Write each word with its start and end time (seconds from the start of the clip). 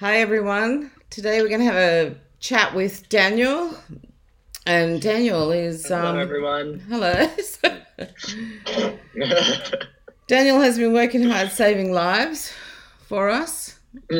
Hi, 0.00 0.16
everyone. 0.20 0.90
Today 1.10 1.42
we're 1.42 1.48
going 1.48 1.60
to 1.60 1.66
have 1.66 1.76
a 1.76 2.16
chat 2.38 2.74
with 2.74 3.06
Daniel. 3.10 3.74
And 4.64 4.98
Daniel 4.98 5.52
is. 5.52 5.88
Hello, 5.88 6.12
um, 6.12 6.18
everyone. 6.18 6.78
Hello. 6.88 7.28
Daniel 10.26 10.58
has 10.58 10.78
been 10.78 10.94
working 10.94 11.24
hard 11.24 11.50
saving 11.52 11.92
lives 11.92 12.50
for 13.08 13.28
us. 13.28 13.78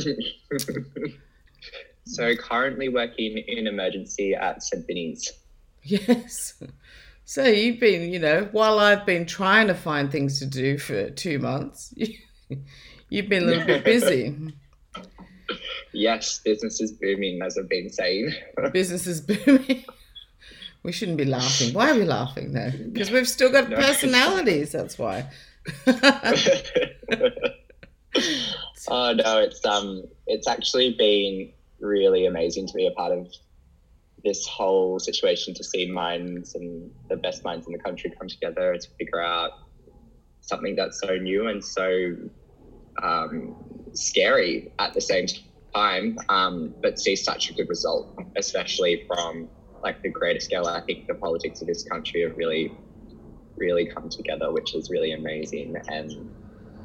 so, 2.04 2.36
currently 2.36 2.90
working 2.90 3.38
in 3.38 3.66
emergency 3.66 4.34
at 4.34 4.62
St. 4.62 4.86
Vinny's. 4.86 5.32
Yes. 5.82 6.62
So 7.24 7.44
you've 7.44 7.80
been, 7.80 8.12
you 8.12 8.18
know, 8.18 8.50
while 8.52 8.80
I've 8.80 9.06
been 9.06 9.24
trying 9.24 9.68
to 9.68 9.74
find 9.74 10.12
things 10.12 10.40
to 10.40 10.46
do 10.46 10.76
for 10.76 11.08
two 11.08 11.38
months, 11.38 11.94
you've 13.08 13.30
been 13.30 13.44
a 13.44 13.46
little 13.46 13.66
bit 13.66 13.82
busy. 13.82 14.36
Yes, 15.92 16.40
business 16.44 16.80
is 16.80 16.92
booming, 16.92 17.42
as 17.42 17.58
I've 17.58 17.68
been 17.68 17.90
saying. 17.90 18.32
Business 18.72 19.06
is 19.06 19.20
booming. 19.20 19.84
We 20.82 20.92
shouldn't 20.92 21.18
be 21.18 21.26
laughing. 21.26 21.74
Why 21.74 21.90
are 21.90 21.94
we 21.94 22.04
laughing 22.04 22.54
though? 22.54 22.70
Because 22.90 23.10
we've 23.10 23.28
still 23.28 23.52
got 23.52 23.68
No. 23.68 23.76
personalities. 23.76 24.72
That's 24.72 24.98
why. 24.98 25.28
oh 25.86 25.92
no, 29.12 29.40
it's 29.40 29.62
um, 29.66 30.04
it's 30.26 30.48
actually 30.48 30.94
been 30.94 31.52
really 31.80 32.24
amazing 32.24 32.66
to 32.68 32.72
be 32.72 32.86
a 32.86 32.92
part 32.92 33.12
of 33.12 33.28
this 34.24 34.46
whole 34.46 34.98
situation 34.98 35.52
to 35.54 35.62
see 35.64 35.90
minds 35.90 36.54
and 36.54 36.90
the 37.10 37.16
best 37.16 37.44
minds 37.44 37.66
in 37.66 37.74
the 37.74 37.78
country 37.78 38.10
come 38.18 38.28
together 38.28 38.74
to 38.78 38.88
figure 38.98 39.22
out 39.22 39.50
something 40.40 40.74
that's 40.76 40.98
so 40.98 41.16
new 41.16 41.48
and 41.48 41.62
so 41.62 42.16
um, 43.02 43.54
scary 43.92 44.72
at 44.78 44.94
the 44.94 45.00
same 45.00 45.26
time, 45.74 46.18
um, 46.28 46.74
but 46.82 46.98
see 46.98 47.16
such 47.16 47.50
a 47.50 47.54
good 47.54 47.68
result, 47.68 48.16
especially 48.36 49.04
from 49.06 49.48
like 49.82 50.02
the 50.02 50.08
greater 50.08 50.40
scale. 50.40 50.66
I 50.66 50.80
think 50.80 51.06
the 51.06 51.14
politics 51.14 51.60
of 51.60 51.66
this 51.66 51.84
country 51.84 52.22
have 52.22 52.36
really, 52.36 52.72
really 53.56 53.86
come 53.86 54.08
together, 54.08 54.52
which 54.52 54.74
is 54.74 54.90
really 54.90 55.12
amazing, 55.12 55.76
and 55.88 56.30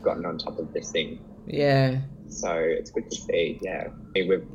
gotten 0.01 0.25
on 0.25 0.37
top 0.37 0.59
of 0.59 0.71
this 0.73 0.91
thing. 0.91 1.19
Yeah. 1.45 1.99
So 2.27 2.53
it's 2.55 2.91
good 2.91 3.09
to 3.09 3.15
see. 3.15 3.59
Yeah, 3.61 3.87
I 3.89 4.11
mean, 4.13 4.29
we've 4.29 4.47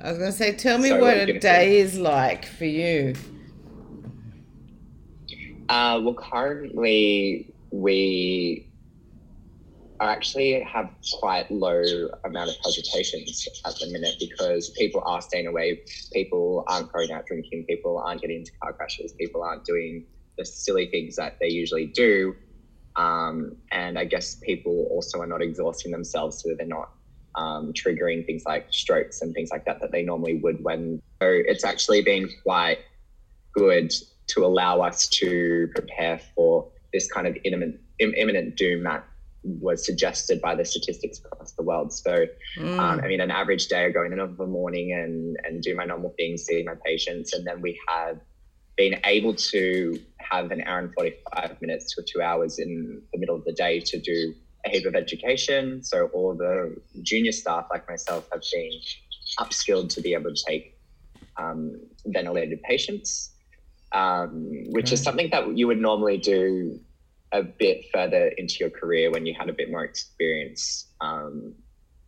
I 0.00 0.10
was 0.10 0.18
going 0.18 0.30
to 0.30 0.36
say, 0.36 0.52
tell 0.54 0.78
me 0.78 0.90
Sorry, 0.90 1.00
what 1.00 1.16
what 1.16 1.26
were 1.26 1.32
you 1.32 1.38
a 1.38 1.40
day 1.40 1.64
say? 1.66 1.78
is 1.78 1.98
like 1.98 2.46
for 2.46 2.66
you. 2.66 3.14
Uh, 5.68 6.00
well, 6.02 6.14
currently 6.14 7.52
we 7.70 8.67
are 10.00 10.10
actually 10.10 10.60
have 10.62 10.90
quite 11.20 11.50
low 11.50 11.82
amount 12.24 12.50
of 12.50 12.56
presentations 12.62 13.48
at 13.64 13.74
the 13.80 13.86
minute 13.90 14.14
because 14.20 14.70
people 14.78 15.02
are 15.04 15.20
staying 15.20 15.46
away. 15.46 15.80
People 16.12 16.64
aren't 16.68 16.92
going 16.92 17.10
out 17.10 17.26
drinking. 17.26 17.64
People 17.68 17.98
aren't 17.98 18.20
getting 18.20 18.38
into 18.38 18.52
car 18.62 18.72
crashes. 18.72 19.12
People 19.18 19.42
aren't 19.42 19.64
doing 19.64 20.04
the 20.36 20.44
silly 20.44 20.86
things 20.86 21.16
that 21.16 21.36
they 21.40 21.48
usually 21.48 21.86
do. 21.86 22.34
Um, 22.96 23.56
and 23.72 23.98
I 23.98 24.04
guess 24.04 24.36
people 24.42 24.88
also 24.90 25.20
are 25.20 25.26
not 25.26 25.42
exhausting 25.42 25.92
themselves, 25.92 26.42
so 26.42 26.54
they're 26.56 26.66
not 26.66 26.90
um, 27.34 27.72
triggering 27.72 28.26
things 28.26 28.42
like 28.46 28.66
strokes 28.70 29.22
and 29.22 29.32
things 29.34 29.50
like 29.50 29.64
that 29.66 29.80
that 29.80 29.92
they 29.92 30.02
normally 30.02 30.34
would. 30.34 30.62
When 30.62 31.00
so 31.22 31.28
it's 31.30 31.64
actually 31.64 32.02
been 32.02 32.28
quite 32.42 32.78
good 33.54 33.92
to 34.28 34.44
allow 34.44 34.80
us 34.80 35.08
to 35.08 35.68
prepare 35.74 36.20
for 36.34 36.70
this 36.92 37.10
kind 37.10 37.26
of 37.26 37.36
imminent, 37.44 37.76
imminent 37.98 38.56
doom 38.56 38.84
that 38.84 39.04
was 39.44 39.84
suggested 39.86 40.40
by 40.40 40.54
the 40.54 40.64
statistics 40.64 41.20
across 41.24 41.52
the 41.52 41.62
world. 41.62 41.92
So, 41.92 42.26
Mm. 42.58 42.78
um, 42.80 43.00
I 43.02 43.08
mean, 43.08 43.20
an 43.20 43.30
average 43.30 43.68
day, 43.68 43.84
I 43.86 43.90
go 43.90 44.04
in 44.04 44.10
the 44.16 44.46
morning 44.46 44.92
and, 44.92 45.36
and 45.44 45.62
do 45.62 45.74
my 45.74 45.84
normal 45.84 46.14
things, 46.16 46.44
see 46.44 46.62
my 46.64 46.74
patients, 46.84 47.32
and 47.32 47.46
then 47.46 47.60
we 47.62 47.78
have 47.88 48.18
been 48.76 49.00
able 49.04 49.34
to 49.34 50.00
have 50.20 50.50
an 50.50 50.62
hour 50.62 50.78
and 50.78 50.94
45 50.94 51.60
minutes 51.60 51.94
to 51.94 52.02
two 52.02 52.22
hours 52.22 52.58
in 52.58 53.02
the 53.12 53.18
middle 53.18 53.36
of 53.36 53.44
the 53.44 53.52
day 53.52 53.80
to 53.80 54.00
do 54.00 54.34
a 54.66 54.70
heap 54.70 54.86
of 54.86 54.94
education. 54.94 55.82
So 55.82 56.08
all 56.14 56.34
the 56.36 56.76
junior 57.02 57.32
staff 57.32 57.66
like 57.70 57.88
myself 57.88 58.26
have 58.32 58.42
been 58.52 58.70
upskilled 59.40 59.88
to 59.94 60.00
be 60.00 60.14
able 60.14 60.32
to 60.34 60.42
take 60.46 60.74
um, 61.38 61.72
ventilated 62.06 62.62
patients, 62.62 63.34
um, 63.92 64.48
which 64.70 64.92
is 64.92 65.02
something 65.02 65.28
that 65.30 65.56
you 65.56 65.66
would 65.66 65.80
normally 65.80 66.18
do 66.18 66.80
a 67.32 67.42
bit 67.42 67.84
further 67.92 68.28
into 68.38 68.56
your 68.60 68.70
career 68.70 69.10
when 69.10 69.26
you 69.26 69.34
had 69.38 69.48
a 69.48 69.52
bit 69.52 69.70
more 69.70 69.84
experience 69.84 70.86
um, 71.00 71.54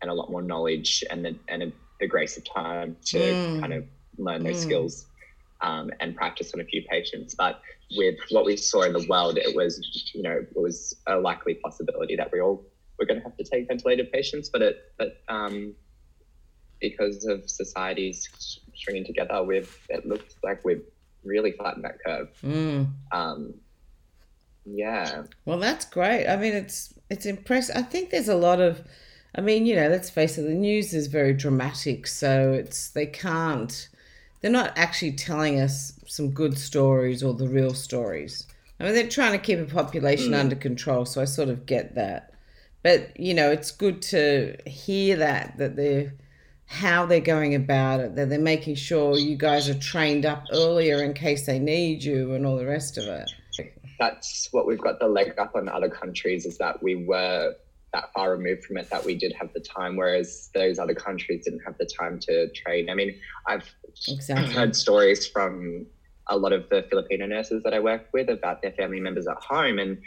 and 0.01 0.11
a 0.11 0.15
lot 0.15 0.31
more 0.31 0.43
knowledge 0.43 1.05
and 1.11 1.25
the, 1.25 1.37
and 1.49 1.63
a, 1.63 1.73
the 2.01 2.07
grace 2.07 2.37
of 2.37 2.45
time 2.55 2.97
to 3.05 3.19
Mm. 3.19 3.61
kind 3.61 3.73
of 3.75 3.85
learn 4.19 4.43
those 4.43 4.57
Mm. 4.59 4.63
skills 4.63 5.07
um, 5.61 5.91
and 6.01 6.15
practice 6.17 6.53
on 6.55 6.61
a 6.61 6.65
few 6.65 6.83
patients. 6.91 7.35
But 7.35 7.61
with 7.97 8.17
what 8.31 8.45
we 8.47 8.57
saw 8.57 8.83
in 8.83 8.93
the 8.95 9.05
world, 9.09 9.37
it 9.37 9.55
was, 9.55 9.79
you 10.15 10.23
know, 10.23 10.39
it 10.39 10.49
was 10.57 10.95
a 11.07 11.17
likely 11.17 11.55
possibility 11.55 12.17
that 12.17 12.31
we 12.33 12.41
all 12.41 12.65
were 12.99 13.05
going 13.05 13.19
to 13.19 13.25
have 13.25 13.37
to 13.37 13.45
take 13.45 13.69
ventilated 13.69 14.11
patients. 14.11 14.49
But 14.51 14.63
it, 14.63 14.77
but 14.99 15.13
um, 15.29 15.75
because 16.81 17.27
of 17.27 17.43
society's 17.49 18.27
stringing 18.75 19.05
together, 19.05 19.43
we've 19.43 19.77
it 19.91 20.07
looks 20.07 20.35
like 20.43 20.65
we've 20.65 20.83
really 21.25 21.53
flattened 21.53 21.85
that 21.85 21.97
curve. 22.05 22.29
Mm. 22.43 22.89
Um, 23.13 23.55
yeah, 24.73 25.25
Well, 25.45 25.59
that's 25.59 25.85
great. 25.85 26.27
I 26.27 26.37
mean, 26.37 26.55
it's 26.55 26.95
it's 27.09 27.27
impressive. 27.27 27.77
I 27.77 27.83
think 27.83 28.11
there's 28.11 28.29
a 28.29 28.37
lot 28.37 28.61
of, 28.61 28.83
I 29.35 29.41
mean, 29.41 29.67
you 29.67 29.75
know, 29.77 29.89
let's 29.89 30.11
face 30.11 30.39
it, 30.39 30.43
the 30.43 30.55
news 30.55 30.95
is 30.95 31.07
very 31.09 31.33
dramatic, 31.33 32.07
so 32.07 32.53
it's 32.53 32.91
they 32.91 33.07
can't, 33.07 33.89
they're 34.41 34.51
not 34.51 34.73
actually 34.77 35.13
telling 35.13 35.61
us 35.61 35.93
some 36.07 36.31
good 36.31 36.57
stories 36.59 37.23
or 37.23 37.35
the 37.35 37.49
real 37.49 37.75
stories. 37.75 38.47
I 38.79 38.85
mean, 38.85 38.95
they're 38.95 39.09
trying 39.09 39.33
to 39.33 39.39
keep 39.39 39.59
a 39.59 39.65
population 39.65 40.33
Mm. 40.33 40.41
under 40.41 40.57
control, 40.57 41.05
so 41.05 41.21
I 41.21 41.25
sort 41.27 41.49
of 41.49 41.67
get 41.67 41.95
that. 41.97 42.33
But 42.83 43.19
you 43.19 43.35
know, 43.35 43.51
it's 43.51 43.73
good 43.73 44.01
to 44.03 44.57
hear 44.67 45.17
that 45.17 45.59
that 45.59 45.77
they're 45.77 46.15
how 46.67 47.05
they're 47.05 47.21
going 47.21 47.55
about 47.57 47.99
it, 47.99 48.15
that 48.15 48.29
they're 48.29 48.39
making 48.39 48.77
sure 48.77 49.19
you 49.19 49.37
guys 49.37 49.69
are 49.69 49.75
trained 49.75 50.25
up 50.25 50.45
earlier 50.53 51.03
in 51.03 51.13
case 51.13 51.45
they 51.45 51.59
need 51.59 52.05
you 52.05 52.33
and 52.33 52.47
all 52.47 52.57
the 52.57 52.65
rest 52.65 52.97
of 52.97 53.05
it. 53.09 53.29
That's 54.01 54.49
what 54.51 54.67
we've 54.67 54.81
got 54.81 54.99
the 54.99 55.07
leg 55.07 55.35
up 55.39 55.55
on 55.55 55.69
other 55.69 55.91
countries 55.91 56.47
is 56.47 56.59
that 56.59 56.83
we 56.83 56.97
were 56.97 57.55
that 57.93 58.13
far 58.15 58.33
removed 58.33 58.65
from 58.65 58.77
it 58.79 58.89
that 58.91 59.05
we 59.05 59.15
did 59.15 59.33
have 59.33 59.53
the 59.53 59.61
time, 59.61 59.97
whereas 59.97 60.49
those 60.55 60.79
other 60.79 60.95
countries 60.95 61.45
didn't 61.45 61.61
have 61.61 61.77
the 61.79 61.89
time 61.99 62.19
to 62.21 62.49
train. 62.51 62.89
I 62.89 62.95
mean, 62.95 63.15
I've 63.47 63.69
Exactly. 64.09 64.55
heard 64.55 64.75
stories 64.75 65.27
from 65.27 65.87
a 66.29 66.37
lot 66.37 66.53
of 66.53 66.69
the 66.71 66.87
Filipino 66.89 67.27
nurses 67.27 67.63
that 67.65 67.75
I 67.75 67.81
work 67.81 68.07
with 68.13 68.31
about 68.31 68.63
their 68.63 68.73
family 68.73 69.01
members 69.01 69.27
at 69.27 69.37
home. 69.39 69.79
And 69.81 69.99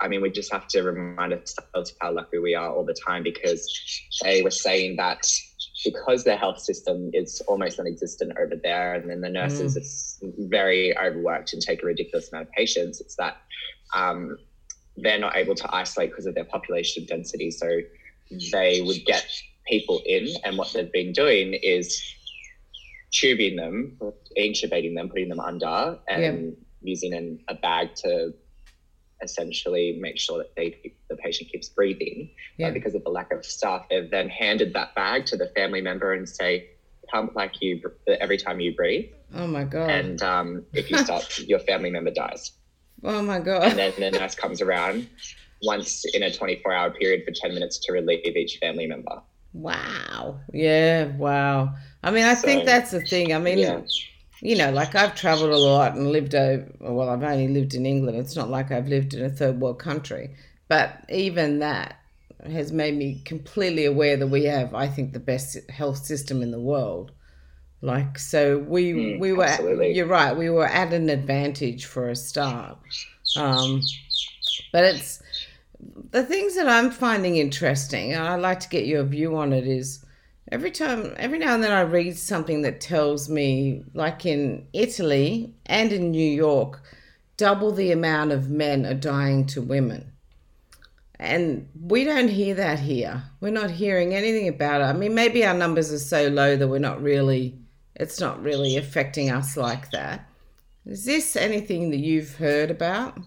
I 0.00 0.08
mean, 0.08 0.20
we 0.20 0.30
just 0.30 0.52
have 0.52 0.66
to 0.68 0.82
remind 0.82 1.32
ourselves 1.32 1.94
how 2.00 2.12
lucky 2.12 2.38
we 2.38 2.54
are 2.54 2.70
all 2.70 2.84
the 2.84 2.96
time 3.06 3.22
because 3.22 3.72
they 4.22 4.42
were 4.42 4.50
saying 4.50 4.96
that 4.96 5.24
because 5.84 6.24
their 6.24 6.36
health 6.36 6.60
system 6.60 7.10
is 7.12 7.40
almost 7.48 7.78
non-existent 7.78 8.32
over 8.40 8.54
there, 8.62 8.94
and 8.94 9.08
then 9.08 9.20
the 9.20 9.30
nurses 9.30 9.76
is 9.76 10.18
very 10.38 10.96
overworked 10.98 11.52
and 11.52 11.62
take 11.62 11.82
a 11.82 11.86
ridiculous 11.86 12.30
amount 12.32 12.48
of 12.48 12.52
patients, 12.52 13.00
it's 13.00 13.16
that 13.16 13.38
um, 13.94 14.36
they're 14.96 15.18
not 15.18 15.36
able 15.36 15.54
to 15.54 15.74
isolate 15.74 16.10
because 16.10 16.26
of 16.26 16.34
their 16.34 16.44
population 16.44 17.06
density. 17.06 17.50
So 17.50 17.80
they 18.52 18.82
would 18.82 19.04
get 19.06 19.26
people 19.66 20.02
in, 20.04 20.28
and 20.44 20.58
what 20.58 20.72
they've 20.72 20.92
been 20.92 21.12
doing 21.12 21.54
is 21.54 22.02
tubing 23.12 23.56
them, 23.56 23.98
intubating 24.38 24.94
them, 24.94 25.08
putting 25.08 25.28
them 25.28 25.40
under, 25.40 25.98
and 26.08 26.56
using 26.82 27.12
an, 27.12 27.40
a 27.48 27.54
bag 27.54 27.94
to 27.94 28.32
essentially 29.22 29.98
make 30.00 30.18
sure 30.18 30.38
that 30.38 30.54
they 30.56 30.94
the 31.08 31.16
patient 31.16 31.50
keeps 31.50 31.68
breathing. 31.68 32.30
Yeah. 32.56 32.68
But 32.68 32.74
because 32.74 32.94
of 32.94 33.04
the 33.04 33.10
lack 33.10 33.32
of 33.32 33.44
staff, 33.44 33.86
they've 33.90 34.10
then 34.10 34.28
handed 34.28 34.72
that 34.74 34.94
bag 34.94 35.26
to 35.26 35.36
the 35.36 35.48
family 35.56 35.80
member 35.80 36.12
and 36.12 36.28
say, 36.28 36.70
"Pump 37.08 37.34
like 37.34 37.60
you 37.60 37.80
every 38.20 38.36
time 38.38 38.60
you 38.60 38.74
breathe, 38.74 39.10
Oh 39.34 39.46
my 39.46 39.64
god. 39.64 39.90
and 39.90 40.22
um, 40.22 40.64
if 40.72 40.90
you 40.90 40.98
stop, 40.98 41.22
your 41.38 41.60
family 41.60 41.90
member 41.90 42.10
dies." 42.10 42.52
oh 43.02 43.22
my 43.22 43.38
god! 43.40 43.62
And 43.70 43.78
then 43.78 43.92
the 43.98 44.18
nurse 44.18 44.34
comes 44.34 44.60
around 44.60 45.08
once 45.62 46.04
in 46.14 46.22
a 46.22 46.32
24 46.32 46.72
hour 46.72 46.90
period 46.90 47.22
for 47.24 47.32
10 47.32 47.54
minutes 47.54 47.78
to 47.78 47.92
relieve 47.92 48.36
each 48.36 48.58
family 48.58 48.86
member. 48.86 49.20
Wow. 49.52 50.38
Yeah, 50.52 51.06
wow. 51.16 51.74
I 52.02 52.10
mean, 52.10 52.24
I 52.24 52.34
think 52.34 52.64
that's 52.64 52.92
the 52.92 53.00
thing. 53.00 53.34
I 53.34 53.38
mean, 53.38 53.58
yeah. 53.58 53.80
You 54.40 54.56
know, 54.56 54.70
like 54.70 54.94
I've 54.94 55.14
traveled 55.14 55.50
a 55.50 55.56
lot 55.58 55.94
and 55.94 56.10
lived 56.10 56.34
over, 56.34 56.66
well, 56.80 57.10
I've 57.10 57.22
only 57.22 57.48
lived 57.48 57.74
in 57.74 57.86
England. 57.86 58.18
It's 58.18 58.36
not 58.36 58.50
like 58.50 58.70
I've 58.70 58.88
lived 58.88 59.14
in 59.14 59.24
a 59.24 59.30
third 59.30 59.60
world 59.60 59.78
country. 59.78 60.30
But 60.68 61.04
even 61.08 61.58
that 61.58 61.96
has 62.46 62.72
made 62.72 62.96
me 62.96 63.20
completely 63.24 63.84
aware 63.84 64.16
that 64.16 64.28
we 64.28 64.44
have, 64.44 64.74
I 64.74 64.88
think, 64.88 65.12
the 65.12 65.20
best 65.20 65.58
health 65.70 65.98
system 65.98 66.42
in 66.42 66.50
the 66.52 66.60
world. 66.60 67.12
Like, 67.82 68.18
so 68.18 68.58
we, 68.58 68.92
Mm, 68.92 69.18
we 69.20 69.32
were, 69.32 69.44
absolutely. 69.44 69.92
you're 69.94 70.06
right, 70.06 70.36
we 70.36 70.50
were 70.50 70.66
at 70.66 70.92
an 70.92 71.08
advantage 71.08 71.86
for 71.86 72.08
a 72.08 72.16
start. 72.16 72.78
Um, 73.36 73.82
but 74.72 74.84
it's, 74.84 75.22
the 76.10 76.24
things 76.24 76.56
that 76.56 76.68
I'm 76.68 76.90
finding 76.90 77.36
interesting, 77.36 78.12
and 78.12 78.22
I'd 78.22 78.40
like 78.40 78.60
to 78.60 78.68
get 78.68 78.86
your 78.86 79.04
view 79.04 79.36
on 79.36 79.52
it, 79.52 79.66
is 79.66 80.04
every 80.52 80.70
time, 80.70 81.14
every 81.16 81.38
now 81.38 81.54
and 81.54 81.62
then 81.62 81.72
I 81.72 81.82
read 81.82 82.16
something 82.16 82.62
that 82.62 82.80
tells 82.80 83.28
me, 83.28 83.84
like 83.94 84.26
in 84.26 84.66
Italy 84.72 85.54
and 85.66 85.92
in 85.92 86.10
New 86.10 86.30
York, 86.30 86.82
double 87.36 87.72
the 87.72 87.92
amount 87.92 88.32
of 88.32 88.50
men 88.50 88.84
are 88.84 88.94
dying 88.94 89.46
to 89.46 89.62
women. 89.62 90.12
And 91.18 91.68
we 91.78 92.04
don't 92.04 92.28
hear 92.28 92.54
that 92.54 92.78
here. 92.78 93.22
We're 93.40 93.52
not 93.52 93.70
hearing 93.70 94.14
anything 94.14 94.48
about 94.48 94.80
it. 94.80 94.84
I 94.84 94.92
mean, 94.94 95.14
maybe 95.14 95.44
our 95.44 95.54
numbers 95.54 95.92
are 95.92 95.98
so 95.98 96.28
low 96.28 96.56
that 96.56 96.68
we're 96.68 96.78
not 96.78 97.02
really, 97.02 97.58
it's 97.94 98.20
not 98.20 98.42
really 98.42 98.76
affecting 98.76 99.30
us 99.30 99.56
like 99.56 99.90
that. 99.90 100.26
Is 100.86 101.04
this 101.04 101.36
anything 101.36 101.90
that 101.90 101.98
you've 101.98 102.36
heard 102.36 102.70
about? 102.70 103.18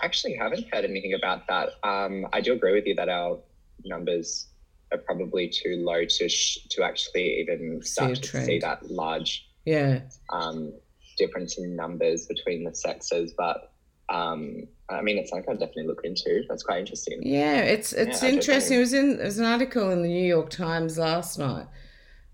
I 0.00 0.06
actually 0.06 0.36
haven't 0.36 0.66
heard 0.72 0.84
anything 0.84 1.14
about 1.14 1.46
that. 1.48 1.70
Um, 1.82 2.26
I 2.32 2.40
do 2.40 2.54
agree 2.54 2.72
with 2.72 2.86
you 2.86 2.94
that 2.94 3.10
our 3.10 3.38
numbers 3.84 4.46
are 4.92 4.98
probably 4.98 5.48
too 5.48 5.76
low 5.84 6.04
to 6.04 6.28
sh- 6.28 6.66
to 6.70 6.82
actually 6.82 7.40
even 7.40 7.82
start 7.82 8.16
to 8.16 8.44
see 8.44 8.58
that 8.58 8.88
large 8.90 9.48
yeah 9.64 10.00
um, 10.30 10.72
difference 11.16 11.58
in 11.58 11.74
numbers 11.74 12.26
between 12.26 12.64
the 12.64 12.74
sexes. 12.74 13.34
But 13.36 13.72
um, 14.08 14.68
I 14.88 15.02
mean, 15.02 15.18
it's 15.18 15.30
something 15.30 15.50
I'd 15.50 15.58
definitely 15.58 15.88
look 15.88 16.02
into. 16.04 16.44
That's 16.48 16.62
quite 16.62 16.80
interesting. 16.80 17.20
Yeah, 17.22 17.58
it's 17.58 17.92
it's 17.92 18.22
yeah, 18.22 18.30
interesting. 18.30 18.76
It 18.76 18.80
was 18.80 18.92
in 18.92 19.16
there's 19.16 19.38
an 19.38 19.44
article 19.44 19.90
in 19.90 20.02
the 20.02 20.08
New 20.08 20.26
York 20.26 20.50
Times 20.50 20.98
last 20.98 21.38
night. 21.38 21.66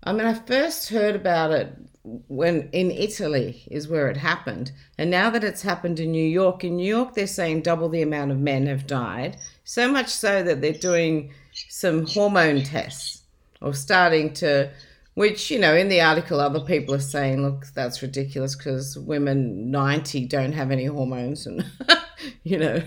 I 0.03 0.11
mean, 0.11 0.27
I 0.27 0.33
first 0.33 0.89
heard 0.89 1.15
about 1.15 1.51
it 1.51 1.73
when 2.03 2.69
in 2.73 2.91
Italy 2.91 3.63
is 3.71 3.87
where 3.87 4.09
it 4.09 4.17
happened, 4.17 4.71
and 4.97 5.09
now 5.09 5.29
that 5.31 5.43
it's 5.43 5.63
happened 5.63 5.99
in 5.99 6.11
New 6.11 6.27
York, 6.27 6.63
in 6.63 6.75
New 6.77 6.85
York 6.85 7.15
they're 7.15 7.25
saying 7.25 7.61
double 7.61 7.89
the 7.89 8.01
amount 8.01 8.31
of 8.31 8.39
men 8.39 8.67
have 8.67 8.85
died. 8.85 9.37
So 9.63 9.91
much 9.91 10.09
so 10.09 10.43
that 10.43 10.61
they're 10.61 10.73
doing 10.73 11.33
some 11.69 12.05
hormone 12.05 12.63
tests 12.63 13.23
or 13.61 13.73
starting 13.73 14.33
to 14.33 14.69
which 15.15 15.51
you 15.51 15.59
know 15.59 15.75
in 15.75 15.89
the 15.89 16.01
article 16.01 16.39
other 16.39 16.59
people 16.59 16.93
are 16.93 16.99
saying 16.99 17.43
look 17.43 17.65
that's 17.75 18.01
ridiculous 18.01 18.55
because 18.55 18.97
women 18.97 19.69
90 19.69 20.25
don't 20.27 20.53
have 20.53 20.71
any 20.71 20.85
hormones 20.85 21.45
and 21.45 21.63
you 22.43 22.57
know. 22.57 22.81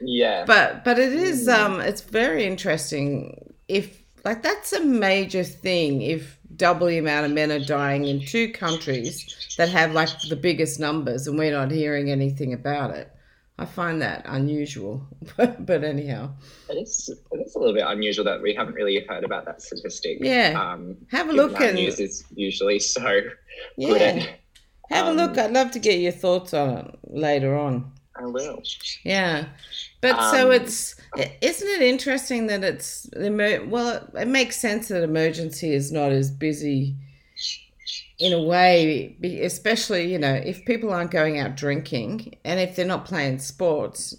Yeah. 0.00 0.44
But 0.44 0.84
but 0.84 0.98
it 0.98 1.12
is 1.12 1.46
mm. 1.46 1.54
um 1.54 1.80
it's 1.80 2.00
very 2.00 2.44
interesting 2.44 3.54
if 3.68 4.02
like 4.24 4.42
that's 4.42 4.72
a 4.72 4.84
major 4.84 5.44
thing 5.44 6.02
if 6.02 6.38
double 6.56 6.86
the 6.86 6.98
amount 6.98 7.26
of 7.26 7.32
men 7.32 7.50
are 7.50 7.64
dying 7.64 8.04
in 8.04 8.24
two 8.24 8.52
countries 8.52 9.54
that 9.56 9.68
have 9.68 9.92
like 9.92 10.10
the 10.28 10.36
biggest 10.36 10.78
numbers 10.78 11.26
and 11.26 11.38
we're 11.38 11.52
not 11.52 11.70
hearing 11.70 12.10
anything 12.10 12.52
about 12.52 12.90
it 12.90 13.10
I 13.58 13.66
find 13.66 14.00
that 14.02 14.24
unusual, 14.26 15.06
but 15.36 15.84
anyhow, 15.84 16.30
it 16.68 16.74
is. 16.74 17.10
It 17.30 17.36
is 17.36 17.54
a 17.54 17.58
little 17.58 17.74
bit 17.74 17.84
unusual 17.86 18.24
that 18.24 18.40
we 18.40 18.54
haven't 18.54 18.74
really 18.74 19.04
heard 19.08 19.24
about 19.24 19.44
that 19.44 19.60
statistic. 19.60 20.18
Yeah, 20.20 20.58
um, 20.58 20.96
have 21.10 21.28
a 21.28 21.32
look. 21.32 21.60
And 21.60 21.76
news 21.76 22.00
is 22.00 22.24
usually 22.34 22.78
so 22.78 23.20
yeah. 23.76 23.94
At, 23.94 24.38
have 24.90 25.06
um, 25.06 25.18
a 25.18 25.22
look. 25.22 25.38
I'd 25.38 25.52
love 25.52 25.70
to 25.72 25.78
get 25.78 26.00
your 26.00 26.12
thoughts 26.12 26.54
on 26.54 26.78
it 26.78 26.98
later 27.04 27.56
on. 27.56 27.92
I 28.16 28.26
will. 28.26 28.62
Yeah, 29.04 29.46
but 30.00 30.18
um, 30.18 30.34
so 30.34 30.50
it's 30.50 30.96
isn't 31.40 31.68
it 31.68 31.82
interesting 31.82 32.46
that 32.46 32.64
it's 32.64 33.08
well, 33.14 33.90
it, 33.90 34.02
it 34.14 34.28
makes 34.28 34.56
sense 34.56 34.88
that 34.88 35.02
emergency 35.02 35.74
is 35.74 35.92
not 35.92 36.10
as 36.10 36.30
busy 36.30 36.96
in 38.22 38.32
a 38.32 38.40
way, 38.40 39.16
especially, 39.42 40.12
you 40.12 40.18
know, 40.18 40.32
if 40.32 40.64
people 40.64 40.92
aren't 40.92 41.10
going 41.10 41.40
out 41.40 41.56
drinking 41.56 42.36
and 42.44 42.60
if 42.60 42.76
they're 42.76 42.86
not 42.86 43.04
playing 43.04 43.40
sports. 43.40 44.14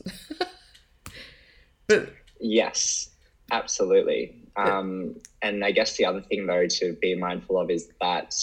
but 1.87 2.09
yes, 2.37 3.11
absolutely. 3.49 4.35
Um, 4.57 5.15
and 5.41 5.63
I 5.63 5.71
guess 5.71 5.95
the 5.95 6.05
other 6.05 6.19
thing, 6.19 6.47
though, 6.47 6.67
to 6.67 6.97
be 7.01 7.15
mindful 7.15 7.57
of 7.57 7.71
is 7.71 7.87
that 8.01 8.35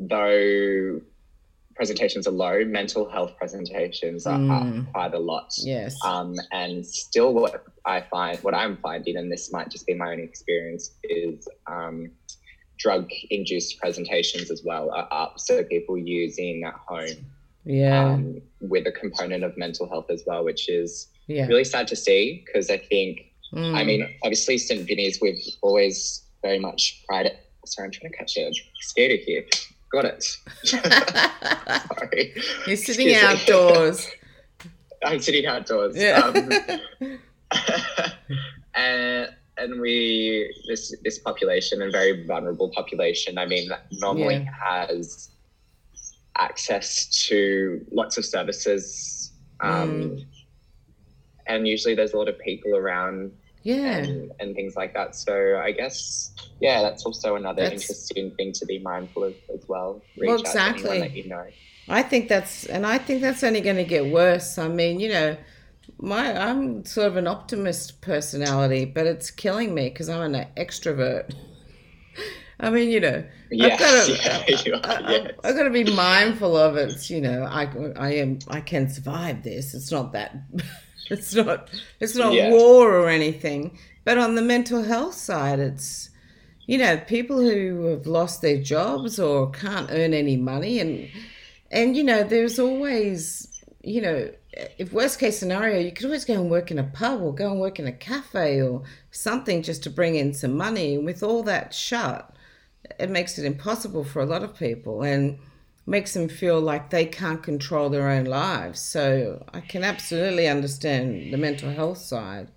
though 0.00 1.00
presentations 1.76 2.26
are 2.26 2.32
low, 2.32 2.64
mental 2.64 3.08
health 3.08 3.36
presentations 3.38 4.26
are 4.26 4.36
mm. 4.36 4.50
up 4.50 4.92
quite 4.92 5.14
a 5.14 5.18
lot. 5.20 5.54
Yes. 5.58 5.96
Um, 6.04 6.34
and 6.50 6.84
still, 6.84 7.32
what 7.32 7.64
I 7.84 8.00
find, 8.00 8.36
what 8.40 8.52
I'm 8.52 8.78
finding, 8.78 9.16
and 9.16 9.30
this 9.30 9.52
might 9.52 9.70
just 9.70 9.86
be 9.86 9.94
my 9.94 10.10
own 10.10 10.18
experience, 10.18 10.90
is 11.04 11.46
um, 11.68 12.10
drug 12.78 13.10
induced 13.30 13.78
presentations 13.78 14.50
as 14.50 14.62
well 14.64 14.90
are 14.90 15.08
up. 15.10 15.40
So 15.40 15.64
people 15.64 15.98
using 15.98 16.64
at 16.64 16.74
home. 16.86 17.26
Yeah. 17.64 18.12
Um, 18.12 18.40
with 18.60 18.86
a 18.86 18.92
component 18.92 19.42
of 19.42 19.56
mental 19.56 19.88
health 19.88 20.06
as 20.08 20.22
well, 20.24 20.44
which 20.44 20.68
is 20.68 21.08
yeah. 21.26 21.46
really 21.46 21.64
sad 21.64 21.88
to 21.88 21.96
see 21.96 22.44
because 22.46 22.70
I 22.70 22.78
think, 22.78 23.32
mm. 23.52 23.74
I 23.74 23.82
mean, 23.82 24.08
obviously, 24.22 24.56
St. 24.56 24.86
Vinny's, 24.86 25.18
we've 25.20 25.42
always 25.62 26.22
very 26.42 26.60
much 26.60 27.02
pride 27.08 27.26
it. 27.26 27.38
Sorry, 27.64 27.86
I'm 27.86 27.90
trying 27.90 28.12
to 28.12 28.16
catch 28.16 28.36
a 28.36 28.52
skater 28.80 29.16
here. 29.16 29.44
Got 29.90 30.04
it. 30.04 30.22
Sorry. 30.64 32.34
You're 32.66 32.76
sitting 32.76 33.08
Excuse 33.08 33.24
outdoors. 33.24 34.06
I'm 35.04 35.20
sitting 35.20 35.46
outdoors. 35.46 35.96
Yeah. 35.96 36.20
Um, 36.20 37.18
and 38.74 39.28
and 39.58 39.80
we 39.80 40.54
this 40.66 40.94
this 41.02 41.18
population 41.18 41.82
and 41.82 41.92
very 41.92 42.24
vulnerable 42.26 42.70
population 42.70 43.38
i 43.38 43.46
mean 43.46 43.68
normally 43.92 44.36
yeah. 44.36 44.86
has 44.88 45.30
access 46.38 47.06
to 47.26 47.84
lots 47.90 48.18
of 48.18 48.24
services 48.24 49.32
um, 49.60 49.90
mm. 49.90 50.24
and 51.46 51.66
usually 51.66 51.94
there's 51.94 52.12
a 52.12 52.16
lot 52.16 52.28
of 52.28 52.38
people 52.40 52.76
around 52.76 53.32
yeah 53.62 53.96
and, 53.96 54.30
and 54.38 54.54
things 54.54 54.76
like 54.76 54.92
that 54.92 55.14
so 55.14 55.58
i 55.64 55.72
guess 55.72 56.32
yeah 56.60 56.82
that's 56.82 57.06
also 57.06 57.36
another 57.36 57.62
that's... 57.62 57.82
interesting 57.82 58.30
thing 58.32 58.52
to 58.52 58.66
be 58.66 58.78
mindful 58.80 59.24
of 59.24 59.34
as 59.52 59.66
well 59.66 60.02
Reach 60.18 60.28
well 60.28 60.40
exactly 60.40 61.08
you 61.08 61.28
know. 61.28 61.46
i 61.88 62.02
think 62.02 62.28
that's 62.28 62.66
and 62.66 62.86
i 62.86 62.98
think 62.98 63.22
that's 63.22 63.42
only 63.42 63.62
going 63.62 63.76
to 63.76 63.84
get 63.84 64.06
worse 64.06 64.58
i 64.58 64.68
mean 64.68 65.00
you 65.00 65.08
know 65.08 65.36
my 65.98 66.36
I'm 66.36 66.84
sort 66.84 67.06
of 67.06 67.16
an 67.16 67.26
optimist 67.26 68.00
personality, 68.00 68.84
but 68.84 69.06
it's 69.06 69.30
killing 69.30 69.74
me 69.74 69.88
because 69.88 70.08
I'm 70.08 70.34
an 70.34 70.46
extrovert. 70.56 71.34
I 72.58 72.70
mean, 72.70 72.90
you 72.90 73.00
know, 73.00 73.24
yes, 73.50 73.72
I've 73.74 73.78
got 73.78 74.06
to, 74.06 74.70
yeah, 74.70 75.08
yes. 75.10 75.32
I've 75.44 75.56
got 75.56 75.64
to 75.64 75.70
be 75.70 75.84
mindful 75.84 76.56
of 76.56 76.76
it. 76.76 77.10
You 77.10 77.20
know, 77.20 77.44
I, 77.44 77.68
I 77.96 78.12
am, 78.14 78.38
I 78.48 78.60
can 78.60 78.88
survive 78.88 79.42
this. 79.42 79.74
It's 79.74 79.92
not 79.92 80.12
that, 80.12 80.34
it's 81.10 81.34
not, 81.34 81.68
it's 82.00 82.16
not 82.16 82.32
yeah. 82.32 82.50
war 82.50 82.94
or 82.94 83.08
anything. 83.08 83.78
But 84.04 84.18
on 84.18 84.36
the 84.36 84.42
mental 84.42 84.84
health 84.84 85.14
side, 85.14 85.58
it's, 85.58 86.10
you 86.66 86.78
know, 86.78 86.96
people 86.96 87.40
who 87.40 87.86
have 87.86 88.06
lost 88.06 88.40
their 88.40 88.60
jobs 88.62 89.18
or 89.18 89.50
can't 89.50 89.90
earn 89.90 90.14
any 90.14 90.36
money, 90.36 90.80
and, 90.80 91.10
and 91.70 91.96
you 91.96 92.04
know, 92.04 92.22
there's 92.22 92.58
always, 92.58 93.55
you 93.86 94.00
know, 94.00 94.28
if 94.52 94.92
worst 94.92 95.20
case 95.20 95.38
scenario, 95.38 95.78
you 95.78 95.92
could 95.92 96.06
always 96.06 96.24
go 96.24 96.34
and 96.34 96.50
work 96.50 96.72
in 96.72 96.78
a 96.80 96.82
pub 96.82 97.22
or 97.22 97.32
go 97.32 97.52
and 97.52 97.60
work 97.60 97.78
in 97.78 97.86
a 97.86 97.92
cafe 97.92 98.60
or 98.60 98.82
something 99.12 99.62
just 99.62 99.84
to 99.84 99.90
bring 99.90 100.16
in 100.16 100.34
some 100.34 100.56
money. 100.56 100.96
And 100.96 101.04
with 101.04 101.22
all 101.22 101.44
that 101.44 101.72
shut, 101.72 102.34
it 102.98 103.10
makes 103.10 103.38
it 103.38 103.44
impossible 103.44 104.02
for 104.02 104.20
a 104.20 104.26
lot 104.26 104.42
of 104.42 104.58
people 104.58 105.02
and 105.02 105.38
makes 105.86 106.14
them 106.14 106.28
feel 106.28 106.60
like 106.60 106.90
they 106.90 107.06
can't 107.06 107.44
control 107.44 107.88
their 107.88 108.10
own 108.10 108.24
lives. 108.24 108.80
So 108.80 109.44
I 109.54 109.60
can 109.60 109.84
absolutely 109.84 110.48
understand 110.48 111.32
the 111.32 111.38
mental 111.38 111.70
health 111.70 111.98
side. 111.98 112.48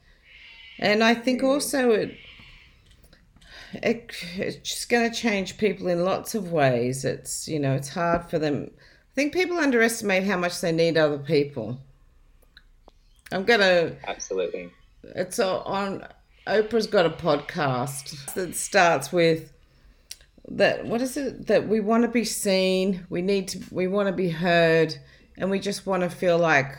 And 0.79 1.03
I 1.03 1.13
think 1.13 1.43
also 1.43 1.91
it, 1.91 2.17
it 3.73 4.11
it's 4.35 4.85
going 4.85 5.07
to 5.07 5.15
change 5.15 5.59
people 5.59 5.89
in 5.89 6.03
lots 6.03 6.33
of 6.33 6.51
ways. 6.51 7.05
It's, 7.05 7.47
you 7.47 7.59
know, 7.59 7.75
it's 7.75 7.89
hard 7.89 8.31
for 8.31 8.39
them. 8.39 8.71
I 9.11 9.15
think 9.15 9.33
people 9.33 9.57
underestimate 9.57 10.23
how 10.23 10.37
much 10.37 10.61
they 10.61 10.71
need 10.71 10.97
other 10.97 11.17
people 11.17 11.79
I'm 13.31 13.43
gonna 13.43 13.95
absolutely. 14.07 14.71
It's 15.03 15.39
on. 15.39 16.05
Oprah's 16.47 16.87
got 16.87 17.05
a 17.05 17.11
podcast 17.11 18.33
that 18.33 18.55
starts 18.55 19.11
with 19.11 19.53
that. 20.47 20.85
What 20.85 21.01
is 21.01 21.15
it 21.15 21.47
that 21.47 21.67
we 21.67 21.79
want 21.79 22.03
to 22.03 22.07
be 22.07 22.23
seen? 22.23 23.05
We 23.09 23.21
need 23.21 23.49
to. 23.49 23.63
We 23.71 23.87
want 23.87 24.07
to 24.07 24.13
be 24.13 24.29
heard, 24.29 24.97
and 25.37 25.51
we 25.51 25.59
just 25.59 25.85
want 25.85 26.01
to 26.03 26.09
feel 26.09 26.39
like 26.39 26.75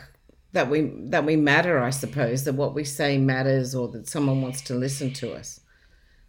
that 0.51 0.69
we 0.69 0.91
that 1.05 1.25
we 1.25 1.37
matter. 1.37 1.79
I 1.79 1.91
suppose 1.91 2.43
that 2.43 2.55
what 2.55 2.73
we 2.73 2.83
say 2.83 3.17
matters, 3.17 3.73
or 3.73 3.87
that 3.89 4.09
someone 4.09 4.41
wants 4.41 4.61
to 4.63 4.75
listen 4.75 5.13
to 5.13 5.33
us. 5.33 5.60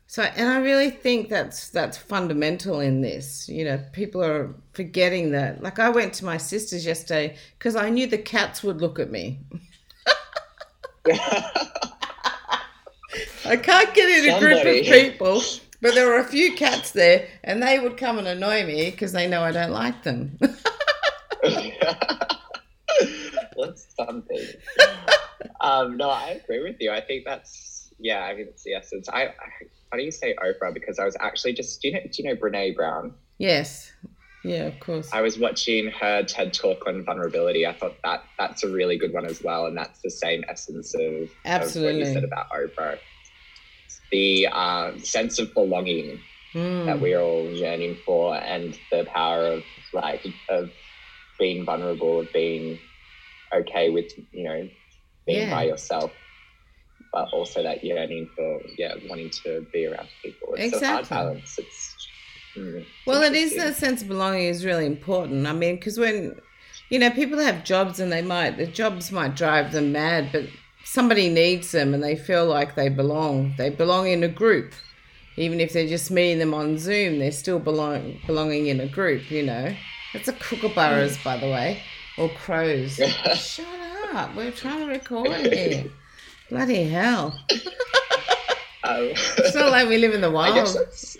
So, 0.06 0.22
and 0.22 0.50
I 0.50 0.58
really 0.58 0.90
think 0.90 1.30
that's 1.30 1.70
that's 1.70 1.96
fundamental 1.96 2.80
in 2.80 3.00
this. 3.00 3.48
You 3.48 3.64
know, 3.64 3.80
people 3.92 4.22
are 4.22 4.54
forgetting 4.72 5.32
that. 5.32 5.62
Like 5.62 5.78
I 5.78 5.88
went 5.88 6.12
to 6.14 6.24
my 6.24 6.36
sister's 6.36 6.84
yesterday 6.84 7.36
because 7.58 7.76
I 7.76 7.88
knew 7.88 8.06
the 8.06 8.18
cats 8.18 8.62
would 8.62 8.80
look 8.80 8.98
at 8.98 9.10
me. 9.10 9.40
I 13.44 13.56
can't 13.56 13.92
get 13.94 14.08
in 14.08 14.28
a 14.28 14.32
Somebody. 14.32 14.62
group 14.62 14.86
of 14.86 14.92
people, 14.92 15.42
but 15.80 15.94
there 15.94 16.06
were 16.06 16.18
a 16.18 16.24
few 16.24 16.54
cats 16.54 16.92
there, 16.92 17.26
and 17.42 17.62
they 17.62 17.78
would 17.78 17.96
come 17.96 18.18
and 18.18 18.28
annoy 18.28 18.64
me 18.66 18.90
because 18.90 19.12
they 19.12 19.26
know 19.26 19.42
I 19.42 19.52
don't 19.52 19.72
like 19.72 20.02
them. 20.02 20.38
What's 23.54 23.94
something? 23.96 24.46
um, 25.60 25.96
no, 25.96 26.08
I 26.10 26.40
agree 26.42 26.62
with 26.62 26.76
you. 26.80 26.92
I 26.92 27.00
think 27.00 27.24
that's 27.24 27.92
yeah. 27.98 28.24
I 28.24 28.34
mean, 28.34 28.46
it's 28.48 28.62
the 28.62 28.74
essence. 28.74 29.08
I, 29.08 29.24
I 29.24 29.32
funny 29.92 30.04
you 30.04 30.10
say 30.10 30.34
Oprah 30.42 30.74
because 30.74 30.98
I 30.98 31.04
was 31.04 31.16
actually 31.20 31.52
just 31.52 31.80
do 31.80 31.88
you 31.88 31.94
know 31.94 32.00
do 32.00 32.22
you 32.22 32.28
know 32.28 32.34
Brene 32.36 32.74
Brown? 32.74 33.14
Yes. 33.38 33.92
Yeah, 34.42 34.64
of 34.66 34.80
course. 34.80 35.08
I 35.12 35.20
was 35.20 35.38
watching 35.38 35.92
her 36.00 36.24
TED 36.24 36.52
talk 36.52 36.84
on 36.88 37.04
vulnerability. 37.04 37.64
I 37.64 37.74
thought 37.74 37.98
that 38.02 38.24
that's 38.40 38.64
a 38.64 38.68
really 38.70 38.98
good 38.98 39.12
one 39.12 39.24
as 39.24 39.40
well, 39.44 39.66
and 39.66 39.76
that's 39.78 40.00
the 40.02 40.10
same 40.10 40.42
essence 40.48 40.94
of, 40.94 41.30
Absolutely. 41.44 41.90
of 41.92 41.98
what 42.00 42.08
you 42.08 42.12
said 42.12 42.24
about 42.24 42.46
Oprah. 42.50 42.96
The 44.10 44.48
uh, 44.50 44.98
sense 44.98 45.38
of 45.38 45.54
belonging 45.54 46.24
Mm. 46.54 46.84
that 46.84 47.00
we're 47.00 47.22
all 47.22 47.50
yearning 47.54 48.02
for, 48.04 48.36
and 48.36 48.78
the 48.90 49.06
power 49.14 49.46
of 49.48 49.64
like 49.94 50.22
of 50.50 50.70
being 51.38 51.64
vulnerable, 51.64 52.20
of 52.20 52.32
being 52.32 52.78
okay 53.54 53.88
with 53.88 54.12
you 54.32 54.44
know 54.44 54.68
being 55.26 55.46
Yeah. 55.46 55.50
by 55.50 55.64
yourself, 55.64 56.12
but 57.12 57.28
also 57.32 57.62
that 57.62 57.84
yearning 57.84 58.28
for 58.34 58.60
yeah 58.78 58.94
wanting 59.08 59.30
to 59.44 59.66
be 59.72 59.86
around 59.86 60.08
people. 60.22 60.54
It's 60.56 60.80
a 60.80 60.86
hard 60.86 61.00
Exactly. 61.00 61.16
balance. 61.16 61.58
It's 61.58 62.08
mm, 62.56 62.84
Well, 63.06 63.22
it 63.22 63.34
is 63.34 63.56
that 63.56 63.76
sense 63.76 64.02
of 64.02 64.08
belonging 64.08 64.46
is 64.46 64.64
really 64.64 64.86
important. 64.86 65.46
I 65.46 65.52
mean, 65.52 65.76
because 65.76 65.98
when 65.98 66.40
you 66.88 66.98
know 66.98 67.10
people 67.10 67.38
have 67.38 67.64
jobs 67.64 68.00
and 68.00 68.10
they 68.12 68.22
might 68.22 68.56
the 68.56 68.66
jobs 68.66 69.12
might 69.12 69.36
drive 69.36 69.72
them 69.72 69.92
mad, 69.92 70.30
but 70.32 70.44
somebody 70.84 71.28
needs 71.28 71.70
them 71.72 71.94
and 71.94 72.02
they 72.02 72.16
feel 72.16 72.46
like 72.46 72.74
they 72.74 72.88
belong. 72.88 73.54
They 73.58 73.70
belong 73.70 74.08
in 74.08 74.22
a 74.24 74.28
group, 74.28 74.72
even 75.36 75.60
if 75.60 75.72
they're 75.72 75.86
just 75.88 76.10
meeting 76.10 76.38
them 76.38 76.54
on 76.54 76.78
Zoom. 76.78 77.18
They're 77.18 77.32
still 77.32 77.58
belong 77.58 78.18
belonging 78.26 78.66
in 78.68 78.80
a 78.80 78.86
group. 78.88 79.30
You 79.30 79.44
know, 79.44 79.74
that's 80.12 80.28
a 80.28 80.32
kookaburras, 80.34 81.22
by 81.22 81.36
the 81.38 81.46
way, 81.46 81.82
or 82.18 82.28
crows. 82.30 82.96
Shut 83.34 83.66
up! 84.14 84.34
We're 84.34 84.50
trying 84.50 84.80
to 84.80 84.86
record 84.86 85.28
here. 85.52 85.84
Bloody 86.52 86.84
hell! 86.84 87.38
Um, 88.84 89.10
It's 89.38 89.54
not 89.54 89.70
like 89.70 89.88
we 89.88 89.96
live 89.96 90.12
in 90.12 90.20
the 90.20 90.30
wild. 90.30 90.56
that's, 90.56 91.16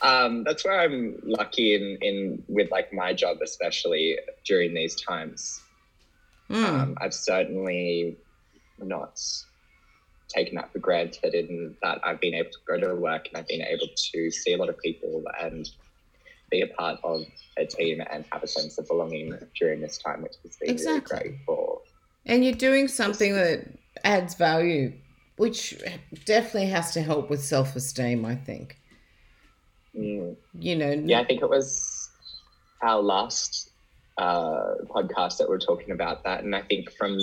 um, 0.00 0.44
that's 0.44 0.64
where 0.64 0.78
I'm 0.78 1.18
lucky 1.24 1.74
in, 1.74 1.98
in 2.00 2.44
with 2.46 2.70
like 2.70 2.92
my 2.92 3.12
job, 3.12 3.38
especially 3.42 4.16
during 4.46 4.74
these 4.74 4.94
times. 4.94 5.60
Mm. 6.48 6.64
Um, 6.64 6.96
I've 7.00 7.12
certainly 7.14 8.16
not 8.78 9.20
taken 10.28 10.54
that 10.54 10.72
for 10.72 10.78
granted 10.78 11.34
in 11.34 11.74
that 11.82 11.98
I've 12.04 12.20
been 12.20 12.34
able 12.34 12.50
to 12.50 12.58
go 12.68 12.78
to 12.78 12.94
work 12.94 13.26
and 13.26 13.36
I've 13.38 13.48
been 13.48 13.62
able 13.62 13.88
to 14.12 14.30
see 14.30 14.52
a 14.52 14.56
lot 14.56 14.68
of 14.68 14.78
people 14.78 15.24
and 15.40 15.68
be 16.48 16.60
a 16.60 16.68
part 16.68 17.00
of 17.02 17.22
a 17.58 17.66
team 17.66 18.00
and 18.08 18.24
have 18.30 18.44
a 18.44 18.46
sense 18.46 18.78
of 18.78 18.86
belonging 18.86 19.36
during 19.58 19.80
this 19.80 19.98
time, 19.98 20.22
which 20.22 20.34
has 20.44 20.56
been 20.58 20.70
Exactly. 20.70 21.18
really 21.18 21.28
great 21.30 21.38
for. 21.44 21.80
And 22.26 22.44
you're 22.44 22.54
doing 22.54 22.86
something 22.86 23.34
that 23.34 23.66
adds 24.04 24.34
value, 24.34 24.92
which 25.36 25.74
definitely 26.24 26.68
has 26.68 26.92
to 26.92 27.02
help 27.02 27.30
with 27.30 27.42
self 27.42 27.76
esteem, 27.76 28.24
I 28.24 28.36
think. 28.36 28.78
Mm. 29.96 30.36
You 30.58 30.76
know, 30.76 30.90
Yeah, 30.90 31.20
I 31.20 31.24
think 31.24 31.42
it 31.42 31.50
was 31.50 32.10
our 32.82 33.00
last 33.00 33.70
uh, 34.16 34.74
podcast 34.88 35.38
that 35.38 35.48
we 35.48 35.56
are 35.56 35.60
talking 35.60 35.90
about 35.90 36.24
that, 36.24 36.44
and 36.44 36.54
I 36.54 36.62
think 36.62 36.90
from 36.92 37.18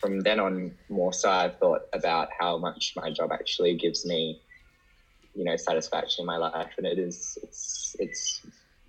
from 0.00 0.20
then 0.20 0.38
on, 0.38 0.72
more 0.88 1.12
so, 1.12 1.30
I've 1.30 1.58
thought 1.58 1.82
about 1.92 2.28
how 2.38 2.58
much 2.58 2.92
my 2.96 3.10
job 3.10 3.32
actually 3.32 3.76
gives 3.76 4.04
me, 4.04 4.40
you 5.34 5.42
know, 5.44 5.56
satisfaction 5.56 6.22
in 6.22 6.26
my 6.26 6.36
life, 6.36 6.70
and 6.76 6.86
it 6.86 6.98
is 6.98 7.38
it's 7.42 7.96
it's 7.98 8.42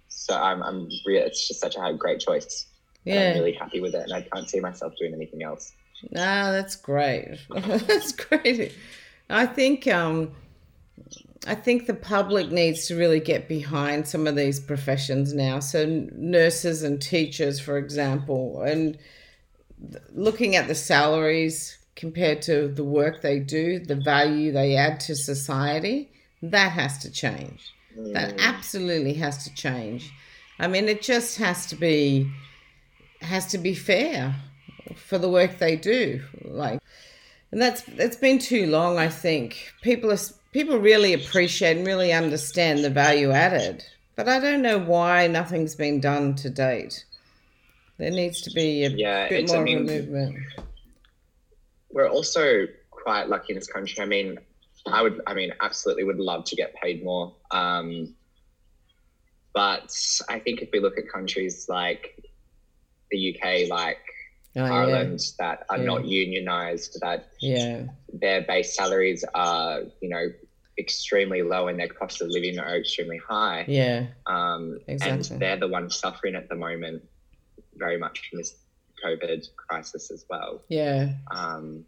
so 0.08 0.36
I'm 0.36 0.62
I'm 0.62 0.90
real. 1.06 1.24
It's 1.24 1.48
just 1.48 1.60
such 1.60 1.76
a 1.80 1.94
great 1.94 2.20
choice. 2.20 2.66
and 3.06 3.16
yeah. 3.16 3.30
I'm 3.30 3.38
really 3.38 3.54
happy 3.54 3.80
with 3.80 3.96
it, 3.96 4.04
and 4.04 4.14
I 4.14 4.22
can't 4.22 4.50
see 4.50 4.60
myself 4.60 4.94
doing 5.00 5.14
anything 5.14 5.44
else. 5.44 5.74
Ah, 6.16 6.52
that's 6.52 6.76
great. 6.76 7.40
that's 7.50 8.12
great. 8.12 8.74
I 9.30 9.46
think 9.46 9.88
um 9.88 10.32
I 11.46 11.56
think 11.56 11.86
the 11.86 11.94
public 11.94 12.52
needs 12.52 12.88
to 12.88 12.96
really 12.98 13.20
get 13.20 13.48
behind 13.48 14.08
some 14.08 14.28
of 14.28 14.36
these 14.36 14.60
professions 14.60 15.34
now. 15.34 15.60
So 15.60 15.86
nurses 16.14 16.84
and 16.84 17.02
teachers, 17.02 17.60
for 17.60 17.78
example, 17.78 18.62
and 18.62 18.98
looking 20.14 20.56
at 20.56 20.68
the 20.68 20.76
salaries 20.76 21.78
compared 21.96 22.42
to 22.44 22.68
the 22.68 22.84
work 22.84 23.22
they 23.22 23.40
do, 23.40 23.80
the 23.80 23.96
value 23.96 24.52
they 24.52 24.76
add 24.76 25.00
to 25.02 25.16
society, 25.16 26.12
that 26.42 26.72
has 26.72 26.98
to 27.00 27.12
change. 27.12 27.72
That 28.14 28.36
Mm. 28.36 28.40
absolutely 28.40 29.14
has 29.16 29.44
to 29.46 29.54
change. 29.54 30.12
I 30.60 30.68
mean, 30.68 30.88
it 30.90 31.02
just 31.02 31.38
has 31.38 31.66
to 31.68 31.76
be 31.76 32.30
has 33.22 33.48
to 33.48 33.58
be 33.58 33.74
fair 33.74 34.36
for 34.96 35.18
the 35.18 35.30
work 35.30 35.58
they 35.60 35.76
do. 35.76 36.22
Like, 36.44 36.80
and 37.52 37.62
that's 37.62 37.88
it's 37.88 38.16
been 38.18 38.40
too 38.40 38.68
long. 38.68 38.98
I 38.98 39.10
think 39.10 39.74
people 39.82 40.12
are 40.12 40.18
people 40.52 40.78
really 40.80 41.14
appreciate 41.14 41.78
and 41.78 41.86
really 41.88 42.12
understand 42.14 42.84
the 42.84 42.90
value 42.90 43.32
added, 43.32 43.84
but 44.16 44.28
I 44.28 44.40
don't 44.40 44.62
know 44.62 44.80
why 44.80 45.28
nothing's 45.28 45.76
been 45.76 46.00
done 46.00 46.36
to 46.36 46.50
date. 46.50 47.06
There 47.98 48.12
needs 48.12 48.42
to 48.42 48.52
be 48.52 48.86
a 48.86 48.90
Yeah, 48.90 49.28
bit 49.30 49.40
it's- 49.44 49.52
I 49.52 49.56
more 49.64 49.68
of 49.68 49.74
a 49.78 49.84
movement. 49.84 50.38
we're 51.90 52.10
also 52.10 52.68
quite 52.92 53.28
lucky 53.30 53.54
in 53.54 53.60
this 53.60 53.68
country. 53.68 54.04
I 54.04 54.06
mean, 54.06 54.38
I 54.86 55.02
would, 55.02 55.22
I 55.26 55.34
mean, 55.34 55.52
absolutely 55.62 56.04
would 56.04 56.20
love 56.20 56.44
to 56.46 56.56
get 56.56 56.76
paid 56.76 57.04
more. 57.04 57.34
Um, 57.52 58.14
but 59.54 59.92
I 60.30 60.40
think 60.40 60.62
if 60.62 60.70
we 60.72 60.80
look 60.80 60.98
at 61.00 61.10
countries 61.12 61.68
like 61.70 62.24
the 63.10 63.18
UK, 63.36 63.68
like 63.70 63.98
Oh, 64.56 64.66
yeah, 64.66 64.74
Ireland, 64.74 65.20
that 65.40 65.66
are 65.70 65.78
Yeah. 65.78 65.84
not 65.84 66.06
unionized, 66.06 67.00
that 67.02 67.28
yeah, 67.42 67.84
their 68.12 68.42
base 68.42 68.76
salaries 68.76 69.24
are, 69.36 69.82
you 70.02 70.10
know, 70.10 70.28
extremely 70.80 71.42
low 71.44 71.68
and 71.68 71.80
their 71.80 71.88
cost 71.88 72.22
of 72.22 72.30
living 72.30 72.58
are 72.60 72.78
extremely 72.78 73.20
high. 73.28 73.66
yeah, 73.68 74.08
Um, 74.28 74.80
Exactly. 74.88 75.34
And 75.34 75.42
they're 75.42 75.58
the 75.58 75.68
ones 75.68 75.96
suffering 75.96 76.36
at 76.36 76.50
the 76.50 76.56
moment 76.56 77.04
very 77.76 77.98
much 77.98 78.28
from 78.30 78.38
this 78.40 78.56
COVID 79.04 79.46
crisis 79.58 80.10
as 80.12 80.26
well. 80.30 80.62
yeah. 80.70 81.10
Um, 81.32 81.86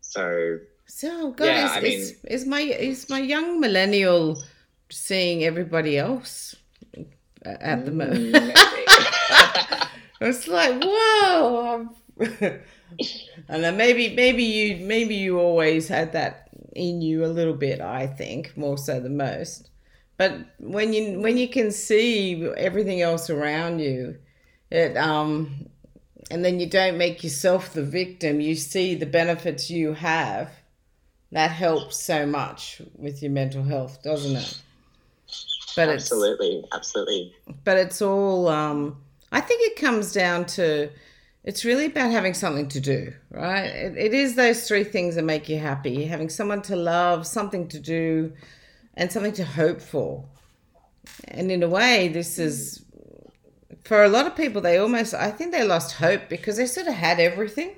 so 0.00 0.58
So 0.86 1.32
God, 1.32 1.44
Yeah, 1.46 1.64
is, 1.64 1.70
I 1.72 1.80
is, 1.80 2.24
is 2.24 2.46
my 2.46 2.60
is 2.60 3.08
my 3.10 3.20
young 3.20 3.60
millennial 3.60 4.42
seeing 4.90 5.44
everybody 5.44 5.98
else 5.98 6.54
at 7.44 7.84
the 7.84 7.92
moment? 7.92 8.56
It's 10.20 10.48
like, 10.48 10.82
whoa. 10.82 11.88
and 12.18 12.60
then 13.48 13.76
maybe 13.76 14.14
maybe 14.14 14.42
you 14.42 14.84
maybe 14.84 15.14
you 15.14 15.38
always 15.38 15.88
had 15.88 16.12
that 16.12 16.50
in 16.74 17.00
you 17.00 17.24
a 17.24 17.26
little 17.26 17.54
bit, 17.54 17.80
I 17.80 18.06
think, 18.06 18.56
more 18.56 18.78
so 18.78 19.00
than 19.00 19.16
most. 19.16 19.70
But 20.16 20.34
when 20.58 20.92
you 20.92 21.20
when 21.20 21.36
you 21.36 21.48
can 21.48 21.70
see 21.70 22.44
everything 22.56 23.00
else 23.00 23.30
around 23.30 23.78
you, 23.78 24.18
it 24.70 24.96
um 24.96 25.68
and 26.30 26.44
then 26.44 26.60
you 26.60 26.68
don't 26.68 26.98
make 26.98 27.22
yourself 27.22 27.72
the 27.72 27.84
victim, 27.84 28.40
you 28.40 28.54
see 28.54 28.94
the 28.94 29.06
benefits 29.06 29.70
you 29.70 29.94
have. 29.94 30.50
That 31.30 31.50
helps 31.50 32.02
so 32.02 32.26
much 32.26 32.80
with 32.94 33.22
your 33.22 33.30
mental 33.30 33.62
health, 33.62 34.02
doesn't 34.02 34.34
it? 34.34 34.62
But 35.76 35.90
absolutely, 35.90 36.64
absolutely. 36.72 37.34
but 37.64 37.76
it's 37.76 38.02
all 38.02 38.48
um 38.48 38.96
i 39.32 39.40
think 39.40 39.60
it 39.62 39.80
comes 39.80 40.12
down 40.12 40.44
to 40.44 40.88
it's 41.44 41.64
really 41.64 41.86
about 41.86 42.10
having 42.10 42.34
something 42.34 42.68
to 42.68 42.80
do 42.80 43.12
right? 43.30 43.64
It, 43.64 43.96
it 43.96 44.14
is 44.14 44.34
those 44.34 44.66
three 44.68 44.84
things 44.84 45.14
that 45.14 45.22
make 45.24 45.48
you 45.48 45.58
happy 45.58 46.04
having 46.04 46.28
someone 46.28 46.62
to 46.62 46.76
love 46.76 47.26
something 47.26 47.68
to 47.68 47.78
do 47.78 48.32
and 48.94 49.10
something 49.12 49.32
to 49.34 49.44
hope 49.44 49.80
for. 49.80 50.24
And 51.28 51.50
in 51.50 51.62
a 51.62 51.68
way 51.68 52.08
this 52.08 52.38
is 52.38 52.84
for 53.84 54.02
a 54.04 54.08
lot 54.08 54.26
of 54.26 54.34
people 54.36 54.60
they 54.60 54.76
almost 54.78 55.14
i 55.14 55.30
think 55.30 55.52
they 55.52 55.64
lost 55.64 55.94
hope 55.96 56.22
because 56.28 56.56
they 56.56 56.66
sort 56.66 56.86
of 56.88 56.94
had 56.94 57.18
everything. 57.20 57.70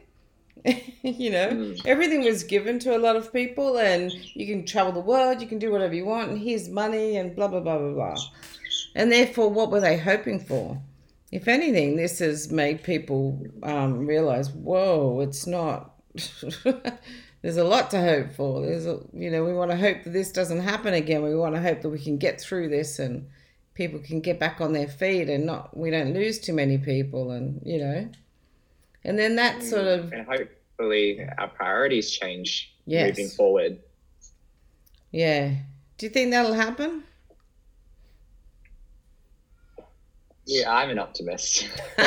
You 1.03 1.31
know 1.31 1.49
Mm. 1.51 1.81
everything 1.87 2.23
was 2.25 2.43
given 2.45 2.79
to 2.81 2.97
a 2.97 3.01
lot 3.07 3.17
of 3.17 3.33
people 3.33 3.79
and 3.79 4.13
you 4.35 4.47
can 4.47 4.65
travel 4.67 4.93
the 4.93 5.01
world 5.13 5.41
you 5.41 5.49
can 5.49 5.59
do 5.59 5.71
whatever 5.73 5.95
you 5.95 6.05
want 6.05 6.31
and 6.31 6.39
here's 6.39 6.69
money 6.69 7.17
and 7.17 7.35
blah 7.37 7.49
blah 7.49 7.61
blah 7.61 7.79
blah 7.79 7.93
blah. 7.93 8.17
And 8.95 9.11
therefore 9.13 9.49
what 9.51 9.71
were 9.71 9.81
they 9.81 9.97
hoping 9.99 10.39
for 10.41 10.81
if 11.33 11.47
anything 11.49 11.97
this 11.97 12.19
has 12.19 12.51
made 12.51 12.83
people 12.83 13.47
um, 13.63 14.07
realize 14.07 14.51
whoa 14.51 15.21
it's 15.21 15.47
not 15.47 15.95
there's 17.43 17.57
a 17.57 17.65
lot 17.65 17.91
to 17.93 18.01
hope 18.01 18.33
for. 18.33 18.61
There's 18.67 18.85
a 18.87 18.99
you 19.15 19.31
know 19.31 19.45
we 19.45 19.55
want 19.55 19.71
to 19.71 19.77
hope 19.77 20.03
that 20.05 20.11
this 20.13 20.33
doesn't 20.33 20.61
happen 20.61 20.93
again. 20.93 21.23
We 21.23 21.35
want 21.37 21.55
to 21.55 21.63
hope 21.63 21.83
that 21.83 21.89
we 21.89 22.01
can 22.01 22.19
get 22.19 22.41
through 22.41 22.69
this 22.69 22.99
and 22.99 23.29
people 23.75 24.01
can 24.01 24.21
get 24.21 24.39
back 24.41 24.61
on 24.61 24.73
their 24.73 24.89
feet 24.89 25.29
and 25.31 25.47
not 25.47 25.75
we 25.77 25.91
don't 25.91 26.13
lose 26.13 26.39
too 26.41 26.53
many 26.53 26.79
people 26.79 27.31
and 27.31 27.63
you 27.65 27.79
know. 27.79 28.09
And 29.05 29.19
then 29.19 29.37
that 29.37 29.63
sort 29.63 29.87
of 29.87 30.13
and 30.13 30.27
hopefully 30.27 31.27
our 31.39 31.49
priorities 31.49 32.11
change 32.11 32.75
Yes. 32.87 33.11
moving 33.17 33.29
forward. 33.31 33.79
yeah. 35.13 35.55
Do 35.97 36.07
you 36.07 36.11
think 36.11 36.33
that'll 36.33 36.55
happen 36.55 37.05
Yeah, 40.51 40.75
I'm 40.75 40.91
an 40.91 40.99
optimist. 40.99 41.69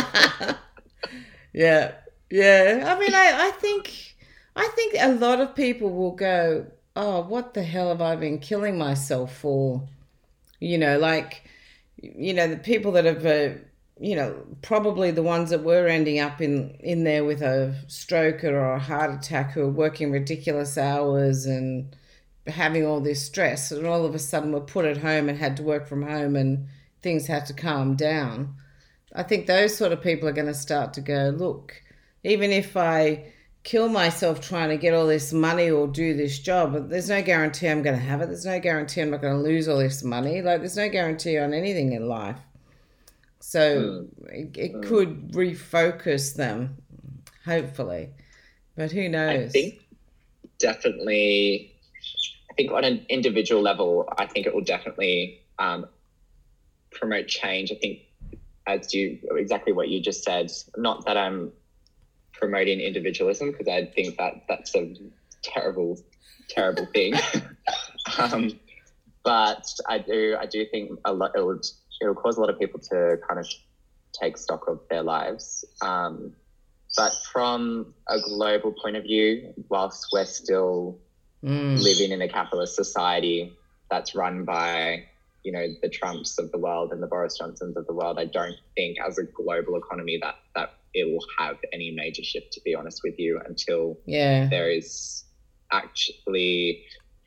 yeah, 1.53 1.93
yeah. 2.29 2.83
I 2.85 2.99
mean, 2.99 3.13
I, 3.13 3.47
I 3.47 3.51
think, 3.51 4.15
I 4.55 4.67
think 4.75 4.95
a 4.99 5.13
lot 5.13 5.39
of 5.39 5.55
people 5.55 5.89
will 5.91 6.11
go. 6.11 6.65
oh, 6.97 7.21
what 7.21 7.53
the 7.53 7.63
hell 7.63 7.87
have 7.89 8.01
I 8.01 8.17
been 8.17 8.39
killing 8.39 8.77
myself 8.77 9.35
for? 9.37 9.87
You 10.59 10.77
know, 10.77 10.97
like, 10.99 11.49
you 12.01 12.33
know, 12.33 12.47
the 12.47 12.57
people 12.57 12.91
that 12.93 13.05
have, 13.05 13.25
uh, 13.25 13.59
you 13.99 14.15
know, 14.17 14.35
probably 14.61 15.11
the 15.11 15.23
ones 15.23 15.49
that 15.51 15.63
were 15.63 15.87
ending 15.87 16.19
up 16.19 16.41
in, 16.41 16.71
in 16.81 17.05
there 17.05 17.23
with 17.23 17.41
a 17.41 17.73
stroke 17.87 18.43
or 18.43 18.73
a 18.73 18.79
heart 18.79 19.11
attack 19.13 19.51
who 19.53 19.61
are 19.63 19.69
working 19.71 20.11
ridiculous 20.11 20.77
hours 20.77 21.45
and 21.45 21.95
having 22.47 22.85
all 22.85 22.99
this 22.99 23.23
stress, 23.25 23.71
and 23.71 23.87
all 23.87 24.05
of 24.05 24.13
a 24.15 24.19
sudden 24.19 24.51
were 24.51 24.59
put 24.61 24.85
at 24.85 24.97
home 24.97 25.29
and 25.29 25.37
had 25.37 25.55
to 25.57 25.63
work 25.63 25.87
from 25.87 26.03
home 26.03 26.35
and 26.35 26.67
things 27.03 27.27
have 27.27 27.45
to 27.45 27.53
calm 27.53 27.95
down. 27.95 28.55
I 29.13 29.23
think 29.23 29.45
those 29.45 29.75
sort 29.75 29.91
of 29.91 30.01
people 30.01 30.27
are 30.27 30.33
going 30.33 30.47
to 30.47 30.53
start 30.53 30.93
to 30.93 31.01
go, 31.01 31.33
look, 31.37 31.79
even 32.23 32.51
if 32.51 32.75
I 32.75 33.31
kill 33.63 33.89
myself 33.89 34.41
trying 34.41 34.69
to 34.69 34.77
get 34.77 34.93
all 34.93 35.05
this 35.05 35.31
money 35.31 35.69
or 35.69 35.87
do 35.87 36.15
this 36.15 36.39
job, 36.39 36.89
there's 36.89 37.09
no 37.09 37.21
guarantee 37.21 37.67
I'm 37.67 37.83
going 37.83 37.95
to 37.95 38.01
have 38.01 38.21
it. 38.21 38.27
There's 38.27 38.45
no 38.45 38.59
guarantee 38.59 39.01
I'm 39.01 39.11
not 39.11 39.21
going 39.21 39.35
to 39.35 39.41
lose 39.41 39.67
all 39.67 39.77
this 39.77 40.03
money. 40.03 40.41
Like, 40.41 40.61
there's 40.61 40.77
no 40.77 40.89
guarantee 40.89 41.37
on 41.37 41.53
anything 41.53 41.93
in 41.93 42.07
life. 42.07 42.39
So 43.39 43.59
mm. 43.59 44.29
it, 44.29 44.57
it 44.57 44.73
mm. 44.73 44.87
could 44.87 45.33
refocus 45.33 46.35
them, 46.35 46.77
hopefully. 47.45 48.09
But 48.75 48.91
who 48.91 49.09
knows? 49.09 49.49
I 49.49 49.49
think 49.49 49.81
definitely, 50.57 51.75
I 52.49 52.53
think 52.55 52.71
on 52.71 52.83
an 52.83 53.05
individual 53.09 53.61
level, 53.61 54.11
I 54.17 54.25
think 54.25 54.47
it 54.47 54.55
will 54.55 54.63
definitely 54.63 55.41
um, 55.59 55.85
promote 56.93 57.27
change. 57.27 57.71
I 57.71 57.75
think, 57.75 57.99
as 58.65 58.93
you 58.93 59.19
exactly 59.31 59.73
what 59.73 59.89
you 59.89 60.01
just 60.01 60.23
said, 60.23 60.51
not 60.77 61.05
that 61.05 61.17
I'm 61.17 61.51
promoting 62.33 62.79
individualism 62.79 63.51
because 63.51 63.67
I 63.67 63.85
think 63.85 64.17
that 64.17 64.43
that's 64.47 64.75
a 64.75 64.95
terrible, 65.43 65.99
terrible 66.49 66.87
thing. 66.87 67.13
um, 68.19 68.59
but 69.23 69.65
I 69.87 69.99
do, 69.99 70.35
I 70.39 70.45
do 70.45 70.65
think 70.71 70.99
a 71.05 71.13
lot. 71.13 71.31
It 71.35 71.45
would, 71.45 71.65
it 72.01 72.07
will 72.07 72.15
cause 72.15 72.37
a 72.37 72.41
lot 72.41 72.49
of 72.49 72.59
people 72.59 72.79
to 72.91 73.17
kind 73.27 73.39
of 73.39 73.47
take 74.19 74.37
stock 74.37 74.67
of 74.67 74.81
their 74.89 75.03
lives. 75.03 75.65
Um, 75.81 76.33
but 76.95 77.13
from 77.31 77.93
a 78.07 78.19
global 78.19 78.73
point 78.73 78.95
of 78.95 79.03
view, 79.03 79.53
whilst 79.69 80.07
we're 80.13 80.25
still 80.25 80.99
mm. 81.43 81.81
living 81.81 82.11
in 82.11 82.21
a 82.21 82.29
capitalist 82.29 82.75
society 82.75 83.53
that's 83.89 84.15
run 84.15 84.43
by 84.45 85.05
you 85.43 85.51
know 85.51 85.67
the 85.81 85.89
Trumps 85.89 86.37
of 86.39 86.51
the 86.51 86.57
world 86.57 86.91
and 86.91 87.01
the 87.01 87.07
Boris 87.07 87.37
Johnsons 87.37 87.75
of 87.77 87.85
the 87.85 87.93
world, 87.93 88.17
I 88.19 88.25
don't 88.25 88.55
think 88.75 88.97
as 89.05 89.17
a 89.17 89.23
global 89.23 89.75
economy 89.75 90.19
that 90.21 90.35
that 90.55 90.73
it 90.93 91.11
will 91.11 91.25
have 91.37 91.57
any 91.71 91.91
major 91.91 92.23
shift. 92.23 92.53
To 92.53 92.61
be 92.61 92.75
honest 92.75 93.01
with 93.03 93.19
you, 93.19 93.41
until 93.45 93.97
yeah 94.05 94.47
there 94.49 94.69
is 94.69 95.23
actually 95.71 96.83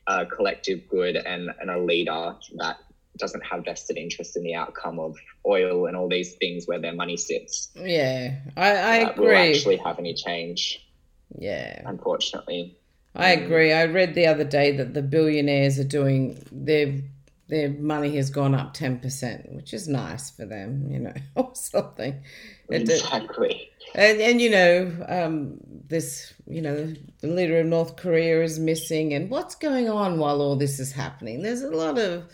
a 0.07 0.25
collective 0.25 0.89
good 0.89 1.17
and, 1.17 1.51
and 1.61 1.71
a 1.71 1.79
leader 1.79 2.37
that 2.59 2.79
doesn't 3.19 3.45
have 3.45 3.65
vested 3.65 3.97
interest 3.97 4.37
in 4.37 4.45
the 4.45 4.55
outcome 4.55 4.99
of 4.99 5.17
oil 5.47 5.87
and 5.87 5.97
all 5.97 6.09
these 6.09 6.35
things 6.35 6.67
where 6.67 6.79
their 6.79 6.93
money 6.93 7.17
sits. 7.17 7.71
Yeah, 7.75 8.35
I, 8.57 8.69
I 8.69 8.97
agree. 9.11 9.27
Will 9.27 9.55
actually 9.55 9.77
have 9.79 9.99
any 9.99 10.15
change. 10.15 10.87
Yeah, 11.39 11.83
unfortunately. 11.87 12.77
I 13.15 13.37
mm. 13.37 13.45
agree. 13.45 13.73
I 13.73 13.87
read 13.87 14.15
the 14.15 14.27
other 14.27 14.45
day 14.45 14.77
that 14.77 14.95
the 14.95 15.03
billionaires 15.03 15.79
are 15.79 15.85
doing 15.85 16.43
they've 16.53 17.03
their 17.49 17.69
money 17.71 18.17
has 18.17 18.31
gone 18.31 18.55
up 18.55 18.75
10%, 18.75 19.53
which 19.53 19.73
is 19.73 19.87
nice 19.87 20.31
for 20.31 20.45
them, 20.45 20.89
you 20.91 20.99
know, 20.99 21.15
or 21.37 21.51
something. 21.55 22.23
Exactly. 22.69 23.71
And, 23.95 24.21
and 24.21 24.41
you 24.41 24.51
know, 24.51 25.07
um, 25.09 25.59
this, 25.89 26.35
you 26.47 26.61
know, 26.61 26.93
the 27.21 27.29
leader 27.29 27.61
of 27.61 27.67
North 27.67 27.97
Korea 27.97 28.43
is 28.43 28.59
missing, 28.59 29.15
and 29.15 29.31
what's 29.31 29.55
going 29.55 29.89
on 29.89 30.19
while 30.19 30.41
all 30.41 30.57
this 30.57 30.81
is 30.81 30.93
happening? 30.93 31.43
There's 31.43 31.63
a 31.63 31.71
lot 31.71 31.99
of 31.99 32.25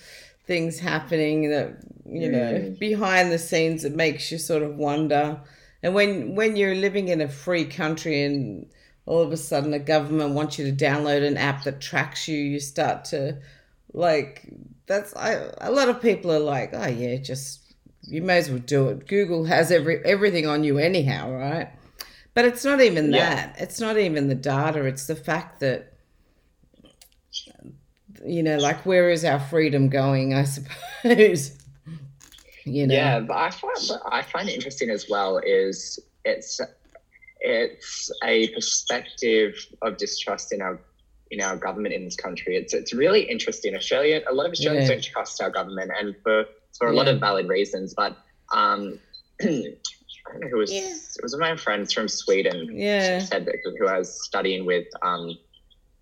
things 0.47 0.79
happening 0.79 1.51
that, 1.51 1.77
you 2.07 2.29
mm. 2.29 2.33
know, 2.33 2.77
behind 2.81 3.31
the 3.31 3.39
scenes 3.39 3.83
that 3.83 3.95
makes 3.95 4.33
you 4.33 4.39
sort 4.39 4.63
of 4.63 4.77
wonder. 4.77 5.41
And 5.83 5.95
when, 5.95 6.35
when 6.35 6.57
you're 6.57 6.75
living 6.75 7.09
in 7.09 7.21
a 7.21 7.29
free 7.29 7.67
country 7.67 8.23
and 8.23 8.67
all 9.05 9.21
of 9.21 9.33
a 9.33 9.37
sudden 9.37 9.75
a 9.75 9.79
government 9.79 10.35
wants 10.35 10.59
you 10.59 10.65
to 10.65 10.85
download 10.85 11.27
an 11.27 11.37
app 11.37 11.65
that 11.65 11.81
tracks 11.81 12.29
you, 12.29 12.39
you 12.39 12.61
start 12.61 13.05
to 13.07 13.37
like 13.93 14.49
that's 14.87 15.15
I, 15.17 15.51
a 15.61 15.71
lot 15.71 15.89
of 15.89 16.01
people 16.01 16.31
are 16.33 16.39
like, 16.39 16.71
oh 16.73 16.87
yeah, 16.87 17.17
just 17.17 17.75
you 18.03 18.23
may 18.23 18.39
as 18.39 18.51
well 18.51 18.59
do 18.59 18.89
it. 18.89 19.07
Google 19.07 19.45
has 19.45 19.71
every 19.71 20.05
everything 20.05 20.47
on 20.47 20.65
you 20.65 20.79
anyhow, 20.79 21.33
right? 21.33 21.69
But 22.35 22.47
it's 22.47 22.65
not 22.65 22.81
even 22.81 23.13
yeah. 23.13 23.35
that. 23.35 23.61
It's 23.61 23.81
not 23.81 23.99
even 23.99 24.29
the 24.29 24.35
data. 24.35 24.85
It's 24.85 25.07
the 25.07 25.17
fact 25.17 25.61
that 25.61 25.93
you 28.25 28.43
know, 28.43 28.57
like 28.59 28.85
where 28.87 29.11
is 29.11 29.25
our 29.25 29.41
freedom 29.41 29.89
going? 29.89 30.35
I 30.35 30.45
suppose. 31.03 31.59
you 32.65 32.87
know. 32.87 32.95
Yeah, 32.95 33.21
but 33.21 33.37
I 33.37 33.51
find 33.51 33.91
I 34.11 34.23
find 34.23 34.49
it 34.49 34.55
interesting 34.55 34.91
as 34.91 35.07
well 35.09 35.39
is 35.39 35.99
it's 36.25 36.61
it's 37.41 38.11
a 38.25 38.49
perspective 38.49 39.55
of 39.83 39.97
distrust 39.97 40.53
in 40.53 40.63
our 40.63 40.81
in 41.33 41.41
our 41.41 41.57
government 41.57 41.95
in 41.95 42.05
this 42.05 42.15
country. 42.15 42.57
It's 42.57 42.75
it's 42.75 42.93
really 42.93 43.23
interesting. 43.23 43.75
Australia, 43.75 44.23
a 44.31 44.35
lot 44.35 44.47
of 44.47 44.53
Australians 44.53 44.89
yeah. 44.89 44.95
don't 44.95 45.05
trust 45.05 45.43
our 45.43 45.51
government, 45.51 45.91
and 45.99 46.15
for 46.23 46.45
for 46.79 46.89
a 46.89 46.93
yeah. 46.93 46.99
lot 46.99 47.09
of 47.09 47.19
valid 47.19 47.49
reasons. 47.49 47.95
But 47.95 48.17
um, 48.53 49.01
I 49.43 49.47
don't 49.47 50.41
know 50.41 50.49
who 50.49 50.59
was 50.59 50.73
yeah. 50.73 50.91
it 50.91 51.23
was 51.23 51.35
one 51.35 51.43
of 51.43 51.57
my 51.57 51.57
friends 51.57 51.93
from 51.93 52.07
Sweden. 52.07 52.69
Yeah, 52.71 53.19
said 53.19 53.47
that 53.47 53.57
who 53.79 53.89
I 53.89 53.99
was 53.99 54.25
studying 54.25 54.67
with 54.67 54.87
um, 55.03 55.37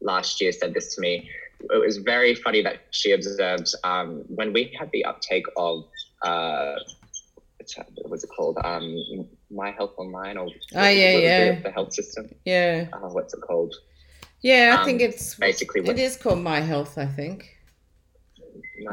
last 0.03 0.41
year 0.41 0.53
said 0.53 0.75
this 0.75 0.95
to 0.97 1.01
me. 1.01 1.31
It 1.61 1.79
was 1.79 1.99
very 1.99 2.35
funny 2.35 2.63
that 2.63 2.81
she 2.91 3.13
observed 3.13 3.69
um, 3.85 4.25
when 4.29 4.53
we 4.53 4.75
had 4.79 4.91
the 4.93 5.05
uptake 5.05 5.45
of 5.57 5.85
uh, 6.23 6.75
what 7.77 8.11
was 8.11 8.25
it 8.25 8.31
called? 8.35 8.59
Um, 8.65 8.97
My 9.51 9.71
Health 9.71 9.93
Online 9.99 10.39
or 10.39 10.47
oh 10.47 10.89
yeah, 10.89 10.89
yeah, 10.89 11.55
the, 11.55 11.63
the, 11.65 11.71
health 11.71 11.93
system. 11.93 12.31
Yeah, 12.45 12.87
uh, 12.93 13.09
what's 13.09 13.35
it 13.35 13.43
called? 13.43 13.75
Yeah, 14.43 14.77
I 14.77 14.81
um, 14.81 14.87
think 14.87 15.01
it's 15.01 15.35
basically 15.35 15.87
it 15.89 15.99
is 15.99 16.17
called 16.17 16.41
My 16.41 16.61
Health. 16.61 16.97
I 16.99 17.07
think. 17.07 17.57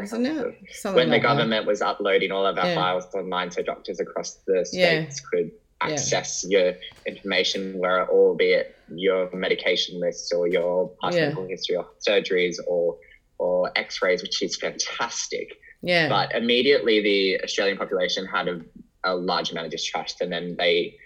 Isn't 0.01 0.25
it? 0.25 0.55
Something 0.71 0.95
when 0.95 1.09
like 1.09 1.21
the 1.21 1.27
government 1.27 1.65
that. 1.65 1.67
was 1.67 1.81
uploading 1.81 2.31
all 2.31 2.45
of 2.45 2.57
our 2.57 2.67
yeah. 2.67 2.75
files 2.75 3.05
online, 3.13 3.51
so 3.51 3.61
doctors 3.61 3.99
across 3.99 4.39
the 4.45 4.65
states 4.65 5.21
yeah. 5.21 5.29
could 5.31 5.51
access 5.79 6.45
yeah. 6.47 6.59
your 6.59 6.73
information, 7.05 7.79
where 7.79 8.09
albeit 8.09 8.75
your 8.89 9.29
medication 9.33 9.99
list 9.99 10.33
or 10.33 10.47
your 10.47 10.91
past 11.01 11.17
medical 11.17 11.47
history 11.47 11.77
or 11.77 11.87
surgeries 12.05 12.57
or 12.67 12.97
or 13.39 13.71
X-rays, 13.77 14.21
which 14.21 14.41
is 14.41 14.57
fantastic. 14.57 15.57
Yeah. 15.81 16.09
But 16.09 16.33
immediately, 16.35 17.01
the 17.01 17.43
Australian 17.43 17.77
population 17.77 18.25
had 18.25 18.47
a, 18.47 18.61
a 19.03 19.15
large 19.15 19.51
amount 19.51 19.67
of 19.67 19.71
distrust, 19.71 20.21
and 20.21 20.31
then 20.31 20.55
they 20.57 20.97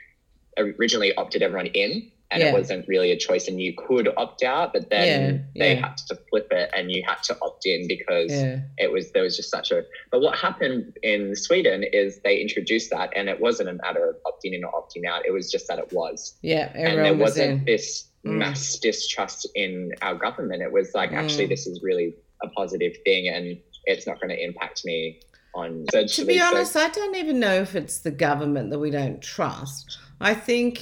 originally 0.58 1.13
opted 1.15 1.43
everyone 1.43 1.67
in 1.67 2.12
and 2.32 2.41
yeah. 2.41 2.50
it 2.50 2.54
wasn't 2.54 2.88
really 2.88 3.12
a 3.12 3.17
choice 3.17 3.48
and 3.48 3.62
you 3.62 3.74
could 3.76 4.10
opt 4.17 4.41
out 4.44 4.74
but 4.74 4.89
then 4.89 5.50
yeah, 5.54 5.62
they 5.62 5.74
yeah. 5.74 5.88
had 5.88 5.98
to 5.98 6.15
flip 6.30 6.48
it 6.52 6.70
and 6.74 6.91
you 6.91 7.04
had 7.06 7.22
to 7.22 7.38
opt 7.41 7.65
in 7.65 7.88
because 7.88 8.32
it 8.78 8.91
was 8.91 9.12
there 9.12 9.24
was 9.24 9.36
just 9.36 9.52
such 9.52 9.72
a 9.72 9.84
but 10.12 10.22
what 10.22 10.38
happened 10.38 10.98
in 11.04 11.36
sweden 11.36 11.84
is 11.84 12.20
they 12.24 12.39
introduced 12.39 12.89
that 12.89 13.12
and 13.15 13.30
it 13.30 13.39
wasn't 13.39 13.67
a 13.67 13.74
matter 13.74 14.10
of 14.10 14.15
opting 14.26 14.54
in 14.54 14.63
or 14.63 14.72
opting 14.72 15.06
out 15.06 15.26
it 15.26 15.32
was 15.32 15.52
just 15.52 15.67
that 15.67 15.78
it 15.78 15.91
was 15.91 16.38
yeah 16.41 16.72
and 16.74 17.00
there 17.00 17.13
was 17.13 17.32
wasn't 17.32 17.65
this 17.65 18.08
mm. 18.26 18.32
mass 18.32 18.80
distrust 18.80 19.48
in 19.56 19.91
our 20.02 20.15
government 20.15 20.62
it 20.62 20.72
was 20.72 20.91
like 20.96 21.12
mm. 21.12 21.17
actually 21.17 21.46
this 21.46 21.67
is 21.67 21.82
really 21.84 22.15
a 22.44 22.48
positive 22.50 22.96
thing 23.04 23.28
and 23.28 23.58
it's 23.86 24.08
not 24.08 24.20
going 24.20 24.30
to 24.30 24.44
impact 24.44 24.86
me 24.86 25.20
on 25.54 25.86
the 25.91 26.08
to 26.08 26.24
be 26.24 26.39
honest 26.39 26.74
so, 26.74 26.80
i 26.80 26.88
don't 26.89 27.15
even 27.15 27.39
know 27.39 27.56
if 27.56 27.76
it's 27.76 28.00
the 28.00 28.12
government 28.12 28.70
that 28.70 28.80
we 28.80 28.89
don't 28.89 29.22
trust 29.22 30.00
i 30.22 30.34
think 30.34 30.82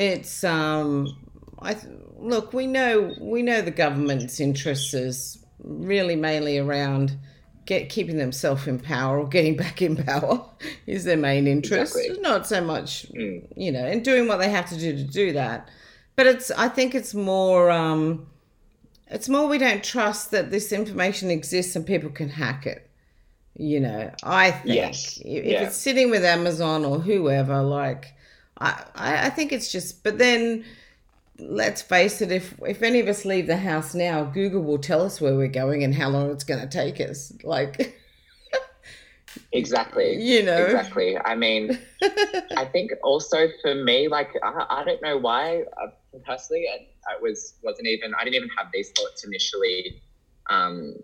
it's 0.00 0.44
um, 0.44 1.14
I 1.60 1.76
look. 2.18 2.52
We 2.52 2.66
know 2.66 3.14
we 3.20 3.42
know 3.42 3.60
the 3.60 3.70
government's 3.70 4.40
interests 4.40 4.94
is 4.94 5.44
really 5.62 6.16
mainly 6.16 6.58
around 6.58 7.16
get 7.66 7.90
keeping 7.90 8.16
themselves 8.16 8.66
in 8.66 8.78
power 8.78 9.20
or 9.20 9.28
getting 9.28 9.56
back 9.64 9.82
in 9.82 9.96
power 9.96 10.44
is 10.86 11.04
their 11.04 11.16
main 11.16 11.46
interest. 11.46 11.94
Exactly. 11.96 12.20
Not 12.20 12.46
so 12.46 12.62
much, 12.62 13.06
mm. 13.12 13.46
you 13.56 13.70
know, 13.70 13.84
and 13.84 14.02
doing 14.02 14.26
what 14.26 14.38
they 14.38 14.48
have 14.48 14.68
to 14.70 14.78
do 14.78 14.96
to 14.96 15.04
do 15.04 15.32
that. 15.34 15.68
But 16.16 16.26
it's 16.26 16.50
I 16.50 16.68
think 16.68 16.94
it's 16.94 17.14
more 17.14 17.70
um, 17.70 18.26
it's 19.08 19.28
more 19.28 19.48
we 19.48 19.58
don't 19.58 19.84
trust 19.84 20.30
that 20.30 20.50
this 20.50 20.72
information 20.72 21.30
exists 21.30 21.76
and 21.76 21.86
people 21.86 22.10
can 22.10 22.30
hack 22.30 22.66
it. 22.66 22.88
You 23.56 23.80
know, 23.80 24.10
I 24.22 24.52
think 24.52 24.74
yes. 24.74 25.18
if 25.22 25.44
yeah. 25.44 25.64
it's 25.64 25.76
sitting 25.76 26.10
with 26.10 26.24
Amazon 26.24 26.86
or 26.86 27.00
whoever, 27.00 27.60
like 27.60 28.14
I, 28.60 29.26
I 29.26 29.30
think 29.30 29.52
it's 29.52 29.72
just, 29.72 30.04
but 30.04 30.18
then 30.18 30.64
let's 31.38 31.80
face 31.80 32.20
it, 32.20 32.30
if, 32.30 32.54
if 32.66 32.82
any 32.82 33.00
of 33.00 33.08
us 33.08 33.24
leave 33.24 33.46
the 33.46 33.56
house 33.56 33.94
now, 33.94 34.24
Google 34.24 34.62
will 34.62 34.78
tell 34.78 35.02
us 35.02 35.20
where 35.20 35.34
we're 35.34 35.48
going 35.48 35.82
and 35.84 35.94
how 35.94 36.08
long 36.08 36.30
it's 36.30 36.44
going 36.44 36.60
to 36.60 36.66
take 36.66 37.00
us. 37.00 37.32
Like, 37.42 37.98
exactly. 39.52 40.22
You 40.22 40.42
know, 40.42 40.64
exactly. 40.64 41.16
I 41.18 41.34
mean, 41.34 41.78
I 42.56 42.66
think 42.66 42.92
also 43.02 43.48
for 43.62 43.74
me, 43.74 44.08
like, 44.08 44.30
I, 44.42 44.66
I 44.68 44.84
don't 44.84 45.02
know 45.02 45.16
why, 45.16 45.62
uh, 45.82 46.18
personally, 46.26 46.66
I 47.08 47.20
was 47.20 47.54
wasn't 47.62 47.88
even 47.88 48.14
I 48.14 48.24
didn't 48.24 48.36
even 48.36 48.48
have 48.56 48.68
these 48.72 48.90
thoughts 48.90 49.24
initially 49.24 50.02
um, 50.48 50.94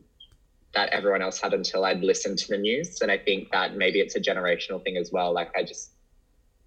that 0.74 0.90
everyone 0.90 1.22
else 1.22 1.40
had 1.40 1.54
until 1.54 1.84
I'd 1.84 2.02
listened 2.02 2.38
to 2.38 2.48
the 2.48 2.58
news, 2.58 3.00
and 3.00 3.10
I 3.10 3.18
think 3.18 3.50
that 3.52 3.76
maybe 3.76 4.00
it's 4.00 4.16
a 4.16 4.20
generational 4.20 4.82
thing 4.82 4.96
as 4.96 5.10
well. 5.12 5.32
Like 5.32 5.50
I 5.56 5.62
just 5.62 5.92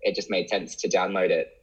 it 0.01 0.15
just 0.15 0.29
made 0.29 0.49
sense 0.49 0.75
to 0.77 0.89
download 0.89 1.29
it, 1.29 1.61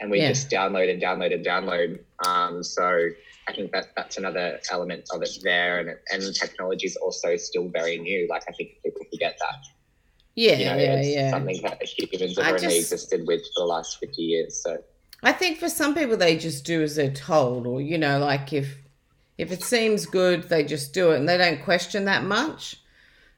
and 0.00 0.10
we 0.10 0.20
Yeah. 0.20 0.28
just 0.28 0.50
download 0.50 0.90
and 0.90 1.00
download 1.02 1.32
and 1.34 1.44
download. 1.44 2.00
Um, 2.26 2.62
so 2.62 3.08
I 3.48 3.52
think 3.52 3.72
that 3.72 3.88
that's 3.96 4.16
another 4.16 4.60
element 4.70 5.04
of 5.12 5.22
it 5.22 5.30
there, 5.42 5.78
and 5.80 5.96
and 6.12 6.34
technology 6.34 6.86
is 6.86 6.96
also 6.96 7.36
still 7.36 7.68
very 7.68 7.98
new. 7.98 8.26
Like 8.28 8.44
I 8.48 8.52
think 8.52 8.70
people 8.84 9.02
forget 9.10 9.36
that. 9.40 9.56
Yeah, 10.36 10.52
You 10.58 10.64
know, 10.64 10.76
yeah, 10.76 10.94
it's 10.96 11.08
yeah. 11.08 11.30
something 11.30 11.60
that 11.62 11.82
humans 11.82 12.36
have 12.38 12.46
I 12.46 12.48
only 12.50 12.60
just- 12.62 12.92
existed 12.92 13.26
with 13.26 13.42
for 13.54 13.60
the 13.62 13.66
last 13.66 13.98
fifty 14.00 14.22
years. 14.22 14.56
So 14.62 14.82
I 15.22 15.32
think 15.32 15.58
for 15.58 15.68
some 15.68 15.94
people 15.94 16.16
they 16.16 16.36
just 16.36 16.64
do 16.64 16.82
as 16.82 16.96
they're 16.96 17.10
told, 17.12 17.66
or 17.66 17.80
you 17.80 17.98
know, 17.98 18.18
like 18.18 18.52
if 18.52 18.78
if 19.38 19.50
it 19.52 19.62
seems 19.64 20.06
good, 20.06 20.44
they 20.48 20.62
just 20.64 20.92
do 20.94 21.10
it 21.12 21.16
and 21.16 21.28
they 21.28 21.36
don't 21.36 21.62
question 21.62 22.04
that 22.06 22.24
much. 22.24 22.76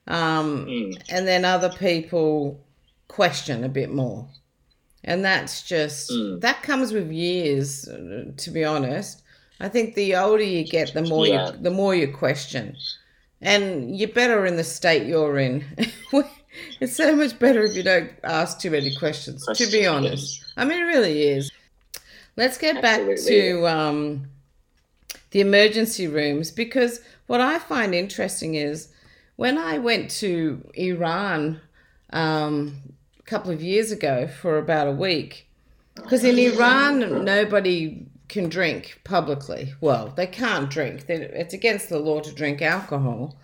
Um, 0.07 0.67
mm, 0.67 1.03
and 1.09 1.27
then 1.27 1.45
other 1.45 1.71
people 1.71 2.61
question 3.09 3.65
a 3.65 3.69
bit 3.69 3.91
more, 3.91 4.29
and 5.05 5.25
that's 5.25 5.63
just 5.63 6.11
Mm. 6.11 6.41
that 6.41 6.63
comes 6.63 6.93
with 6.93 7.11
years. 7.11 7.89
To 8.37 8.51
be 8.51 8.65
honest, 8.65 9.23
I 9.61 9.69
think 9.69 9.95
the 9.95 10.17
older 10.17 10.43
you 10.43 10.65
get, 10.65 10.93
the 10.95 11.03
more 11.03 11.27
Yeah. 11.27 11.53
you 11.53 11.59
the 11.63 11.71
more 11.71 11.95
you 11.95 12.09
question, 12.09 12.77
and 13.41 13.97
you're 13.99 14.09
better 14.09 14.47
in 14.47 14.57
the 14.57 14.65
state 14.65 15.07
you're 15.07 15.39
in. 15.39 15.65
it's 16.81 16.97
so 16.97 17.15
much 17.15 17.39
better 17.39 17.63
if 17.65 17.77
you 17.77 17.83
don't 17.83 18.11
ask 18.25 18.59
too 18.61 18.71
many 18.71 18.95
questions. 18.97 19.47
To 19.55 19.67
be 19.71 19.87
honest, 19.87 20.43
I 20.57 20.65
mean, 20.65 20.79
it 20.79 20.85
really 20.85 21.23
is. 21.23 21.51
Let's 22.37 22.59
get 22.59 22.83
back 22.83 23.01
to 23.27 23.67
um, 23.67 24.27
the 25.31 25.41
emergency 25.41 26.07
rooms 26.07 26.51
because 26.51 27.01
what 27.27 27.41
I 27.41 27.59
find 27.59 27.95
interesting 27.95 28.55
is 28.57 28.89
when 29.37 29.57
I 29.59 29.79
went 29.79 30.11
to 30.23 30.63
Iran 30.75 31.61
um, 32.11 32.77
couple 33.27 33.51
of 33.51 33.63
years 33.63 33.91
ago 33.91 34.27
for 34.27 34.59
about 34.59 34.89
a 34.89 34.93
week, 34.93 35.49
because 35.95 36.25
in 36.25 36.39
Iran 36.39 37.25
nobody 37.25 38.07
can 38.29 38.49
drink 38.49 39.01
publicly. 39.05 39.75
Well, 39.81 40.13
they 40.17 40.27
can't 40.27 40.71
drink; 40.71 41.05
it's 41.09 41.55
against 41.55 41.89
the 41.89 41.99
law 41.99 42.21
to 42.21 42.33
drink 42.35 42.63
alcohol. 42.63 43.37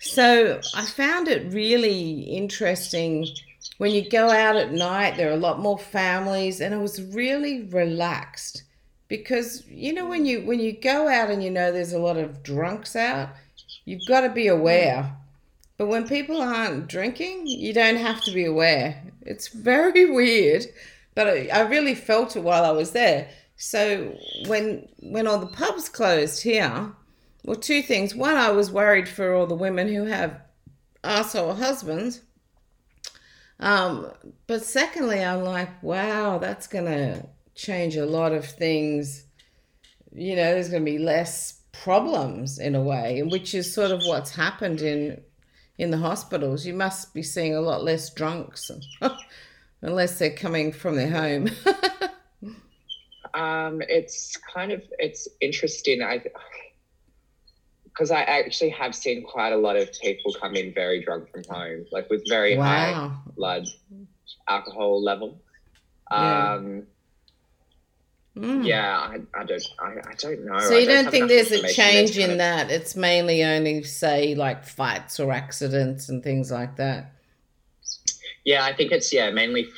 So 0.00 0.60
I 0.74 0.84
found 0.84 1.28
it 1.28 1.52
really 1.52 2.22
interesting 2.22 3.26
when 3.78 3.92
you 3.92 4.08
go 4.08 4.30
out 4.30 4.56
at 4.56 4.72
night. 4.72 5.16
There 5.16 5.30
are 5.30 5.34
a 5.34 5.48
lot 5.48 5.60
more 5.60 5.78
families, 5.78 6.60
and 6.60 6.74
it 6.74 6.78
was 6.78 7.02
really 7.02 7.62
relaxed 7.62 8.64
because 9.08 9.66
you 9.68 9.92
know 9.92 10.06
when 10.06 10.24
you 10.24 10.40
when 10.40 10.58
you 10.58 10.72
go 10.72 11.06
out 11.06 11.30
and 11.30 11.42
you 11.42 11.50
know 11.50 11.70
there's 11.70 11.92
a 11.92 11.98
lot 11.98 12.16
of 12.16 12.42
drunks 12.42 12.96
out, 12.96 13.28
you've 13.84 14.06
got 14.08 14.22
to 14.22 14.30
be 14.30 14.46
aware. 14.46 15.16
But 15.76 15.88
when 15.88 16.06
people 16.06 16.40
aren't 16.40 16.88
drinking, 16.88 17.46
you 17.46 17.72
don't 17.72 17.96
have 17.96 18.22
to 18.22 18.32
be 18.32 18.44
aware. 18.44 19.02
It's 19.26 19.48
very 19.48 20.10
weird, 20.10 20.66
but 21.14 21.28
I, 21.28 21.48
I 21.52 21.60
really 21.62 21.94
felt 21.94 22.36
it 22.36 22.42
while 22.42 22.64
I 22.64 22.70
was 22.70 22.92
there. 22.92 23.28
So 23.56 24.16
when 24.46 24.88
when 25.00 25.26
all 25.26 25.38
the 25.38 25.46
pubs 25.46 25.88
closed 25.88 26.42
here, 26.42 26.92
well, 27.44 27.56
two 27.56 27.82
things. 27.82 28.14
One, 28.14 28.36
I 28.36 28.50
was 28.50 28.70
worried 28.70 29.08
for 29.08 29.34
all 29.34 29.46
the 29.46 29.54
women 29.54 29.88
who 29.88 30.04
have 30.04 30.40
asshole 31.04 31.54
husbands. 31.54 32.22
Um, 33.60 34.10
but 34.46 34.64
secondly, 34.64 35.22
I'm 35.22 35.44
like, 35.44 35.82
wow, 35.82 36.38
that's 36.38 36.66
gonna 36.66 37.26
change 37.54 37.96
a 37.96 38.06
lot 38.06 38.32
of 38.32 38.44
things. 38.44 39.24
You 40.12 40.36
know, 40.36 40.54
there's 40.54 40.68
gonna 40.68 40.84
be 40.84 40.98
less 40.98 41.60
problems 41.72 42.58
in 42.58 42.74
a 42.74 42.82
way, 42.82 43.22
which 43.22 43.54
is 43.54 43.72
sort 43.72 43.90
of 43.90 44.02
what's 44.04 44.34
happened 44.34 44.82
in 44.82 45.20
in 45.78 45.90
the 45.90 45.98
hospitals. 45.98 46.66
You 46.66 46.74
must 46.74 47.14
be 47.14 47.22
seeing 47.22 47.54
a 47.54 47.60
lot 47.60 47.82
less 47.82 48.10
drunks, 48.10 48.70
unless 49.82 50.18
they're 50.18 50.36
coming 50.36 50.72
from 50.72 50.96
their 50.96 51.10
home. 51.10 51.50
Um, 53.34 53.80
it's 53.88 54.36
kind 54.36 54.72
of 54.72 54.82
it's 54.98 55.28
interesting. 55.40 56.02
I 56.02 56.22
because 57.84 58.10
I 58.10 58.22
actually 58.22 58.70
have 58.70 58.94
seen 58.94 59.22
quite 59.22 59.52
a 59.52 59.56
lot 59.56 59.76
of 59.76 59.90
people 60.00 60.34
come 60.40 60.54
in 60.54 60.72
very 60.72 61.02
drunk 61.02 61.30
from 61.30 61.44
home, 61.48 61.84
like 61.92 62.08
with 62.10 62.28
very 62.28 62.56
high 62.56 62.92
wow. 62.92 63.22
blood 63.36 63.66
alcohol 64.48 65.02
level. 65.02 65.40
Yeah. 66.10 66.54
Um, 66.54 66.86
Mm. 68.36 68.66
yeah, 68.66 68.96
I, 68.98 69.18
I 69.38 69.44
don't 69.44 69.62
I, 69.78 69.88
I 70.08 70.14
don't 70.18 70.44
know. 70.46 70.58
So 70.60 70.78
you 70.78 70.86
don't 70.86 71.04
have 71.04 71.12
think 71.12 71.28
there's 71.28 71.52
a 71.52 71.68
change 71.68 72.16
in 72.16 72.32
of- 72.32 72.38
that? 72.38 72.70
It's 72.70 72.96
mainly 72.96 73.44
only 73.44 73.82
say 73.82 74.34
like 74.34 74.64
fights 74.64 75.20
or 75.20 75.32
accidents 75.32 76.08
and 76.08 76.22
things 76.24 76.50
like 76.50 76.76
that. 76.76 77.12
Yeah, 78.44 78.64
I 78.64 78.74
think 78.74 78.90
it's 78.90 79.12
yeah 79.12 79.30
mainly 79.30 79.68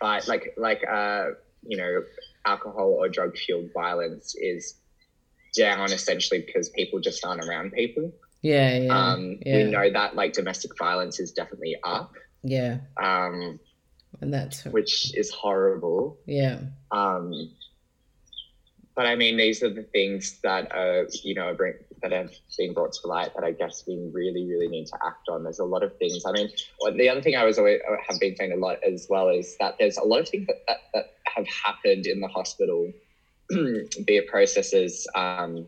fight 0.00 0.28
like 0.28 0.54
like 0.56 0.82
uh 0.88 1.30
you 1.66 1.76
know 1.76 2.02
alcohol 2.46 2.96
or 2.98 3.08
drug 3.08 3.36
fueled 3.36 3.70
violence 3.74 4.34
is 4.36 4.74
down 5.56 5.90
essentially 5.92 6.44
because 6.46 6.68
people 6.70 7.00
just 7.00 7.24
aren't 7.24 7.44
around 7.44 7.72
people. 7.72 8.12
Yeah, 8.42 8.78
yeah, 8.78 9.12
um, 9.12 9.38
yeah, 9.44 9.56
We 9.56 9.64
know 9.64 9.90
that 9.90 10.14
like 10.14 10.32
domestic 10.32 10.78
violence 10.78 11.20
is 11.20 11.32
definitely 11.32 11.76
up, 11.84 12.14
yeah, 12.42 12.78
um, 12.96 13.58
and 14.22 14.32
that's 14.32 14.64
which 14.66 15.14
is 15.14 15.30
horrible. 15.30 16.18
yeah, 16.24 16.60
Um, 16.90 17.50
but 18.96 19.06
I 19.06 19.14
mean, 19.14 19.36
these 19.36 19.62
are 19.62 19.70
the 19.70 19.84
things 19.92 20.38
that 20.42 20.70
are 20.72 21.06
you 21.22 21.34
know 21.34 21.54
bring, 21.54 21.74
that 22.02 22.12
have 22.12 22.30
been 22.58 22.72
brought 22.72 22.92
to 22.92 23.06
light 23.08 23.30
that 23.34 23.44
I 23.44 23.52
guess 23.52 23.84
we 23.86 23.96
really 24.12 24.46
really 24.46 24.68
need 24.68 24.86
to 24.86 24.98
act 25.04 25.28
on. 25.28 25.42
There's 25.44 25.58
a 25.58 25.64
lot 25.64 25.82
of 25.82 25.92
things. 25.98 26.22
I 26.26 26.32
mean, 26.32 26.48
the 26.96 27.08
other 27.08 27.20
thing 27.22 27.36
I 27.36 27.44
was 27.44 27.58
always 27.58 27.80
have 28.08 28.18
been 28.20 28.34
saying 28.36 28.52
a 28.52 28.56
lot 28.56 28.76
as 28.86 29.06
well 29.08 29.28
is 29.28 29.56
that 29.60 29.74
there's 29.78 29.96
a 29.96 30.04
lot 30.04 30.20
of 30.20 30.28
things 30.28 30.46
that, 30.46 30.56
that, 30.68 30.78
that 30.94 31.04
have 31.34 31.46
happened 31.64 32.06
in 32.06 32.20
the 32.20 32.28
hospital, 32.28 32.90
be 33.50 34.16
it 34.16 34.26
processes 34.26 35.06
um, 35.14 35.66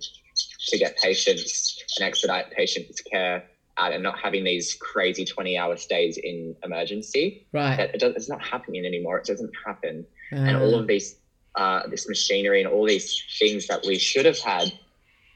to 0.68 0.78
get 0.78 0.96
patients 0.96 1.76
and 1.98 2.06
expedite 2.06 2.50
patients' 2.50 3.00
care. 3.02 3.42
uh, 3.78 3.88
And 3.92 4.02
not 4.02 4.18
having 4.18 4.44
these 4.44 4.74
crazy 4.80 5.24
20 5.24 5.56
hour 5.56 5.76
stays 5.76 6.18
in 6.22 6.54
emergency. 6.64 7.46
right. 7.52 7.76
That 7.76 7.90
it 7.94 8.00
does, 8.00 8.12
it's 8.16 8.28
not 8.28 8.42
happening 8.44 8.85
anymore. 8.85 9.18
It 9.18 9.24
doesn't 9.24 9.50
happen 9.66 10.04
and 10.30 10.56
all 10.56 10.74
Uh, 10.74 10.80
of 10.80 10.87
these 10.87 11.16
uh, 11.57 11.87
this 11.88 12.09
machinery 12.09 12.62
and 12.62 12.71
all 12.73 12.87
these 12.87 13.23
things 13.38 13.67
that 13.67 13.81
we 13.87 13.99
should 13.99 14.25
have 14.25 14.38
had 14.38 14.73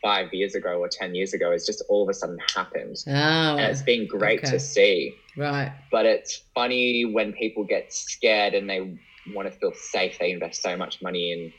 five 0.02 0.32
years 0.32 0.54
ago 0.54 0.78
or 0.80 0.88
ten 0.88 1.14
years 1.14 1.32
ago 1.34 1.50
is 1.52 1.66
just 1.66 1.82
all 1.88 2.02
of 2.04 2.08
a 2.08 2.14
sudden 2.14 2.38
happened 2.54 2.96
oh, 3.08 3.10
and 3.10 3.60
it's 3.60 3.82
been 3.82 4.06
great 4.06 4.40
okay. 4.40 4.50
to 4.52 4.60
see 4.60 5.14
right. 5.36 5.72
but 5.90 6.06
it's 6.06 6.42
funny 6.54 7.04
when 7.04 7.32
people 7.32 7.64
get 7.64 7.92
scared 7.92 8.54
and 8.54 8.68
they 8.70 8.98
want 9.34 9.50
to 9.50 9.58
feel 9.58 9.72
safe 9.74 10.16
they 10.20 10.30
invest 10.30 10.62
so 10.62 10.76
much 10.76 11.02
money 11.02 11.32
in 11.32 11.52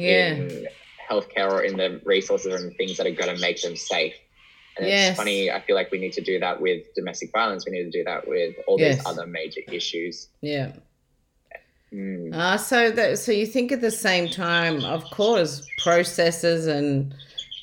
Yeah. 0.00 0.34
in 0.34 0.66
healthcare 1.10 1.50
or 1.50 1.62
in 1.62 1.76
the 1.76 2.00
resources 2.04 2.62
and 2.62 2.74
things 2.76 2.96
that 2.96 3.06
are 3.06 3.10
going 3.10 3.34
to 3.34 3.40
make 3.40 3.60
them 3.60 3.76
safe 3.76 4.14
and 4.78 4.86
Yes. 4.88 5.10
it's 5.10 5.18
funny 5.18 5.50
i 5.50 5.60
feel 5.60 5.76
like 5.76 5.90
we 5.90 5.98
need 5.98 6.14
to 6.14 6.22
do 6.22 6.38
that 6.40 6.60
with 6.60 6.82
domestic 6.94 7.30
violence 7.32 7.66
we 7.66 7.72
need 7.72 7.84
to 7.84 7.90
do 7.90 8.04
that 8.04 8.26
with 8.26 8.54
all 8.66 8.80
Yes. 8.80 8.96
these 8.96 9.06
other 9.06 9.26
major 9.26 9.60
issues 9.70 10.28
Yeah. 10.40 10.72
Mm. 11.94 12.34
Uh, 12.34 12.56
so 12.56 12.90
that 12.90 13.18
so 13.18 13.30
you 13.30 13.46
think 13.46 13.70
at 13.70 13.80
the 13.80 13.90
same 13.90 14.28
time, 14.28 14.84
of 14.84 15.04
course, 15.10 15.64
processes 15.82 16.66
and 16.66 17.14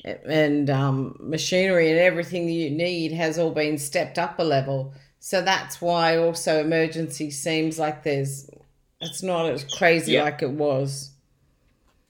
and 0.04 0.70
um, 0.70 1.16
machinery 1.20 1.90
and 1.90 1.98
everything 2.00 2.48
you 2.48 2.70
need 2.70 3.12
has 3.12 3.38
all 3.38 3.50
been 3.52 3.76
stepped 3.78 4.18
up 4.18 4.38
a 4.38 4.42
level. 4.42 4.94
So 5.20 5.42
that's 5.42 5.80
why 5.80 6.16
also 6.16 6.60
emergency 6.60 7.30
seems 7.30 7.78
like 7.78 8.02
there's 8.02 8.48
it's 9.00 9.22
not 9.22 9.50
as 9.50 9.64
crazy 9.64 10.12
Yeah. 10.12 10.24
like 10.24 10.42
it 10.42 10.50
was. 10.50 11.10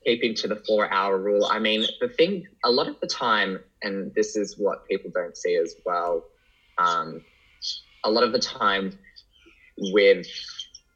keeping 0.05 0.35
to 0.37 0.49
the 0.49 0.57
four 0.67 0.91
hour 0.93 1.19
rule. 1.19 1.47
I 1.47 1.59
mean, 1.59 1.85
the 2.01 2.09
thing, 2.09 2.47
a 2.65 2.71
lot 2.71 2.89
of 2.89 2.99
the 3.01 3.07
time, 3.07 3.61
and 3.83 4.13
this 4.15 4.37
is 4.37 4.57
what 4.59 4.87
people 4.89 5.11
don't 5.15 5.37
see 5.37 5.57
as 5.57 5.75
well, 5.87 6.25
um, 6.79 7.25
a 8.05 8.11
lot 8.11 8.25
of 8.25 8.33
the 8.33 8.39
time 8.39 8.99
with 9.79 10.27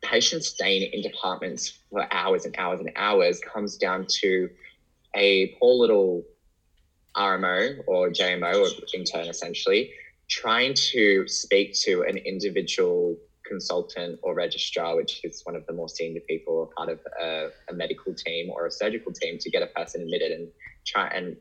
patients 0.07 0.49
staying 0.49 0.91
in 0.93 1.03
departments 1.03 1.79
for 1.91 2.07
hours 2.13 2.45
and 2.45 2.55
hours 2.59 2.81
and 2.81 2.91
hours 2.97 3.41
comes 3.41 3.77
down 3.77 4.07
to 4.09 4.49
a 5.15 5.55
poor 5.59 5.75
little 5.75 6.25
RMO 7.17 7.79
or 7.87 8.11
JMO 8.11 8.63
or 8.63 8.69
intern 8.95 9.27
essentially 9.27 9.91
trying 10.29 10.75
to 10.75 11.27
speak 11.27 11.75
to 11.85 12.03
an 12.03 12.17
individual 12.19 13.17
consultant 13.47 14.19
or 14.23 14.35
registrar, 14.35 14.97
which 14.97 15.21
is 15.25 15.41
one 15.45 15.55
of 15.55 15.65
the 15.67 15.73
more 15.73 15.89
senior 15.89 16.21
people 16.29 16.55
or 16.55 16.69
part 16.77 16.89
of 16.89 16.99
a, 17.21 17.49
a 17.71 17.73
medical 17.73 18.13
team 18.15 18.51
or 18.51 18.67
a 18.67 18.71
surgical 18.71 19.13
team, 19.13 19.39
to 19.39 19.51
get 19.51 19.63
a 19.63 19.67
person 19.69 20.03
admitted 20.03 20.33
and 20.33 20.49
try 20.85 21.07
and 21.09 21.37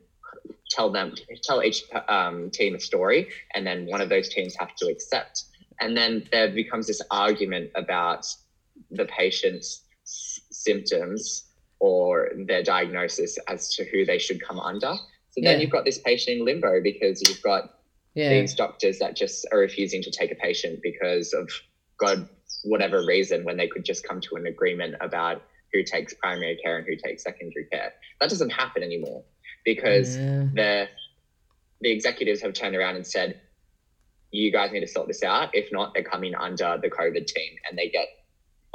tell 0.70 0.90
them 0.90 1.14
tell 1.42 1.62
each 1.62 1.82
um, 2.08 2.50
team 2.50 2.74
a 2.74 2.80
story, 2.80 3.28
and 3.54 3.66
then 3.66 3.86
one 3.86 4.00
of 4.00 4.08
those 4.08 4.28
teams 4.28 4.54
have 4.56 4.74
to 4.76 4.86
accept. 4.86 5.44
And 5.80 5.96
then 5.96 6.26
there 6.32 6.48
becomes 6.48 6.86
this 6.86 7.02
argument 7.10 7.70
about 7.74 8.26
the 8.90 9.04
patient's 9.06 9.84
s- 10.04 10.40
symptoms 10.50 11.44
or 11.78 12.30
their 12.46 12.62
diagnosis 12.62 13.36
as 13.48 13.74
to 13.74 13.84
who 13.90 14.04
they 14.04 14.18
should 14.18 14.40
come 14.42 14.58
under. 14.58 14.94
So 15.30 15.40
then 15.42 15.56
Yeah. 15.56 15.62
you've 15.62 15.70
got 15.70 15.84
this 15.84 15.98
patient 15.98 16.38
in 16.38 16.44
limbo 16.44 16.80
because 16.82 17.20
you've 17.28 17.42
got 17.42 17.80
Yeah. 18.14 18.30
these 18.40 18.54
doctors 18.54 18.98
that 18.98 19.14
just 19.16 19.46
are 19.52 19.58
refusing 19.58 20.02
to 20.02 20.10
take 20.10 20.30
a 20.32 20.34
patient 20.36 20.80
because 20.82 21.32
of 21.34 21.50
God, 21.98 22.28
whatever 22.64 23.04
reason, 23.04 23.44
when 23.44 23.56
they 23.58 23.68
could 23.68 23.84
just 23.84 24.02
come 24.04 24.20
to 24.22 24.36
an 24.36 24.46
agreement 24.46 24.94
about 25.00 25.42
who 25.72 25.82
takes 25.82 26.14
primary 26.14 26.56
care 26.56 26.78
and 26.78 26.86
who 26.86 26.96
takes 26.96 27.22
secondary 27.22 27.66
care. 27.66 27.92
That 28.20 28.30
doesn't 28.30 28.50
happen 28.50 28.82
anymore 28.82 29.24
because 29.64 30.16
Yeah. 30.16 30.48
the 30.54 30.88
the 31.82 31.90
executives 31.92 32.40
have 32.40 32.54
turned 32.54 32.74
around 32.74 32.96
and 32.96 33.06
said, 33.06 33.38
"You 34.30 34.50
guys 34.50 34.72
need 34.72 34.80
to 34.80 34.86
sort 34.86 35.08
this 35.08 35.22
out. 35.22 35.54
If 35.54 35.70
not, 35.70 35.92
they're 35.92 36.02
coming 36.02 36.34
under 36.34 36.78
the 36.80 36.88
COVID 36.88 37.26
team, 37.26 37.58
and 37.68 37.76
they 37.76 37.90
get 37.90 38.08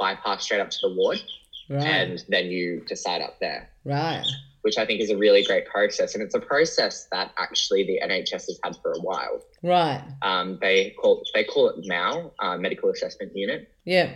bypassed 0.02 0.42
straight 0.42 0.60
up 0.60 0.70
to 0.70 0.78
the 0.82 0.94
ward, 0.94 1.22
Right. 1.68 1.86
and 1.86 2.24
then 2.28 2.46
you 2.46 2.84
decide 2.94 3.20
up 3.22 3.36
there." 3.40 3.62
right. 3.84 4.24
Which 4.66 4.78
I 4.78 4.86
think 4.86 5.00
is 5.00 5.10
a 5.10 5.16
really 5.16 5.42
great 5.50 5.66
process, 5.66 6.14
and 6.14 6.22
it's 6.22 6.36
a 6.36 6.40
process 6.52 6.94
that 7.10 7.32
actually 7.36 7.82
the 7.90 7.98
NHS 8.00 8.46
has 8.46 8.58
had 8.64 8.74
for 8.82 8.92
a 8.92 9.00
while. 9.00 9.36
Right. 9.74 10.02
Um, 10.22 10.58
they 10.60 10.90
call 11.00 11.14
they 11.34 11.42
call 11.42 11.64
it 11.70 11.76
MAU, 11.92 12.32
uh, 12.38 12.56
Medical 12.58 12.88
Assessment 12.90 13.32
Unit, 13.34 13.68
Yeah. 13.84 14.10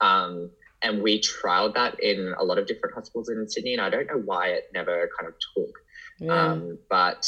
um, 0.00 0.50
and 0.82 1.02
we 1.02 1.20
trialed 1.20 1.74
that 1.74 1.92
in 2.00 2.34
a 2.36 2.42
lot 2.44 2.58
of 2.58 2.66
different 2.66 2.94
hospitals 2.96 3.28
in 3.28 3.48
Sydney, 3.48 3.74
and 3.74 3.80
I 3.82 3.88
don't 3.90 4.08
know 4.08 4.22
why 4.30 4.48
it 4.48 4.64
never 4.74 5.08
kind 5.16 5.28
of 5.32 5.34
took. 5.54 5.74
Yeah. 6.18 6.32
Um, 6.52 6.78
but 6.90 7.24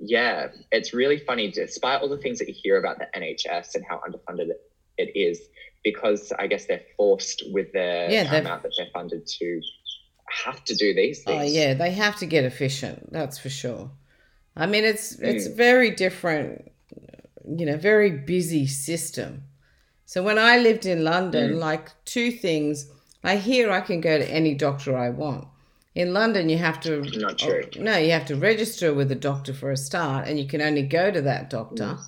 yeah, 0.00 0.48
it's 0.72 0.92
really 0.92 1.18
funny, 1.18 1.48
despite 1.50 2.02
all 2.02 2.08
the 2.08 2.18
things 2.18 2.38
that 2.40 2.48
you 2.48 2.54
hear 2.56 2.76
about 2.78 2.98
the 2.98 3.06
NHS 3.16 3.76
and 3.76 3.84
how 3.88 4.00
underfunded 4.06 4.48
it 4.98 5.16
is, 5.16 5.40
because 5.84 6.32
I 6.38 6.46
guess 6.46 6.66
they're 6.66 6.82
forced 6.96 7.42
with 7.52 7.72
the 7.72 8.06
Yeah, 8.10 8.24
that 8.24 8.62
they're 8.76 8.86
funded 8.92 9.26
to 9.26 9.60
have 10.44 10.64
to 10.64 10.74
do 10.74 10.94
these 10.94 11.22
things. 11.24 11.42
Oh 11.42 11.44
yeah, 11.44 11.74
they 11.74 11.90
have 11.92 12.16
to 12.16 12.26
get 12.26 12.44
efficient. 12.44 13.12
That's 13.12 13.38
for 13.38 13.50
sure. 13.50 13.90
I 14.56 14.66
mean, 14.66 14.84
it's 14.84 15.18
it's 15.18 15.48
Mm. 15.48 15.56
very 15.56 15.90
different. 15.90 16.70
You 17.58 17.66
know, 17.66 17.76
very 17.76 18.10
busy 18.10 18.66
system. 18.66 19.44
So 20.06 20.22
when 20.22 20.38
I 20.38 20.58
lived 20.58 20.86
in 20.86 21.04
London, 21.04 21.54
Mm. 21.54 21.58
like 21.58 21.88
two 22.04 22.30
things. 22.30 22.88
I 23.24 23.36
hear 23.36 23.70
I 23.70 23.80
can 23.80 24.00
go 24.00 24.18
to 24.18 24.28
any 24.28 24.52
doctor 24.54 24.96
I 24.96 25.10
want. 25.10 25.46
In 25.94 26.12
London, 26.12 26.48
you 26.48 26.58
have 26.58 26.80
to 26.80 27.02
Not 27.02 27.38
true. 27.38 27.62
oh, 27.76 27.80
no, 27.80 27.96
you 27.96 28.10
have 28.10 28.26
to 28.26 28.34
register 28.34 28.92
with 28.92 29.12
a 29.12 29.20
doctor 29.30 29.54
for 29.54 29.70
a 29.70 29.76
start, 29.76 30.26
and 30.26 30.40
you 30.40 30.46
can 30.48 30.60
only 30.60 30.82
go 30.82 31.12
to 31.12 31.22
that 31.22 31.48
doctor. 31.48 31.84
Mm. 31.84 32.04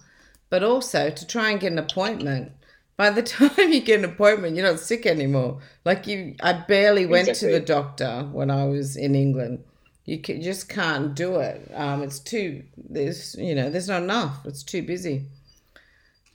But 0.50 0.64
also 0.64 1.10
to 1.10 1.26
try 1.26 1.50
and 1.50 1.60
get 1.60 1.70
an 1.70 1.78
appointment. 1.78 2.50
By 2.96 3.10
the 3.10 3.22
time 3.38 3.72
you 3.72 3.80
get 3.80 3.98
an 4.00 4.04
appointment, 4.04 4.56
you're 4.56 4.66
not 4.70 4.80
sick 4.80 5.06
anymore. 5.06 5.60
Like 5.84 6.06
you, 6.06 6.36
I 6.42 6.52
barely 6.52 7.06
went 7.06 7.34
to 7.36 7.46
the 7.46 7.60
doctor 7.60 8.28
when 8.32 8.50
I 8.50 8.64
was 8.66 8.96
in 8.96 9.14
England. 9.14 9.64
You 10.04 10.18
can, 10.18 10.42
just 10.42 10.68
can't 10.68 11.14
do 11.14 11.36
it. 11.36 11.70
Um, 11.74 12.02
it's 12.02 12.18
too 12.18 12.62
there's 12.76 13.34
you 13.36 13.54
know 13.54 13.70
there's 13.70 13.88
not 13.88 14.02
enough. 14.02 14.44
It's 14.44 14.62
too 14.62 14.82
busy. 14.82 15.26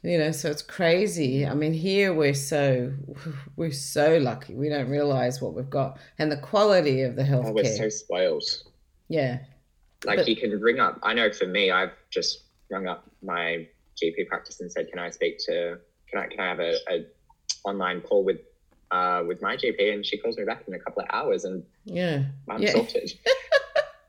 You 0.01 0.17
know, 0.17 0.31
so 0.31 0.49
it's 0.49 0.61
crazy. 0.61 1.45
I 1.45 1.53
mean, 1.53 1.73
here 1.73 2.13
we're 2.13 2.33
so 2.33 2.93
we're 3.57 3.71
so 3.71 4.17
lucky. 4.17 4.55
We 4.55 4.69
don't 4.69 4.89
realize 4.89 5.41
what 5.41 5.53
we've 5.53 5.69
got 5.69 5.99
and 6.17 6.31
the 6.31 6.37
quality 6.37 7.01
of 7.03 7.15
the 7.15 7.23
Oh, 7.31 7.51
we're 7.51 7.65
so 7.65 7.89
spoiled. 7.89 8.43
yeah, 9.09 9.39
Like 10.05 10.17
But- 10.19 10.27
you 10.29 10.35
can 10.35 10.51
ring 10.59 10.79
up. 10.79 10.99
I 11.03 11.13
know 11.13 11.31
for 11.31 11.45
me, 11.47 11.69
I've 11.69 11.91
just 12.09 12.43
rung 12.71 12.87
up 12.87 13.09
my 13.21 13.67
GP 14.01 14.27
practice 14.29 14.61
and 14.61 14.71
said, 14.71 14.89
"Can 14.89 14.99
I 14.99 15.09
speak 15.09 15.37
to? 15.47 15.77
Can 16.11 16.19
I 16.21 16.27
can 16.27 16.39
I 16.39 16.47
have 16.47 16.59
a, 16.59 16.73
a 16.89 17.05
online 17.63 18.01
call 18.01 18.23
with 18.23 18.39
uh, 18.91 19.23
with 19.27 19.41
my 19.41 19.55
GP?" 19.55 19.93
And 19.93 20.05
she 20.05 20.17
calls 20.17 20.37
me 20.37 20.43
back 20.45 20.63
in 20.67 20.73
a 20.73 20.79
couple 20.79 21.03
of 21.03 21.09
hours, 21.11 21.43
and 21.45 21.63
yeah, 21.85 22.23
I'm 22.49 22.61
Yeah. 22.61 22.71
sorted. 22.71 23.13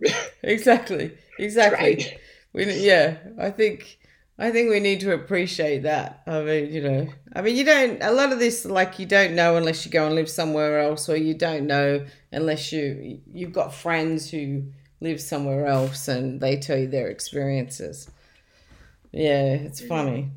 exactly, 0.43 1.13
exactly. 1.39 2.07
We 2.53 2.65
yeah, 2.81 3.19
I 3.39 3.51
think 3.51 3.99
I 4.39 4.51
think 4.51 4.71
we 4.71 4.81
need 4.81 5.01
to 5.01 5.13
appreciate 5.13 5.83
that. 5.83 6.23
I 6.27 6.41
mean, 6.41 6.73
you 6.73 6.81
know, 6.83 7.09
I 7.35 7.43
mean, 7.43 7.55
you 7.57 7.65
don't 7.65 8.03
a 8.03 8.11
lot 8.11 8.33
of 8.33 8.39
this 8.39 8.65
like 8.65 8.99
you 8.99 9.07
don't 9.07 9.35
know 9.35 9.57
unless 9.57 9.85
you 9.85 9.93
go 9.93 10.07
and 10.07 10.15
live 10.15 10.31
somewhere 10.31 10.81
else, 10.81 11.09
or 11.09 11.17
you 11.17 11.35
don't 11.35 11.67
know 11.67 12.07
unless 12.33 12.73
you 12.73 13.21
you've 13.33 13.53
got 13.53 13.75
friends 13.75 14.31
who 14.31 14.65
live 15.03 15.21
somewhere 15.21 15.67
else 15.67 16.09
and 16.09 16.41
they 16.41 16.57
tell 16.57 16.79
you 16.79 16.87
their 16.89 17.09
experiences. 17.09 18.11
Yeah, 19.13 19.53
it's 19.55 19.81
funny. 19.81 20.31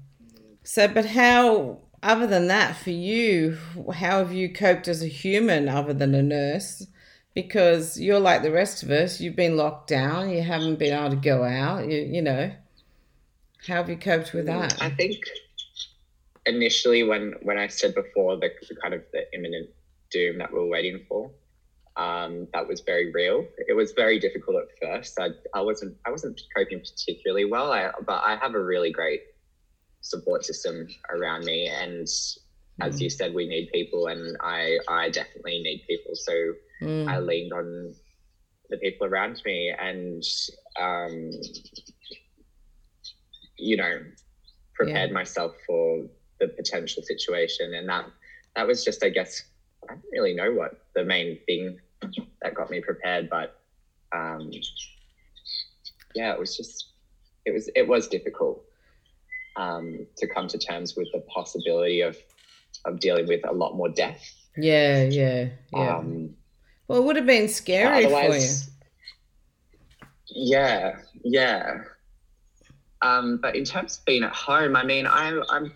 So, 0.64 0.88
but 0.88 1.06
how? 1.06 1.80
Other 2.02 2.28
than 2.28 2.48
that, 2.48 2.76
for 2.76 2.90
you, 2.90 3.58
how 3.94 4.18
have 4.20 4.34
you 4.34 4.52
coped 4.52 4.90
as 4.90 5.02
a 5.02 5.08
human 5.08 5.70
other 5.70 5.94
than 5.94 6.14
a 6.14 6.22
nurse? 6.22 6.86
Because 7.34 8.00
you're 8.00 8.20
like 8.20 8.42
the 8.42 8.52
rest 8.52 8.84
of 8.84 8.92
us. 8.92 9.22
You've 9.22 9.38
been 9.38 9.56
locked 9.56 9.88
down. 9.88 10.30
You 10.30 10.42
haven't 10.42 10.80
been 10.80 10.94
able 10.94 11.12
to 11.12 11.16
go 11.16 11.44
out. 11.44 11.90
You, 11.90 12.02
you 12.02 12.22
know. 12.22 12.52
How 13.66 13.76
have 13.76 13.90
you 13.90 13.96
coped 13.96 14.34
with 14.34 14.48
that? 14.48 14.82
I 14.82 14.90
think 14.90 15.18
initially, 16.46 17.04
when 17.04 17.36
when 17.42 17.58
I 17.58 17.68
said 17.68 17.96
before 17.96 18.36
the, 18.36 18.50
the 18.68 18.76
kind 18.76 18.94
of 18.94 19.04
the 19.14 19.24
imminent 19.34 19.70
doom 20.12 20.40
that 20.40 20.52
we 20.52 20.60
were 20.60 20.68
waiting 20.68 21.06
for, 21.08 21.32
um, 21.96 22.48
that 22.54 22.68
was 22.68 22.82
very 22.82 23.12
real. 23.14 23.48
It 23.58 23.76
was 23.76 23.94
very 23.94 24.20
difficult 24.20 24.58
at 24.58 24.68
first. 24.82 25.18
I, 25.20 25.30
I 25.54 25.62
wasn't 25.62 25.96
I 26.06 26.12
wasn't 26.12 26.42
coping 26.56 26.80
particularly 26.82 27.46
well. 27.46 27.72
I, 27.72 27.92
but 28.06 28.22
I 28.26 28.36
have 28.36 28.56
a 28.56 28.62
really 28.62 28.92
great 28.92 29.22
support 30.04 30.46
system 30.46 30.88
around 31.10 31.46
me, 31.46 31.68
and 31.68 32.08
as 32.82 33.02
you 33.02 33.10
said, 33.10 33.34
we 33.34 33.48
need 33.48 33.70
people, 33.74 34.08
and 34.08 34.38
I 34.42 34.78
I 34.88 35.10
definitely 35.10 35.60
need 35.62 35.82
people. 35.88 36.14
So 36.16 36.54
Mm. 36.82 37.08
I 37.08 37.20
leaned 37.20 37.54
on 37.54 37.96
the 38.70 38.78
people 38.78 39.08
around 39.08 39.42
me 39.46 39.74
and, 39.78 40.24
um, 40.80 41.32
you 43.58 43.78
know, 43.78 44.00
prepared 44.76 45.12
myself 45.12 45.54
for 45.66 46.06
the 46.40 46.48
potential 46.50 47.04
situation. 47.04 47.74
And 47.74 47.88
that, 47.88 48.06
that 48.56 48.68
was 48.68 48.84
just, 48.84 49.04
I 49.04 49.10
guess, 49.10 49.44
I 49.90 49.94
don't 49.94 50.04
really 50.12 50.34
know 50.34 50.52
what 50.52 50.72
the 50.96 51.04
main 51.06 51.40
thing 51.46 51.80
that 52.42 52.54
got 52.54 52.70
me 52.70 52.82
prepared, 52.82 53.30
but, 53.30 53.56
um, 54.14 54.52
yeah, 56.16 56.34
it 56.34 56.40
was 56.40 56.58
just, 56.58 56.88
it 57.46 57.52
was, 57.52 57.70
it 57.76 57.88
was 57.88 58.08
difficult, 58.08 58.66
um, 59.56 60.06
to 60.18 60.28
come 60.28 60.48
to 60.48 60.58
terms 60.58 60.96
with 60.96 61.08
the 61.14 61.20
possibility 61.22 62.02
of, 62.02 62.18
of 62.86 63.00
dealing 63.00 63.28
with 63.28 63.42
a 63.48 63.54
lot 63.54 63.76
more 63.76 63.90
death. 63.90 64.24
Yeah, 64.58 65.04
yeah, 65.04 65.48
yeah. 65.74 65.98
Um, 65.98 66.36
well, 66.88 67.00
it 67.00 67.06
would 67.06 67.16
have 67.16 67.26
been 67.26 67.48
scary 67.48 68.06
for 68.06 68.36
you. 68.36 68.50
Yeah, 70.28 70.98
yeah. 71.24 71.80
Um, 73.02 73.40
but 73.42 73.56
in 73.56 73.66
terms 73.66 73.98
of 73.98 74.06
being 74.06 74.24
at 74.24 74.34
home, 74.34 74.76
I 74.76 74.84
mean, 74.84 75.06
I, 75.06 75.40
I'm 75.50 75.74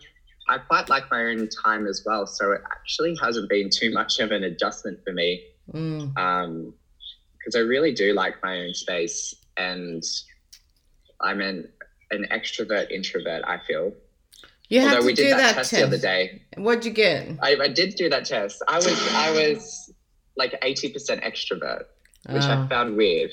I 0.50 0.58
quite 0.58 0.90
like 0.90 1.12
my 1.12 1.26
own 1.26 1.50
time 1.50 1.88
as 1.88 2.04
well, 2.06 2.26
so 2.26 2.54
it 2.54 2.62
actually 2.72 3.18
hasn't 3.22 3.50
been 3.50 3.70
too 3.70 3.92
much 3.92 4.20
of 4.20 4.32
an 4.32 4.44
adjustment 4.44 5.00
for 5.04 5.13
me 5.13 5.44
Mm. 5.74 6.13
because 7.38 7.56
I 7.56 7.60
really 7.60 7.94
do 7.94 8.13
like 8.13 8.42
my 8.42 8.62
own 8.62 8.74
space, 8.74 9.36
and 9.58 10.02
I'm 11.20 11.42
an 11.42 11.68
an 12.12 12.26
extrovert 12.32 12.91
introvert. 12.91 13.43
I 13.46 13.60
feel. 13.67 13.93
You 14.70 14.82
have 14.82 14.89
Although 14.89 15.02
to 15.02 15.06
we 15.08 15.13
do 15.13 15.24
did 15.24 15.32
that, 15.34 15.38
that 15.38 15.56
test 15.56 15.70
test. 15.72 15.82
the 15.82 15.88
other 15.88 15.98
day, 15.98 16.41
What'd 16.58 16.84
you 16.86 16.91
get? 16.91 17.30
I, 17.41 17.56
I 17.56 17.67
did 17.70 17.96
do 17.96 18.10
that 18.10 18.26
test. 18.26 18.62
I 18.67 18.76
was 18.78 19.08
I 19.13 19.32
was 19.32 19.93
like 20.36 20.58
eighty 20.62 20.89
percent 20.91 21.22
extrovert, 21.24 21.84
which 22.30 22.43
Ah. 22.43 22.65
I 22.65 22.67
found 22.67 22.98
weird. 22.98 23.32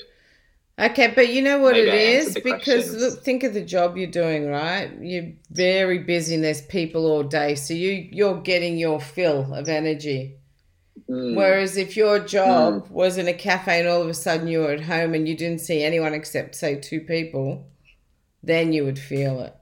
Okay, 0.77 1.13
but 1.15 1.29
you 1.29 1.41
know 1.41 1.59
what 1.59 1.73
Maybe 1.73 1.87
it 1.87 1.93
is? 1.93 2.33
Because 2.33 2.63
questions. 2.65 3.01
look, 3.01 3.23
think 3.23 3.43
of 3.43 3.53
the 3.53 3.61
job 3.63 3.95
you're 3.95 4.07
doing, 4.11 4.47
right? 4.49 4.91
You're 4.99 5.31
very 5.51 5.99
busy 5.99 6.35
and 6.35 6.43
there's 6.43 6.61
people 6.63 7.05
all 7.05 7.23
day. 7.23 7.55
So 7.55 7.73
you 7.73 7.91
you're 8.11 8.41
getting 8.41 8.77
your 8.77 8.99
fill 8.99 9.53
of 9.53 9.69
energy. 9.69 10.35
Mm. 11.09 11.35
Whereas 11.35 11.77
if 11.77 11.95
your 11.95 12.19
job 12.19 12.87
was 12.89 13.17
in 13.17 13.27
a 13.27 13.33
cafe 13.33 13.79
and 13.79 13.87
all 13.89 14.01
of 14.01 14.09
a 14.09 14.13
sudden 14.13 14.47
you 14.47 14.59
were 14.59 14.71
at 14.71 14.81
home 14.81 15.13
and 15.13 15.27
you 15.27 15.35
didn't 15.35 15.59
see 15.61 15.83
anyone 15.83 16.13
except 16.13 16.55
say 16.55 16.79
two 16.79 17.01
people, 17.01 17.67
then 18.45 18.73
you 18.73 18.85
would 18.85 18.99
feel 18.99 19.41
it. 19.41 19.55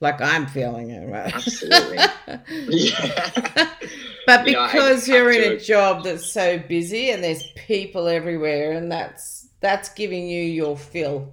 Like 0.00 0.20
I'm 0.20 0.46
feeling 0.46 0.90
it, 0.90 1.08
right? 1.08 1.32
Absolutely. 1.34 1.98
yeah. 2.68 3.68
But 4.24 4.46
You 4.46 4.52
know, 4.52 4.60
I 4.60 4.72
because 4.72 5.08
you're 5.08 5.32
in 5.32 5.52
a 5.52 5.58
job 5.58 6.04
that's 6.04 6.30
so 6.32 6.56
busy 6.56 7.10
and 7.10 7.24
there's 7.24 7.42
people 7.56 8.06
everywhere 8.06 8.70
and 8.72 8.90
that's 8.90 9.48
that's 9.60 9.88
giving 9.88 10.28
you 10.28 10.42
your 10.42 10.76
fill 10.76 11.32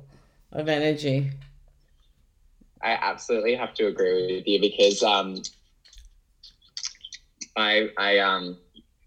of 0.51 0.67
energy. 0.67 1.29
I 2.81 2.93
absolutely 2.93 3.55
have 3.55 3.73
to 3.75 3.87
agree 3.87 4.37
with 4.37 4.47
you 4.47 4.59
because 4.59 5.03
um, 5.03 5.41
I 7.55 7.89
I 7.97 8.17
um, 8.19 8.57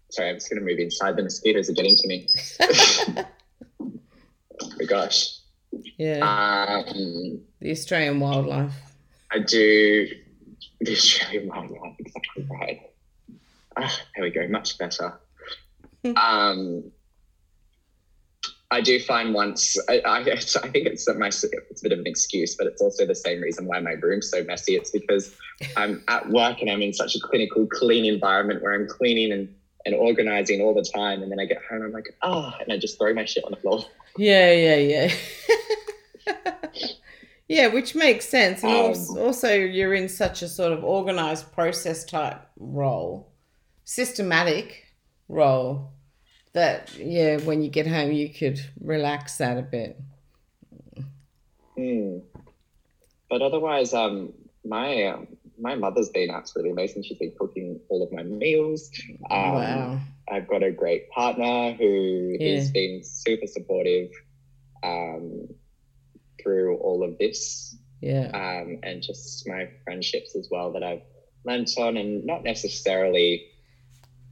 sorry, 0.09 0.29
I'm 0.29 0.35
just 0.35 0.49
gonna 0.49 0.61
move 0.61 0.79
inside. 0.79 1.17
The 1.17 1.23
mosquitoes 1.23 1.69
are 1.69 1.73
getting 1.73 1.95
to 1.95 2.07
me. 2.07 2.27
oh 3.81 4.69
my 4.79 4.85
gosh. 4.85 5.39
Yeah. 5.97 6.83
Um, 6.87 7.41
the 7.59 7.71
Australian 7.71 8.19
wildlife. 8.19 8.73
I 9.31 9.39
do 9.39 10.07
the 10.81 10.91
Australian 10.91 11.47
wildlife 11.47 11.95
exactly 11.99 12.47
right. 12.49 12.81
Ah, 13.77 13.99
there 14.15 14.23
we 14.23 14.31
go, 14.31 14.47
much 14.47 14.77
better. 14.77 15.19
um, 16.17 16.91
I 18.73 18.81
do 18.81 18.99
find 18.99 19.33
once 19.35 19.77
I, 19.87 19.99
I, 19.99 20.19
I 20.21 20.35
think 20.35 20.87
it's 20.87 21.07
my 21.15 21.27
it's 21.27 21.43
a 21.43 21.83
bit 21.83 21.91
of 21.91 21.99
an 21.99 22.07
excuse, 22.07 22.55
but 22.55 22.67
it's 22.67 22.81
also 22.81 23.05
the 23.05 23.15
same 23.15 23.41
reason 23.41 23.67
why 23.67 23.79
my 23.79 23.91
room's 23.91 24.29
so 24.29 24.43
messy. 24.43 24.75
It's 24.75 24.89
because 24.89 25.35
I'm 25.77 26.03
at 26.07 26.27
work 26.29 26.61
and 26.61 26.69
I'm 26.69 26.81
in 26.81 26.93
such 26.93 27.15
a 27.15 27.19
clinical, 27.19 27.67
clean 27.67 28.05
environment 28.05 28.63
where 28.63 28.73
I'm 28.73 28.87
cleaning 28.87 29.31
and, 29.31 29.55
and 29.85 29.95
organizing 29.95 30.61
all 30.61 30.73
the 30.73 30.83
time, 30.83 31.23
and 31.23 31.31
then 31.31 31.39
I 31.39 31.45
get 31.45 31.61
home, 31.69 31.83
I'm 31.83 31.91
like, 31.91 32.15
ah, 32.21 32.55
oh, 32.55 32.61
and 32.61 32.71
I 32.71 32.77
just 32.77 32.97
throw 32.97 33.13
my 33.13 33.25
shit 33.25 33.43
on 33.43 33.51
the 33.51 33.57
floor. 33.57 33.85
Yeah, 34.17 34.51
yeah, 34.51 35.11
yeah. 36.27 36.35
yeah, 37.47 37.67
which 37.67 37.95
makes 37.95 38.27
sense, 38.27 38.63
and 38.63 38.95
um, 38.95 39.17
also 39.17 39.53
you're 39.53 39.93
in 39.93 40.09
such 40.09 40.41
a 40.41 40.47
sort 40.47 40.71
of 40.71 40.83
organized 40.83 41.51
process 41.51 42.05
type 42.05 42.41
role, 42.57 43.31
systematic 43.83 44.85
role 45.27 45.91
that 46.53 46.95
yeah, 46.97 47.37
when 47.37 47.61
you 47.61 47.69
get 47.69 47.87
home, 47.87 48.11
you 48.11 48.29
could 48.29 48.59
relax 48.79 49.37
that 49.37 49.57
a 49.57 49.61
bit. 49.61 49.99
Mm. 51.77 52.21
But 53.29 53.41
otherwise, 53.41 53.93
um, 53.93 54.33
my 54.63 55.07
um, 55.07 55.27
my 55.63 55.75
mother's 55.75 56.09
been 56.09 56.29
absolutely 56.29 56.71
amazing. 56.71 57.03
She's 57.03 57.17
been 57.17 57.33
cooking 57.39 57.79
all 57.87 58.03
of 58.03 58.11
my 58.11 58.21
meals. 58.21 58.91
Um, 59.31 59.53
wow. 59.53 59.99
I've 60.29 60.47
got 60.47 60.61
a 60.61 60.71
great 60.71 61.09
partner 61.09 61.73
who 61.73 62.35
yeah. 62.37 62.55
has 62.55 62.69
been 62.69 63.01
super 63.03 63.47
supportive 63.47 64.11
um, 64.83 65.47
through 66.41 66.77
all 66.77 67.03
of 67.03 67.17
this. 67.17 67.77
Yeah. 68.01 68.29
Um, 68.33 68.79
and 68.83 69.01
just 69.01 69.47
my 69.47 69.69
friendships 69.85 70.35
as 70.35 70.49
well 70.51 70.73
that 70.73 70.83
I've 70.83 71.01
learned 71.45 71.69
on, 71.77 71.95
and 71.95 72.25
not 72.25 72.43
necessarily 72.43 73.47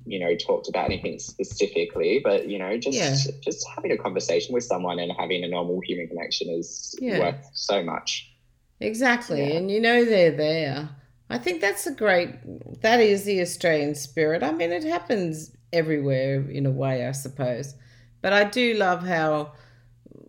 you 0.05 0.19
know 0.19 0.35
talked 0.35 0.67
about 0.67 0.85
anything 0.85 1.19
specifically 1.19 2.19
but 2.23 2.47
you 2.47 2.57
know 2.57 2.75
just 2.75 2.97
yeah. 2.97 3.15
just 3.43 3.63
having 3.75 3.91
a 3.91 3.97
conversation 3.97 4.51
with 4.51 4.63
someone 4.63 4.97
and 4.97 5.11
having 5.15 5.43
a 5.43 5.47
normal 5.47 5.79
human 5.81 6.07
connection 6.07 6.49
is 6.49 6.95
yeah. 6.99 7.19
worth 7.19 7.47
so 7.53 7.83
much 7.83 8.33
exactly 8.79 9.47
yeah. 9.47 9.57
and 9.57 9.69
you 9.69 9.79
know 9.79 10.03
they're 10.03 10.35
there 10.35 10.89
i 11.31 11.37
think 11.37 11.61
that's 11.61 11.87
a 11.87 11.91
great 11.91 12.29
that 12.81 12.99
is 12.99 13.23
the 13.23 13.41
australian 13.41 13.95
spirit 13.95 14.43
i 14.43 14.51
mean 14.51 14.71
it 14.71 14.83
happens 14.83 15.51
everywhere 15.73 16.41
in 16.49 16.65
a 16.65 16.71
way 16.71 17.05
i 17.07 17.11
suppose 17.11 17.75
but 18.21 18.33
i 18.33 18.43
do 18.43 18.73
love 18.75 19.05
how 19.05 19.51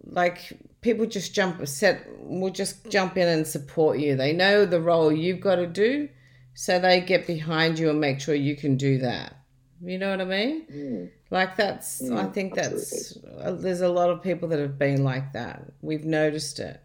like 0.04 0.52
people 0.80 1.06
just 1.06 1.34
jump 1.34 1.66
set 1.66 2.06
will 2.20 2.50
just 2.50 2.88
jump 2.90 3.16
in 3.16 3.28
and 3.28 3.46
support 3.46 3.98
you 3.98 4.16
they 4.16 4.32
know 4.32 4.64
the 4.64 4.80
role 4.80 5.12
you've 5.12 5.40
got 5.40 5.56
to 5.56 5.66
do 5.66 6.08
so 6.54 6.78
they 6.78 7.00
get 7.00 7.26
behind 7.26 7.78
you 7.78 7.88
and 7.90 8.00
make 8.00 8.20
sure 8.20 8.34
you 8.34 8.56
can 8.56 8.76
do 8.76 8.98
that 8.98 9.36
you 9.84 9.98
know 9.98 10.10
what 10.10 10.20
I 10.20 10.24
mean? 10.24 10.66
Mm. 10.66 11.10
Like 11.30 11.56
that's, 11.56 12.02
mm, 12.02 12.16
I 12.16 12.26
think 12.26 12.54
that's, 12.54 13.16
uh, 13.40 13.52
there's 13.52 13.80
a 13.80 13.88
lot 13.88 14.10
of 14.10 14.22
people 14.22 14.48
that 14.50 14.60
have 14.60 14.78
been 14.78 15.02
like 15.02 15.32
that. 15.32 15.64
We've 15.80 16.04
noticed 16.04 16.60
it. 16.60 16.80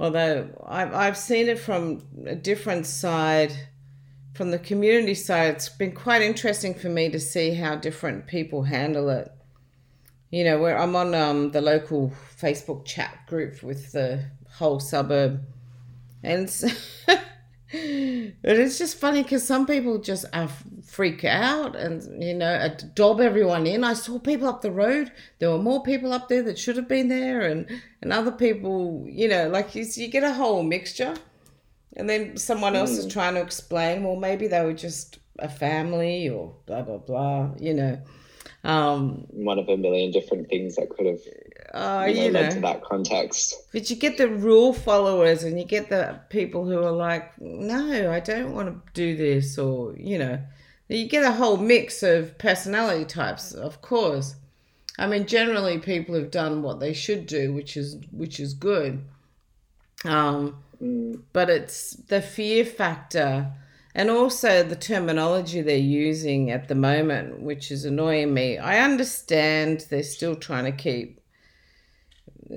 Although 0.00 0.48
I've, 0.66 1.16
seen 1.16 1.50
it 1.50 1.58
from 1.58 2.00
a 2.26 2.34
different 2.34 2.86
side, 2.86 3.52
from 4.32 4.50
the 4.50 4.58
community 4.58 5.12
side. 5.12 5.56
It's 5.56 5.68
been 5.68 5.92
quite 5.92 6.22
interesting 6.22 6.72
for 6.72 6.88
me 6.88 7.10
to 7.10 7.20
see 7.20 7.52
how 7.52 7.76
different 7.76 8.26
people 8.26 8.62
handle 8.62 9.10
it. 9.10 9.30
You 10.30 10.44
know, 10.44 10.58
where 10.58 10.78
I'm 10.78 10.96
on 10.96 11.14
um, 11.14 11.50
the 11.50 11.60
local 11.60 12.14
Facebook 12.40 12.86
chat 12.86 13.26
group 13.26 13.62
with 13.62 13.92
the 13.92 14.24
whole 14.54 14.80
suburb. 14.80 15.42
And 16.22 16.48
it's 17.70 18.78
just 18.78 18.96
funny 18.96 19.22
because 19.22 19.46
some 19.46 19.66
people 19.66 19.98
just 19.98 20.24
uh, 20.32 20.48
freak 20.90 21.24
out 21.24 21.76
and 21.76 22.20
you 22.20 22.34
know 22.34 22.76
dob 22.94 23.20
everyone 23.20 23.64
in. 23.64 23.84
I 23.84 23.94
saw 23.94 24.18
people 24.18 24.48
up 24.48 24.60
the 24.60 24.72
road. 24.72 25.12
There 25.38 25.50
were 25.50 25.62
more 25.62 25.82
people 25.84 26.12
up 26.12 26.28
there 26.28 26.42
that 26.42 26.58
should 26.58 26.76
have 26.76 26.88
been 26.88 27.08
there 27.08 27.42
and 27.42 27.66
and 28.02 28.12
other 28.12 28.32
people 28.32 29.06
you 29.08 29.28
know 29.28 29.48
like 29.48 29.74
you, 29.76 29.84
you 29.94 30.08
get 30.08 30.24
a 30.24 30.32
whole 30.32 30.64
mixture. 30.64 31.14
And 31.96 32.08
then 32.08 32.36
someone 32.36 32.76
else 32.76 32.92
mm. 32.92 32.98
is 32.98 33.06
trying 33.06 33.34
to 33.34 33.40
explain 33.40 34.02
well 34.02 34.16
maybe 34.16 34.48
they 34.48 34.64
were 34.64 34.72
just 34.72 35.18
a 35.38 35.48
family 35.48 36.28
or 36.28 36.54
blah 36.66 36.82
blah 36.82 36.98
blah 36.98 37.50
you 37.58 37.74
know. 37.74 37.98
Um, 38.62 39.26
one 39.30 39.58
of 39.58 39.68
a 39.70 39.76
million 39.76 40.10
different 40.10 40.48
things 40.50 40.76
that 40.76 40.90
could 40.90 41.06
have 41.06 41.20
uh, 41.72 42.06
you 42.08 42.14
know, 42.14 42.22
you 42.22 42.30
know. 42.32 42.50
to 42.50 42.60
that 42.60 42.82
context. 42.82 43.54
But 43.72 43.88
you 43.88 43.96
get 43.96 44.18
the 44.18 44.28
rule 44.28 44.72
followers 44.72 45.44
and 45.44 45.58
you 45.58 45.64
get 45.64 45.88
the 45.88 46.20
people 46.28 46.66
who 46.66 46.78
are 46.82 46.90
like, 46.90 47.40
no, 47.40 48.12
I 48.12 48.20
don't 48.20 48.52
want 48.52 48.68
to 48.68 48.92
do 48.92 49.16
this, 49.16 49.56
or 49.56 49.94
you 49.96 50.18
know, 50.18 50.40
you 50.96 51.08
get 51.08 51.24
a 51.24 51.32
whole 51.32 51.56
mix 51.56 52.02
of 52.02 52.36
personality 52.38 53.04
types, 53.04 53.52
of 53.52 53.80
course. 53.82 54.36
I 54.98 55.06
mean, 55.06 55.26
generally, 55.26 55.78
people 55.78 56.14
have 56.14 56.30
done 56.30 56.62
what 56.62 56.80
they 56.80 56.92
should 56.92 57.26
do, 57.26 57.52
which 57.52 57.76
is 57.76 57.96
which 58.10 58.40
is 58.40 58.54
good. 58.54 59.04
Um. 60.04 60.62
But 61.34 61.50
it's 61.50 61.90
the 61.90 62.22
fear 62.22 62.64
factor 62.64 63.52
and 63.94 64.08
also 64.08 64.62
the 64.62 64.76
terminology 64.76 65.60
they're 65.60 65.76
using 65.76 66.50
at 66.50 66.68
the 66.68 66.74
moment, 66.74 67.40
which 67.42 67.70
is 67.70 67.84
annoying 67.84 68.32
me. 68.32 68.56
I 68.56 68.78
understand 68.78 69.86
they're 69.90 70.02
still 70.02 70.36
trying 70.36 70.64
to 70.64 70.72
keep, 70.72 71.19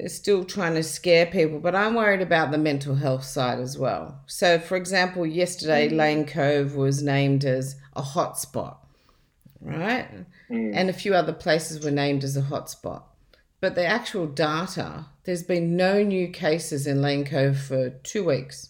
still 0.08 0.44
trying 0.44 0.76
to 0.76 0.84
scare 0.84 1.26
people, 1.26 1.60
but 1.60 1.76
I'm 1.76 1.96
worried 1.96 2.22
about 2.22 2.52
the 2.52 2.58
mental 2.58 2.96
health 2.96 3.24
side 3.24 3.60
as 3.60 3.78
well. 3.78 4.22
So, 4.26 4.60
for 4.60 4.76
example, 4.76 5.26
yesterday 5.26 5.90
mm. 5.90 5.98
Lane 5.98 6.26
Cove 6.26 6.76
was 6.76 7.04
named 7.04 7.46
as 7.46 7.76
a 7.96 8.02
hotspot, 8.02 8.78
right? 9.62 10.08
Mm. 10.50 10.72
And 10.74 10.90
a 10.90 10.94
few 10.94 11.14
other 11.14 11.34
places 11.34 11.84
were 11.84 11.92
named 11.92 12.24
as 12.24 12.36
a 12.36 12.42
hotspot. 12.42 13.04
But 13.62 13.76
the 13.76 13.86
actual 13.86 14.28
data, 14.28 15.06
there's 15.24 15.44
been 15.44 15.78
no 15.78 16.04
new 16.04 16.28
cases 16.28 16.88
in 16.88 17.02
Lane 17.02 17.26
Cove 17.26 17.58
for 17.60 17.90
two 17.90 18.26
weeks 18.26 18.70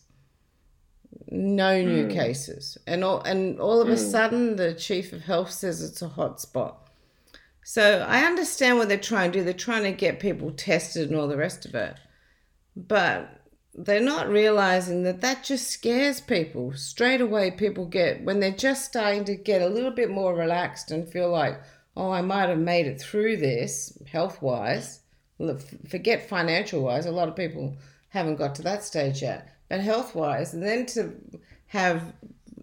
no 1.34 1.82
new 1.82 2.08
mm. 2.08 2.14
cases, 2.14 2.78
and 2.86 3.04
all 3.04 3.22
and 3.22 3.60
all 3.60 3.82
of 3.82 3.88
mm. 3.88 3.94
a 3.94 3.96
hmm. 3.96 4.12
sudden 4.12 4.56
the 4.56 4.74
chief 4.74 5.14
of 5.14 5.22
health 5.22 5.52
says 5.52 5.82
it's 5.82 6.02
a 6.02 6.10
hotspot. 6.10 6.76
So 7.64 8.06
I 8.08 8.22
understand 8.22 8.78
what 8.78 8.90
they're 8.90 8.98
trying 8.98 9.32
to 9.32 9.40
do. 9.40 9.46
They're 9.46 9.54
trying 9.54 9.84
to 9.84 9.92
get 9.92 10.20
people 10.20 10.52
tested 10.52 11.10
and 11.10 11.20
all 11.20 11.28
the 11.28 11.38
rest 11.38 11.66
of 11.66 11.76
it, 11.76 11.98
but 12.76 13.42
they're 13.74 14.02
not 14.02 14.30
realizing 14.30 15.04
that 15.04 15.22
that 15.22 15.44
just 15.44 15.70
scares 15.70 16.22
people 16.22 16.74
straight 16.74 17.22
away. 17.22 17.52
People 17.52 17.86
get 17.86 18.24
when 18.24 18.40
they're 18.40 18.52
just 18.52 18.86
starting 18.86 19.26
to 19.26 19.36
get 19.36 19.62
a 19.62 19.70
little 19.70 19.92
bit 19.92 20.12
more 20.12 20.36
relaxed 20.36 20.92
and 20.92 21.08
feel 21.08 21.30
like, 21.30 21.60
oh, 21.96 22.12
I 22.12 22.22
might 22.22 22.50
have 22.50 22.60
made 22.60 22.86
it 22.86 23.02
through 23.02 23.38
this 23.38 23.98
health 24.12 24.42
wise. 24.42 25.00
Forget 25.90 26.30
financial 26.30 26.82
wise. 26.82 27.06
A 27.06 27.12
lot 27.12 27.28
of 27.28 27.36
people 27.36 27.76
haven't 28.10 28.36
got 28.36 28.56
to 28.56 28.62
that 28.62 28.84
stage 28.84 29.22
yet 29.22 29.54
but 29.74 29.82
health 29.82 30.14
wise, 30.14 30.54
and 30.54 30.62
then 30.62 30.86
to 30.86 31.14
have, 31.66 32.14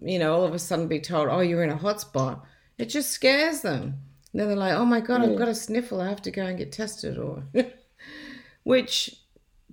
you 0.01 0.17
know, 0.17 0.33
all 0.33 0.45
of 0.45 0.53
a 0.53 0.59
sudden 0.59 0.87
be 0.87 1.01
told, 1.01 1.27
oh, 1.29 1.41
you're 1.41 1.61
in 1.61 1.69
a 1.69 1.75
hotspot, 1.75 2.41
it 2.77 2.85
just 2.85 3.11
scares 3.11 3.59
them. 3.59 3.95
Then 4.33 4.47
they're 4.47 4.55
like, 4.55 4.73
oh 4.73 4.85
my 4.85 5.01
God, 5.01 5.21
I've 5.21 5.37
got 5.37 5.49
a 5.49 5.55
sniffle. 5.55 5.99
I 5.99 6.07
have 6.09 6.21
to 6.23 6.31
go 6.31 6.43
and 6.43 6.57
get 6.57 6.71
tested. 6.71 7.17
Or, 7.17 7.43
which, 8.63 9.15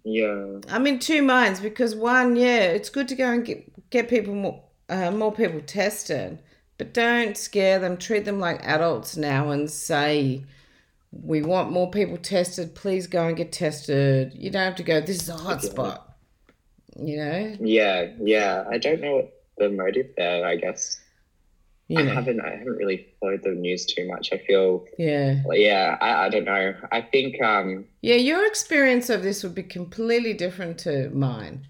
yeah. 0.05 0.59
I'm 0.69 0.87
in 0.87 0.99
two 0.99 1.23
minds 1.23 1.61
because 1.61 1.95
one, 1.95 2.35
yeah, 2.35 2.65
it's 2.65 2.91
good 2.91 3.09
to 3.09 3.15
go 3.15 3.31
and 3.31 3.45
get, 3.45 3.91
get 3.91 4.09
people 4.09 4.35
more, 4.35 4.65
uh, 4.89 5.13
more 5.13 5.33
people 5.33 5.61
tested, 5.61 6.43
but 6.77 6.93
don't 6.93 7.37
scare 7.37 7.79
them. 7.79 7.97
Treat 7.97 8.25
them 8.25 8.41
like 8.41 8.61
adults 8.65 9.17
now 9.17 9.51
and 9.51 9.71
say, 9.71 10.45
we 11.13 11.43
want 11.43 11.71
more 11.71 11.91
people 11.91 12.17
tested. 12.17 12.75
Please 12.75 13.07
go 13.07 13.29
and 13.29 13.37
get 13.37 13.53
tested. 13.53 14.35
You 14.35 14.51
don't 14.51 14.63
have 14.63 14.77
to 14.77 14.83
go, 14.83 15.01
this 15.01 15.23
is 15.23 15.29
a 15.29 15.37
hot 15.37 15.63
spot." 15.63 16.09
you 17.01 17.17
know? 17.17 17.57
Yeah, 17.61 18.09
yeah. 18.21 18.65
I 18.69 18.79
don't 18.79 19.01
know 19.01 19.17
what 19.17 19.45
the 19.57 19.69
motive 19.71 20.11
there, 20.17 20.45
I 20.45 20.57
guess. 20.57 21.01
You 21.89 22.03
know. 22.03 22.11
I 22.11 22.15
haven't 22.15 22.41
I 22.41 22.51
haven't 22.51 22.77
really 22.77 23.07
followed 23.19 23.43
the 23.43 23.51
news 23.51 23.87
too 23.87 24.07
much. 24.07 24.31
I 24.33 24.39
feel 24.39 24.85
Yeah. 24.99 25.43
Yeah, 25.51 25.97
I, 26.01 26.27
I 26.27 26.29
don't 26.29 26.45
know. 26.45 26.75
I 26.93 27.01
think 27.01 27.41
um 27.43 27.87
Yeah, 28.03 28.17
your 28.17 28.47
experience 28.47 29.09
of 29.09 29.23
this 29.23 29.43
would 29.43 29.55
be 29.55 29.63
completely 29.63 30.35
different 30.35 30.79
to 30.81 31.09
mine. 31.11 31.67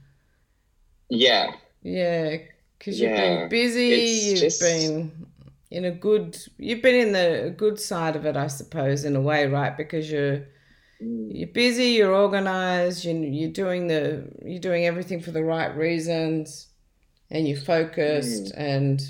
Yeah. 1.08 1.52
Yeah. 1.82 2.38
Because 2.78 3.00
you've 3.00 3.12
yeah. 3.12 3.40
been 3.40 3.48
busy, 3.48 3.92
it's 3.92 4.24
you've 4.26 4.38
just... 4.40 4.60
been 4.60 5.26
in 5.70 5.84
a 5.84 5.92
good 5.92 6.36
you've 6.58 6.82
been 6.82 6.96
in 6.96 7.12
the 7.12 7.54
good 7.56 7.78
side 7.78 8.16
of 8.16 8.26
it, 8.26 8.36
I 8.36 8.48
suppose, 8.48 9.04
in 9.04 9.14
a 9.14 9.20
way, 9.20 9.46
right? 9.46 9.76
Because 9.76 10.10
you're 10.10 10.46
you're 11.00 11.46
busy 11.46 11.90
you're 11.90 12.12
organized 12.12 13.04
you, 13.04 13.14
you're 13.14 13.52
doing 13.52 13.86
the 13.86 14.28
you're 14.44 14.58
doing 14.58 14.84
everything 14.84 15.20
for 15.20 15.30
the 15.30 15.44
right 15.44 15.76
reasons 15.76 16.66
and 17.30 17.46
you're 17.46 17.56
focused 17.56 18.52
mm. 18.52 18.58
and 18.58 19.00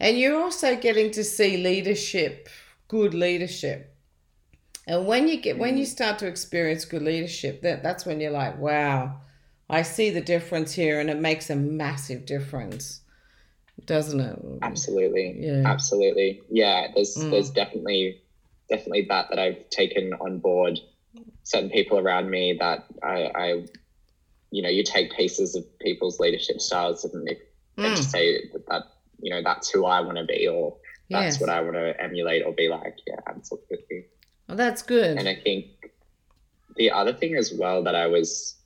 and 0.00 0.18
you're 0.18 0.40
also 0.40 0.76
getting 0.76 1.10
to 1.10 1.24
see 1.24 1.56
leadership 1.56 2.48
good 2.88 3.14
leadership 3.14 3.94
and 4.86 5.06
when 5.06 5.28
you 5.28 5.40
get 5.40 5.58
when 5.58 5.76
you 5.76 5.84
mm. 5.84 5.88
start 5.88 6.18
to 6.18 6.26
experience 6.26 6.84
good 6.84 7.02
leadership 7.02 7.62
that 7.62 7.82
that's 7.82 8.06
when 8.06 8.20
you're 8.20 8.30
like 8.30 8.58
wow 8.58 9.20
i 9.68 9.82
see 9.82 10.10
the 10.10 10.20
difference 10.20 10.72
here 10.72 11.00
and 11.00 11.10
it 11.10 11.18
makes 11.18 11.50
a 11.50 11.56
massive 11.56 12.24
difference 12.24 13.00
doesn't 13.84 14.20
it 14.20 14.38
absolutely 14.62 15.36
yeah 15.38 15.62
absolutely 15.64 16.40
yeah 16.50 16.88
there's 16.94 17.16
mm. 17.16 17.30
there's 17.30 17.50
definitely 17.50 18.20
definitely 18.68 19.06
that 19.08 19.30
that 19.30 19.38
I've 19.38 19.68
taken 19.70 20.12
on 20.14 20.38
board. 20.38 20.78
Certain 21.42 21.70
people 21.70 21.98
around 21.98 22.30
me 22.30 22.56
that 22.60 22.84
I, 23.02 23.30
I 23.34 23.46
you 24.50 24.62
know, 24.62 24.68
you 24.68 24.84
take 24.84 25.14
pieces 25.16 25.54
of 25.56 25.64
people's 25.78 26.20
leadership 26.20 26.60
styles 26.60 27.04
and, 27.04 27.28
mm. 27.28 27.36
and 27.78 27.98
say 27.98 28.48
that, 28.52 28.66
that 28.68 28.82
you 29.20 29.34
know 29.34 29.42
that's 29.42 29.70
who 29.70 29.86
I 29.86 30.00
want 30.00 30.18
to 30.18 30.24
be 30.24 30.48
or 30.48 30.76
that's 31.10 31.36
yes. 31.36 31.40
what 31.40 31.50
I 31.50 31.60
want 31.60 31.74
to 31.74 32.00
emulate 32.00 32.44
or 32.44 32.52
be 32.52 32.68
like. 32.68 32.98
Yeah, 33.06 33.16
absolutely. 33.26 34.06
Well, 34.46 34.56
that's 34.56 34.82
good. 34.82 35.16
And 35.16 35.28
I 35.28 35.36
think 35.36 35.66
the 36.76 36.90
other 36.90 37.12
thing 37.12 37.36
as 37.36 37.52
well 37.52 37.82
that 37.84 37.94
I 37.94 38.06
was 38.06 38.56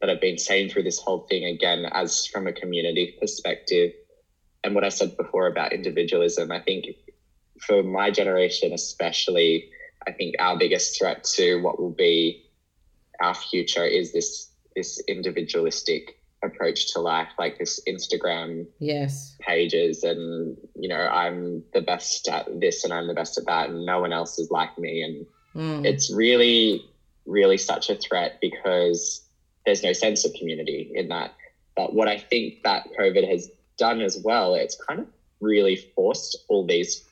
that 0.00 0.10
I've 0.10 0.20
been 0.20 0.38
saying 0.38 0.70
through 0.70 0.82
this 0.82 0.98
whole 0.98 1.26
thing 1.28 1.44
again, 1.44 1.86
as 1.92 2.26
from 2.26 2.46
a 2.46 2.52
community 2.52 3.16
perspective, 3.18 3.92
and 4.64 4.74
what 4.74 4.84
I 4.84 4.88
said 4.90 5.16
before 5.16 5.46
about 5.46 5.72
individualism, 5.72 6.50
I 6.50 6.60
think 6.60 6.86
for 7.60 7.82
my 7.82 8.10
generation 8.10 8.72
especially, 8.72 9.70
I 10.06 10.12
think 10.12 10.36
our 10.38 10.58
biggest 10.58 10.98
threat 10.98 11.24
to 11.34 11.56
what 11.62 11.80
will 11.80 11.90
be 11.90 12.44
our 13.20 13.34
future 13.34 13.84
is 13.84 14.12
this 14.12 14.50
this 14.74 15.02
individualistic 15.08 16.15
approach 16.46 16.92
to 16.92 17.00
life, 17.00 17.28
like 17.38 17.58
this 17.58 17.80
Instagram 17.86 18.66
yes 18.78 19.36
pages, 19.40 20.02
and 20.02 20.56
you 20.74 20.88
know 20.88 21.00
I'm 21.00 21.62
the 21.74 21.80
best 21.80 22.28
at 22.28 22.60
this 22.60 22.84
and 22.84 22.92
I'm 22.92 23.06
the 23.06 23.14
best 23.14 23.36
at 23.38 23.46
that, 23.46 23.70
and 23.70 23.84
no 23.84 24.00
one 24.00 24.12
else 24.12 24.38
is 24.38 24.50
like 24.50 24.78
me, 24.78 25.02
and 25.02 25.26
mm. 25.54 25.86
it's 25.86 26.12
really 26.12 26.84
really 27.26 27.58
such 27.58 27.90
a 27.90 27.96
threat 27.96 28.38
because 28.40 29.22
there's 29.64 29.82
no 29.82 29.92
sense 29.92 30.24
of 30.24 30.32
community 30.34 30.92
in 30.94 31.08
that. 31.08 31.34
But 31.76 31.92
what 31.92 32.08
I 32.08 32.18
think 32.18 32.62
that 32.62 32.86
COVID 32.98 33.28
has 33.28 33.50
done 33.76 34.00
as 34.00 34.18
well, 34.24 34.54
it's 34.54 34.76
kind 34.88 35.00
of 35.00 35.06
really 35.40 35.76
forced 35.94 36.38
all 36.48 36.64
these 36.66 37.04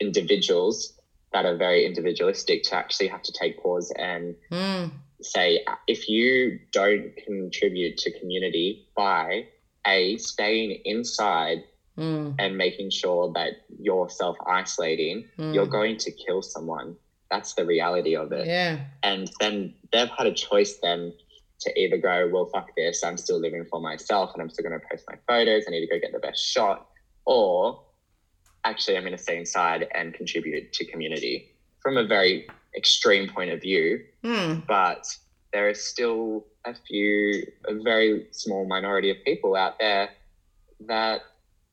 individuals 0.00 0.94
that 1.32 1.44
are 1.44 1.56
very 1.56 1.86
individualistic 1.86 2.62
to 2.64 2.74
actually 2.74 3.08
have 3.08 3.22
to 3.22 3.32
take 3.32 3.62
pause 3.62 3.92
and 3.96 4.34
mm 4.50 4.90
say 5.24 5.64
if 5.86 6.08
you 6.08 6.58
don't 6.72 7.16
contribute 7.16 7.96
to 7.98 8.18
community 8.18 8.86
by 8.96 9.46
a 9.86 10.16
staying 10.18 10.80
inside 10.84 11.64
mm. 11.98 12.34
and 12.38 12.56
making 12.56 12.90
sure 12.90 13.32
that 13.34 13.64
you're 13.78 14.08
self 14.08 14.36
isolating, 14.46 15.24
mm. 15.38 15.54
you're 15.54 15.66
going 15.66 15.96
to 15.98 16.10
kill 16.10 16.42
someone. 16.42 16.96
That's 17.30 17.54
the 17.54 17.64
reality 17.64 18.14
of 18.14 18.32
it. 18.32 18.46
Yeah. 18.46 18.80
And 19.02 19.30
then 19.40 19.74
they've 19.92 20.10
had 20.10 20.26
a 20.26 20.34
choice 20.34 20.78
then 20.82 21.12
to 21.60 21.80
either 21.80 21.96
go, 21.96 22.28
well, 22.32 22.46
fuck 22.46 22.68
this, 22.76 23.02
I'm 23.04 23.16
still 23.16 23.38
living 23.38 23.64
for 23.70 23.80
myself 23.80 24.32
and 24.34 24.42
I'm 24.42 24.50
still 24.50 24.68
going 24.68 24.78
to 24.78 24.86
post 24.90 25.04
my 25.08 25.16
photos. 25.28 25.64
I 25.66 25.70
need 25.70 25.86
to 25.86 25.86
go 25.86 25.98
get 25.98 26.12
the 26.12 26.18
best 26.18 26.44
shot. 26.44 26.88
Or 27.24 27.84
actually, 28.64 28.96
I'm 28.96 29.04
going 29.04 29.16
to 29.16 29.22
stay 29.22 29.38
inside 29.38 29.86
and 29.94 30.12
contribute 30.12 30.72
to 30.72 30.84
community 30.84 31.52
from 31.80 31.96
a 31.96 32.04
very 32.04 32.48
extreme 32.76 33.28
point 33.28 33.50
of 33.50 33.60
view, 33.60 34.04
mm. 34.24 34.66
but 34.66 35.06
there 35.52 35.68
is 35.68 35.84
still 35.84 36.46
a 36.64 36.74
few, 36.74 37.46
a 37.66 37.74
very 37.74 38.26
small 38.30 38.66
minority 38.66 39.10
of 39.10 39.16
people 39.24 39.54
out 39.54 39.78
there 39.78 40.10
that 40.86 41.22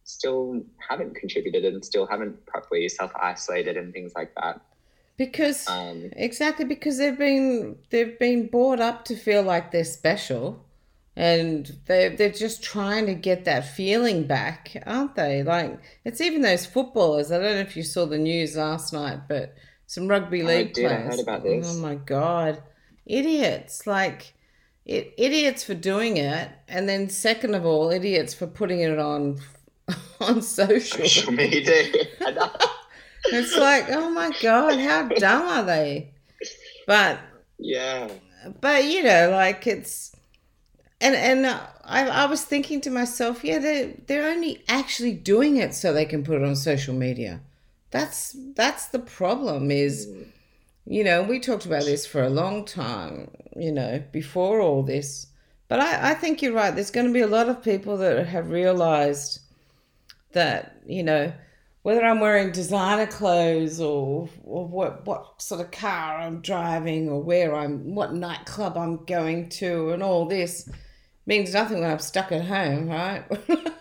still 0.04 0.62
haven't 0.78 1.16
contributed 1.16 1.66
and 1.66 1.84
still 1.86 2.06
haven't 2.08 2.46
properly 2.46 2.90
self 2.90 3.12
isolated 3.16 3.78
and 3.78 3.94
things 3.94 4.14
like 4.16 4.34
that. 4.36 4.62
Because 5.18 5.68
um, 5.68 6.12
exactly 6.14 6.66
because 6.66 6.98
they've 6.98 7.18
been 7.18 7.78
they've 7.90 8.18
been 8.18 8.48
brought 8.48 8.80
up 8.80 9.06
to 9.06 9.16
feel 9.18 9.44
like 9.44 9.72
they're 9.72 9.84
special, 9.84 10.66
and 11.16 11.78
they 11.88 12.10
they're 12.10 12.32
just 12.32 12.64
trying 12.64 13.06
to 13.06 13.14
get 13.14 13.44
that 13.44 13.68
feeling 13.68 14.26
back, 14.26 14.82
aren't 14.86 15.16
they? 15.16 15.44
Like 15.44 15.80
it's 16.06 16.22
even 16.22 16.42
those 16.42 16.66
footballers. 16.66 17.32
I 17.32 17.38
don't 17.38 17.56
know 17.56 17.60
if 17.60 17.76
you 17.76 17.84
saw 17.84 18.06
the 18.06 18.18
news 18.18 18.56
last 18.56 18.94
night, 18.94 19.28
but 19.28 19.56
some 19.90 20.08
rugby 20.08 20.44
league 20.44 20.74
did, 20.74 20.86
players. 20.86 21.02
I 21.02 21.10
heard 21.10 21.20
about 21.20 21.42
oh 21.42 21.50
this. 21.50 21.76
Oh 21.76 21.82
my 21.82 21.96
god, 21.96 22.62
idiots! 23.08 23.88
Like 23.88 24.36
it, 24.86 25.16
idiots 25.18 25.64
for 25.64 25.74
doing 25.74 26.18
it, 26.18 26.48
and 26.68 26.88
then 26.88 27.10
second 27.10 27.56
of 27.56 27.66
all, 27.66 27.90
idiots 27.90 28.36
for 28.36 28.46
putting 28.46 28.82
it 28.82 29.00
on 29.00 29.40
on 30.22 30.44
social. 30.44 31.00
Social 31.08 31.34
media. 31.34 31.74
it's 33.26 33.58
like, 33.58 33.90
oh 33.90 34.12
my 34.12 34.32
god, 34.44 34.78
how 34.78 35.08
dumb 35.08 35.48
are 35.48 35.64
they? 35.64 36.14
But 36.86 37.18
yeah, 37.58 38.10
but 38.62 38.86
you 38.86 39.02
know, 39.02 39.32
like 39.32 39.66
it's 39.66 40.16
and 41.02 41.16
and 41.16 41.48
I 41.48 42.08
I 42.08 42.26
was 42.28 42.44
thinking 42.44 42.80
to 42.82 42.92
myself, 42.92 43.44
yeah, 43.44 43.58
they're, 43.58 43.94
they're 44.06 44.30
only 44.30 44.64
actually 44.70 45.14
doing 45.14 45.58
it 45.58 45.74
so 45.74 45.92
they 45.92 46.06
can 46.06 46.24
put 46.24 46.40
it 46.40 46.48
on 46.48 46.56
social 46.56 46.94
media. 46.94 47.42
That's 47.92 48.36
that's 48.56 48.88
the 48.88 49.00
problem 49.00 49.72
is 49.72 50.08
mm. 50.08 50.28
you 50.86 51.04
know, 51.04 51.24
we 51.24 51.40
talked 51.40 51.66
about 51.66 51.84
this 51.84 52.06
for 52.06 52.24
a 52.24 52.30
long 52.30 52.66
time, 52.66 53.32
you 53.56 53.72
know, 53.72 54.04
before 54.12 54.62
all 54.62 54.84
this. 54.84 55.28
But 55.68 55.80
I, 55.80 56.12
I 56.12 56.14
think 56.16 56.42
you're 56.42 56.54
right. 56.54 56.74
There's 56.74 56.92
going 56.92 57.08
to 57.08 57.14
be 57.14 57.22
a 57.22 57.28
lot 57.28 57.48
of 57.48 57.64
people 57.64 57.98
that 57.98 58.26
have 58.28 58.50
realized 58.50 59.40
that, 60.34 60.82
you 60.86 61.04
know, 61.04 61.32
whether 61.84 62.04
I'm 62.04 62.20
wearing 62.20 62.52
designer 62.52 63.08
clothes 63.08 63.80
or, 63.80 64.30
or 64.44 64.68
what, 64.68 65.06
what 65.06 65.42
sort 65.42 65.62
of 65.62 65.72
car 65.72 66.18
I'm 66.18 66.42
driving 66.42 67.08
or 67.08 67.22
where 67.22 67.56
I'm, 67.56 67.96
what 67.96 68.14
nightclub 68.14 68.78
I'm 68.78 69.06
going 69.06 69.50
to 69.50 69.92
and 69.92 70.04
all 70.04 70.26
this 70.26 70.70
means 71.26 71.54
nothing 71.54 71.82
when 71.82 71.92
I'm 71.92 72.00
stuck 72.00 72.32
at 72.32 72.46
home, 72.46 72.90
right? 72.90 73.24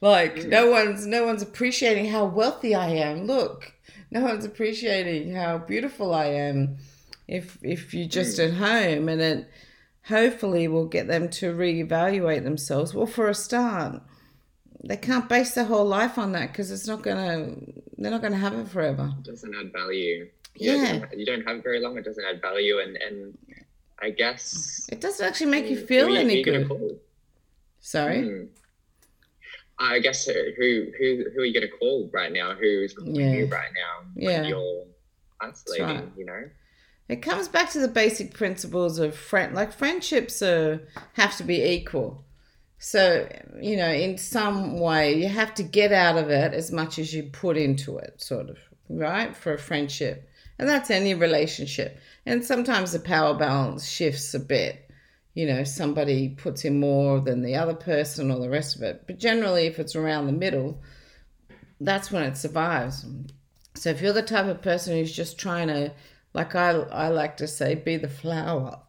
Like 0.00 0.36
mm. 0.36 0.48
no 0.48 0.70
one's 0.70 1.06
no 1.06 1.24
one's 1.24 1.42
appreciating 1.42 2.06
how 2.06 2.24
wealthy 2.24 2.74
I 2.74 2.88
am. 2.90 3.26
Look, 3.26 3.72
no 4.10 4.22
one's 4.22 4.44
appreciating 4.44 5.34
how 5.34 5.58
beautiful 5.58 6.14
I 6.14 6.26
am. 6.26 6.76
If 7.26 7.58
if 7.62 7.92
you're 7.92 8.08
just 8.08 8.38
mm. 8.38 8.48
at 8.48 8.54
home, 8.54 9.08
and 9.08 9.20
it 9.20 9.50
hopefully 10.04 10.68
will 10.68 10.86
get 10.86 11.08
them 11.08 11.28
to 11.28 11.52
reevaluate 11.52 12.44
themselves. 12.44 12.94
Well, 12.94 13.06
for 13.06 13.28
a 13.28 13.34
start, 13.34 14.00
they 14.82 14.96
can't 14.96 15.28
base 15.28 15.54
their 15.54 15.64
whole 15.64 15.86
life 15.86 16.16
on 16.16 16.32
that 16.32 16.52
because 16.52 16.70
it's 16.70 16.86
not 16.86 17.02
gonna. 17.02 17.56
They're 17.96 18.10
not 18.10 18.22
gonna 18.22 18.36
have 18.36 18.54
it 18.54 18.68
forever. 18.68 19.12
It 19.18 19.24
doesn't 19.24 19.54
add 19.54 19.72
value. 19.72 20.28
You 20.54 20.72
yeah, 20.72 20.98
don't, 20.98 21.18
you 21.18 21.26
don't 21.26 21.46
have 21.46 21.62
very 21.62 21.80
long. 21.80 21.98
It 21.98 22.04
doesn't 22.04 22.24
add 22.24 22.40
value, 22.40 22.78
and 22.78 22.96
and 22.96 23.38
I 24.00 24.10
guess 24.10 24.88
it 24.90 25.00
doesn't 25.00 25.26
actually 25.26 25.50
make 25.50 25.68
you 25.68 25.76
feel 25.76 26.16
any 26.16 26.42
good. 26.42 27.00
Sorry. 27.80 28.18
Mm. 28.18 28.48
I 29.80 30.00
guess 30.00 30.26
who 30.26 30.32
who 30.98 31.24
who 31.34 31.40
are 31.40 31.44
you 31.44 31.54
going 31.54 31.70
to 31.70 31.78
call 31.78 32.10
right 32.12 32.32
now? 32.32 32.54
Who's 32.54 32.94
calling 32.94 33.14
yeah. 33.14 33.32
you 33.32 33.46
right 33.46 33.70
now? 33.74 34.10
Yeah, 34.16 34.42
you're 34.42 34.84
isolating. 35.40 35.86
Right. 35.86 36.04
You 36.16 36.26
know, 36.26 36.50
it 37.08 37.16
comes 37.22 37.48
back 37.48 37.70
to 37.70 37.78
the 37.78 37.88
basic 37.88 38.34
principles 38.34 38.98
of 38.98 39.16
friend. 39.16 39.54
Like 39.54 39.72
friendships 39.72 40.42
are 40.42 40.80
have 41.14 41.36
to 41.36 41.44
be 41.44 41.62
equal. 41.62 42.24
So 42.78 43.28
you 43.60 43.76
know, 43.76 43.90
in 43.90 44.18
some 44.18 44.80
way, 44.80 45.14
you 45.14 45.28
have 45.28 45.54
to 45.54 45.62
get 45.62 45.92
out 45.92 46.16
of 46.16 46.28
it 46.28 46.54
as 46.54 46.72
much 46.72 46.98
as 46.98 47.14
you 47.14 47.24
put 47.24 47.56
into 47.56 47.98
it, 47.98 48.20
sort 48.20 48.50
of 48.50 48.58
right 48.88 49.36
for 49.36 49.54
a 49.54 49.58
friendship, 49.58 50.28
and 50.58 50.68
that's 50.68 50.90
any 50.90 51.14
relationship. 51.14 51.98
And 52.26 52.44
sometimes 52.44 52.92
the 52.92 52.98
power 52.98 53.34
balance 53.34 53.88
shifts 53.88 54.34
a 54.34 54.40
bit 54.40 54.87
you 55.38 55.46
know, 55.46 55.62
somebody 55.62 56.30
puts 56.30 56.64
in 56.64 56.80
more 56.80 57.20
than 57.20 57.42
the 57.42 57.54
other 57.54 57.72
person 57.72 58.32
or 58.32 58.40
the 58.40 58.50
rest 58.50 58.74
of 58.74 58.82
it. 58.82 59.04
But 59.06 59.20
generally, 59.20 59.66
if 59.68 59.78
it's 59.78 59.94
around 59.94 60.26
the 60.26 60.32
middle, 60.32 60.82
that's 61.80 62.10
when 62.10 62.24
it 62.24 62.36
survives. 62.36 63.06
So 63.76 63.90
if 63.90 64.02
you're 64.02 64.12
the 64.12 64.20
type 64.20 64.46
of 64.46 64.62
person 64.62 64.94
who's 64.94 65.14
just 65.14 65.38
trying 65.38 65.68
to, 65.68 65.92
like 66.34 66.56
I, 66.56 66.70
I 66.70 67.10
like 67.10 67.36
to 67.36 67.46
say, 67.46 67.76
be 67.76 67.96
the 67.96 68.08
flower. 68.08 68.80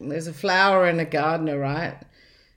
There's 0.00 0.28
a 0.28 0.32
flower 0.32 0.86
and 0.86 0.98
a 0.98 1.04
gardener, 1.04 1.58
right? 1.58 1.98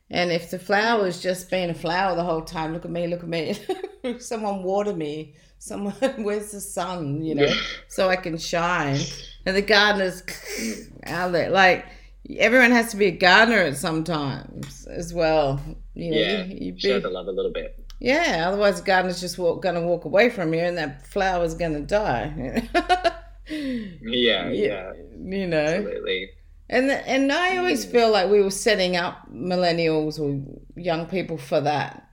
And 0.09 0.31
if 0.31 0.49
the 0.49 0.57
flower 0.57 1.05
is 1.05 1.21
just 1.21 1.51
being 1.51 1.69
a 1.69 1.73
flower 1.73 2.15
the 2.15 2.23
whole 2.23 2.43
time, 2.43 2.71
look 2.71 2.85
at 2.85 2.91
me, 2.91 3.07
look 3.07 3.23
at 3.23 3.27
me. 3.27 3.57
Someone 4.19 4.63
water 4.63 4.93
me. 4.93 5.35
Someone, 5.59 5.93
where's 6.19 6.51
the 6.51 6.61
sun, 6.61 7.21
you 7.21 7.35
know, 7.35 7.53
so 7.89 8.07
I 8.07 8.15
can 8.15 8.37
shine. 8.37 9.01
And 9.45 9.57
the 9.57 9.61
gardener's 9.61 10.23
out 11.05 11.33
there. 11.33 11.49
Like, 11.49 11.85
everyone 12.38 12.71
has 12.71 12.91
to 12.91 12.97
be 12.97 13.05
a 13.05 13.11
gardener 13.11 13.59
at 13.59 13.77
sometimes 13.77 14.86
as 14.88 15.13
well. 15.13 15.61
You 15.93 16.11
know, 16.11 16.17
yeah, 16.17 16.43
you, 16.43 16.73
you 16.73 16.79
share 16.79 16.99
the 16.99 17.09
love 17.09 17.27
a 17.27 17.32
little 17.32 17.51
bit. 17.51 17.77
Yeah, 17.99 18.45
otherwise 18.47 18.79
the 18.79 18.86
gardener's 18.86 19.21
just 19.21 19.38
walk, 19.38 19.61
gonna 19.61 19.82
walk 19.82 20.05
away 20.05 20.29
from 20.29 20.53
you, 20.53 20.61
and 20.61 20.77
that 20.77 21.05
flower's 21.05 21.53
gonna 21.53 21.82
die. 21.82 22.67
yeah, 23.47 24.49
yeah, 24.49 24.93
you 25.19 25.47
know, 25.47 25.57
absolutely. 25.57 26.29
And 26.69 26.89
and 26.89 27.32
I 27.32 27.57
always 27.57 27.86
mm. 27.86 27.91
feel 27.91 28.11
like 28.11 28.29
we 28.29 28.41
were 28.41 28.49
setting 28.49 28.95
up 28.95 29.29
millennials 29.32 30.19
or 30.19 30.41
young 30.75 31.05
people 31.05 31.38
for 31.38 31.61
that 31.61 32.07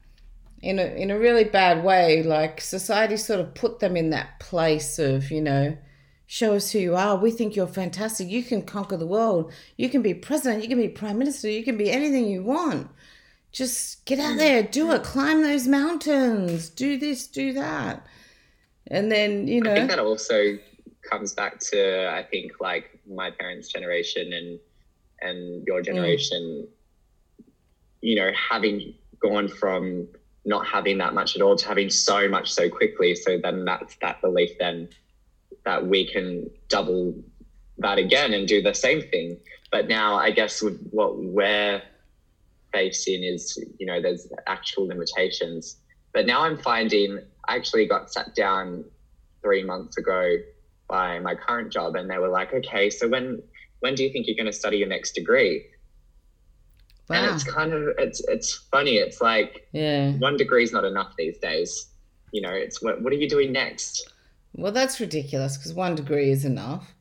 in 0.61 0.79
a 0.79 0.85
in 0.85 1.11
a 1.11 1.19
really 1.19 1.45
bad 1.45 1.85
way. 1.85 2.23
Like 2.23 2.61
society 2.61 3.17
sort 3.17 3.41
of 3.41 3.55
put 3.55 3.79
them 3.79 3.97
in 3.97 4.11
that 4.11 4.41
place 4.41 4.99
of 4.99 5.31
you 5.31 5.41
know 5.41 5.77
Show 6.31 6.57
us 6.57 6.73
who 6.73 6.79
you 6.79 6.95
are. 6.95 7.17
We 7.17 7.31
think 7.31 7.57
you're 7.57 7.67
fantastic. 7.67 8.29
You 8.29 8.43
can 8.43 8.61
conquer 8.61 8.99
the 8.99 9.07
world. 9.07 9.51
You 9.79 9.89
can 9.89 10.03
be 10.03 10.13
president. 10.13 10.63
You 10.63 10.69
can 10.69 10.77
be 10.77 10.89
prime 10.89 11.17
minister. 11.17 11.49
You 11.49 11.65
can 11.65 11.79
be 11.79 11.91
anything 11.91 12.29
you 12.29 12.43
want. 12.43 12.91
Just 13.51 14.05
get 14.05 14.19
out 14.19 14.37
there, 14.37 14.63
do 14.63 14.93
it, 14.93 15.03
climb 15.03 15.43
those 15.43 15.67
mountains, 15.67 16.69
do 16.69 16.99
this, 16.99 17.27
do 17.27 17.55
that. 17.55 18.07
And 18.89 19.11
then, 19.11 19.49
you 19.49 19.63
know. 19.63 19.73
I 19.73 19.77
think 19.77 19.89
that 19.89 20.01
also 20.01 20.59
comes 21.01 21.33
back 21.33 21.61
to 21.61 22.11
I 22.11 22.23
think 22.23 22.53
like 22.61 23.01
my 23.09 23.31
parents' 23.31 23.69
generation 23.69 24.31
and 24.35 24.61
and 25.23 25.67
your 25.67 25.81
generation, 25.81 26.69
mm. 27.41 27.45
you 28.03 28.17
know, 28.17 28.31
having 28.51 28.93
gone 29.19 29.49
from 29.49 30.09
not 30.45 30.67
having 30.67 30.99
that 30.99 31.15
much 31.15 31.37
at 31.37 31.41
all 31.41 31.57
to 31.57 31.67
having 31.67 31.89
so 31.89 32.29
much 32.29 32.53
so 32.53 32.69
quickly. 32.69 33.15
So 33.15 33.39
then 33.43 33.65
that's 33.65 33.97
that 34.03 34.21
belief 34.21 34.51
then 34.59 34.91
that 35.65 35.87
we 35.87 36.11
can 36.11 36.51
double 36.69 37.15
that 37.79 37.99
again 37.99 38.33
and 38.33 38.49
do 38.49 38.63
the 38.63 38.75
same 38.75 39.03
thing. 39.03 39.39
But 39.71 39.89
now 39.89 40.17
I 40.17 40.31
guess 40.31 40.63
with 40.63 40.81
what 40.91 41.19
we're 41.19 41.83
facing 42.73 43.23
is, 43.23 43.59
you 43.79 43.87
know, 43.87 44.01
there's 44.01 44.29
actual 44.47 44.87
limitations. 44.87 45.77
But 46.13 46.27
now 46.27 46.43
I'm 46.43 46.59
finding 46.59 47.21
I 47.47 47.57
actually 47.57 47.87
got 47.87 48.13
sat 48.13 48.35
down 48.35 48.85
three 49.43 49.63
months 49.63 49.97
ago 49.97 50.37
by 50.89 51.19
my 51.19 51.35
current 51.35 51.73
job 51.73 51.97
and 51.97 52.11
they 52.11 52.19
were 52.19 52.29
like, 52.29 52.53
okay, 52.53 52.91
so 52.91 53.09
when 53.09 53.43
when 53.81 53.95
do 53.95 54.03
you 54.03 54.11
think 54.11 54.27
you're 54.27 54.37
going 54.37 54.47
to 54.47 54.53
study 54.53 54.79
your 54.79 54.89
next 54.89 55.13
degree? 55.13 55.65
Wow. 57.09 57.17
And 57.17 57.35
it's 57.35 57.45
kind 57.45 57.73
of 57.73 57.89
it's 57.99 58.21
it's 58.29 58.55
funny. 58.71 58.97
It's 58.97 59.21
like 59.21 59.69
yeah, 59.73 60.13
one 60.13 60.37
degree 60.37 60.63
is 60.63 60.73
not 60.73 60.85
enough 60.85 61.15
these 61.17 61.39
days. 61.39 61.87
You 62.33 62.43
know, 62.43 62.53
it's 62.53 62.83
what 62.83 63.01
what 63.01 63.13
are 63.13 63.17
you 63.17 63.29
doing 63.29 63.53
next? 63.53 64.13
Well, 64.59 64.73
that's 64.73 64.99
ridiculous 64.99 65.57
because 65.57 65.73
one 65.73 65.95
degree 65.95 66.33
is 66.33 66.45
enough. 66.45 66.93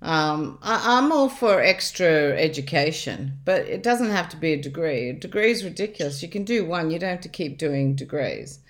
Um, 0.00 0.58
I, 0.62 0.96
am 0.96 1.12
all 1.12 1.28
for 1.28 1.60
extra 1.60 2.34
education, 2.38 3.38
but 3.44 3.66
it 3.66 3.82
doesn't 3.82 4.10
have 4.10 4.30
to 4.30 4.38
be 4.38 4.54
a 4.54 4.62
degree. 4.62 5.10
A 5.10 5.12
degree 5.12 5.50
is 5.50 5.64
ridiculous. 5.64 6.22
You 6.22 6.30
can 6.30 6.44
do 6.44 6.64
one. 6.64 6.90
You 6.90 6.98
don't 6.98 7.10
have 7.10 7.20
to 7.20 7.28
keep 7.28 7.58
doing 7.58 7.94
degrees. 7.94 8.60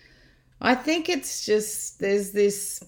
I 0.61 0.75
think 0.75 1.09
it's 1.09 1.47
just 1.47 2.01
there's 2.01 2.33
this 2.33 2.83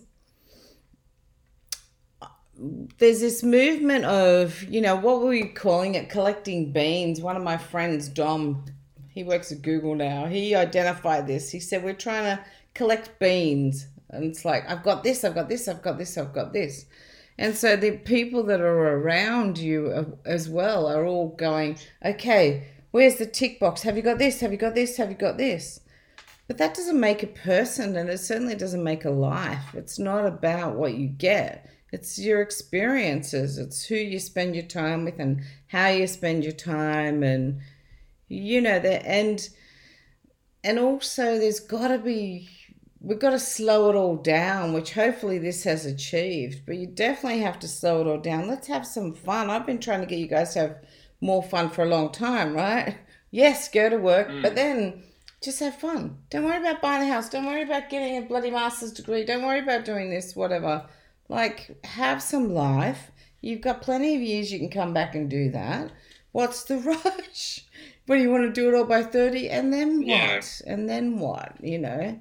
there's 2.98 3.20
this 3.20 3.44
movement 3.44 4.06
of 4.06 4.64
you 4.64 4.80
know 4.80 4.96
what 4.96 5.20
were 5.20 5.28
we 5.28 5.44
calling 5.46 5.94
it 5.94 6.10
collecting 6.10 6.72
beans 6.72 7.18
one 7.18 7.34
of 7.34 7.42
my 7.42 7.56
friends 7.56 8.06
dom 8.06 8.62
he 9.08 9.24
works 9.24 9.50
at 9.50 9.62
google 9.62 9.94
now 9.94 10.26
he 10.26 10.54
identified 10.54 11.26
this 11.26 11.48
he 11.50 11.58
said 11.58 11.82
we're 11.82 11.94
trying 11.94 12.24
to 12.24 12.44
collect 12.74 13.18
beans 13.18 13.86
and 14.10 14.24
it's 14.24 14.44
like 14.44 14.68
i've 14.68 14.82
got 14.82 15.02
this 15.02 15.24
i've 15.24 15.34
got 15.34 15.48
this 15.48 15.68
i've 15.68 15.82
got 15.82 15.98
this 15.98 16.16
i've 16.18 16.32
got 16.32 16.52
this. 16.52 16.86
And 17.38 17.56
so 17.56 17.74
the 17.74 17.92
people 17.92 18.42
that 18.44 18.60
are 18.60 18.98
around 18.98 19.56
you 19.56 20.18
as 20.26 20.46
well 20.46 20.86
are 20.86 21.06
all 21.06 21.28
going 21.28 21.78
okay 22.04 22.66
where's 22.90 23.16
the 23.16 23.26
tick 23.26 23.60
box? 23.60 23.82
Have 23.82 23.96
you 23.96 24.02
got 24.02 24.18
this? 24.18 24.40
Have 24.40 24.52
you 24.52 24.58
got 24.58 24.74
this? 24.74 24.96
Have 24.96 25.10
you 25.10 25.16
got 25.16 25.38
this? 25.38 25.80
But 26.46 26.58
that 26.58 26.74
doesn't 26.74 26.98
make 26.98 27.22
a 27.22 27.28
person 27.28 27.96
and 27.96 28.10
it 28.10 28.18
certainly 28.18 28.56
doesn't 28.56 28.82
make 28.82 29.04
a 29.04 29.10
life. 29.10 29.74
It's 29.74 29.98
not 29.98 30.26
about 30.26 30.74
what 30.74 30.94
you 30.94 31.06
get. 31.06 31.70
It's 31.92 32.18
your 32.18 32.40
experiences. 32.40 33.58
It's 33.58 33.84
who 33.84 33.94
you 33.94 34.18
spend 34.18 34.54
your 34.54 34.64
time 34.64 35.04
with 35.04 35.18
and 35.18 35.42
how 35.68 35.88
you 35.88 36.06
spend 36.06 36.44
your 36.44 36.52
time 36.52 37.22
and 37.22 37.60
you 38.28 38.60
know 38.60 38.78
that 38.78 39.04
and 39.04 39.48
and 40.62 40.78
also 40.78 41.38
there's 41.38 41.58
got 41.58 41.88
to 41.88 41.98
be 41.98 42.48
we've 43.00 43.18
got 43.18 43.30
to 43.30 43.38
slow 43.38 43.90
it 43.90 43.96
all 43.96 44.16
down, 44.16 44.72
which 44.72 44.92
hopefully 44.92 45.38
this 45.38 45.64
has 45.64 45.86
achieved. 45.86 46.66
But 46.66 46.76
you 46.76 46.86
definitely 46.86 47.40
have 47.40 47.58
to 47.60 47.68
slow 47.68 48.00
it 48.00 48.06
all 48.06 48.18
down. 48.18 48.48
Let's 48.48 48.66
have 48.68 48.86
some 48.86 49.14
fun. 49.14 49.50
I've 49.50 49.66
been 49.66 49.80
trying 49.80 50.00
to 50.00 50.06
get 50.06 50.18
you 50.18 50.26
guys 50.26 50.54
to 50.54 50.60
have 50.60 50.76
more 51.20 51.42
fun 51.42 51.70
for 51.70 51.82
a 51.82 51.88
long 51.88 52.12
time, 52.12 52.54
right? 52.54 52.96
Yes, 53.32 53.68
go 53.68 53.88
to 53.88 53.96
work, 53.96 54.26
mm. 54.26 54.42
but 54.42 54.56
then 54.56 55.04
just 55.40 55.60
have 55.60 55.76
fun. 55.76 56.18
Don't 56.30 56.44
worry 56.44 56.56
about 56.56 56.82
buying 56.82 57.08
a 57.08 57.12
house. 57.12 57.28
Don't 57.28 57.46
worry 57.46 57.62
about 57.62 57.88
getting 57.88 58.16
a 58.16 58.22
bloody 58.22 58.50
master's 58.50 58.92
degree. 58.92 59.24
Don't 59.24 59.44
worry 59.44 59.60
about 59.60 59.84
doing 59.84 60.10
this, 60.10 60.34
whatever. 60.34 60.84
Like, 61.28 61.78
have 61.84 62.20
some 62.24 62.52
life. 62.52 63.12
You've 63.40 63.60
got 63.60 63.82
plenty 63.82 64.16
of 64.16 64.20
years 64.20 64.52
you 64.52 64.58
can 64.58 64.68
come 64.68 64.92
back 64.92 65.14
and 65.14 65.30
do 65.30 65.48
that. 65.52 65.92
What's 66.32 66.64
the 66.64 66.78
rush? 66.78 67.64
But 68.04 68.14
you 68.14 68.30
want 68.32 68.52
to 68.52 68.60
do 68.60 68.68
it 68.68 68.76
all 68.76 68.84
by 68.84 69.04
30 69.04 69.48
and 69.48 69.72
then 69.72 69.98
what? 69.98 70.08
Yeah. 70.08 70.40
And 70.66 70.88
then 70.88 71.20
what? 71.20 71.54
You 71.62 71.78
know? 71.78 72.20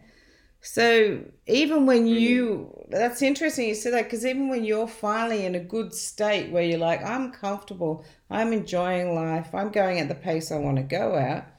So 0.62 1.24
even 1.48 1.86
when 1.86 2.06
mm-hmm. 2.06 2.20
you, 2.20 2.86
that's 2.90 3.22
interesting 3.22 3.70
you 3.70 3.76
said 3.76 3.94
that 3.94 4.04
because 4.04 4.26
even 4.26 4.50
when 4.50 4.64
you're 4.64 4.88
finally 4.88 5.46
in 5.46 5.56
a 5.56 5.60
good 5.60 5.94
state 5.94 6.52
where 6.52 6.64
you're 6.64 6.80
like, 6.80 7.04
I'm 7.04 7.32
comfortable, 7.32 8.04
I'm 8.30 8.52
enjoying 8.52 9.16
life, 9.16 9.54
I'm 9.54 9.70
going 9.70 10.00
at 10.00 10.10
the 10.10 10.16
pace 10.16 10.52
I 10.52 10.58
want 10.58 10.78
to 10.78 10.84
go 10.84 11.16
at, 11.16 11.50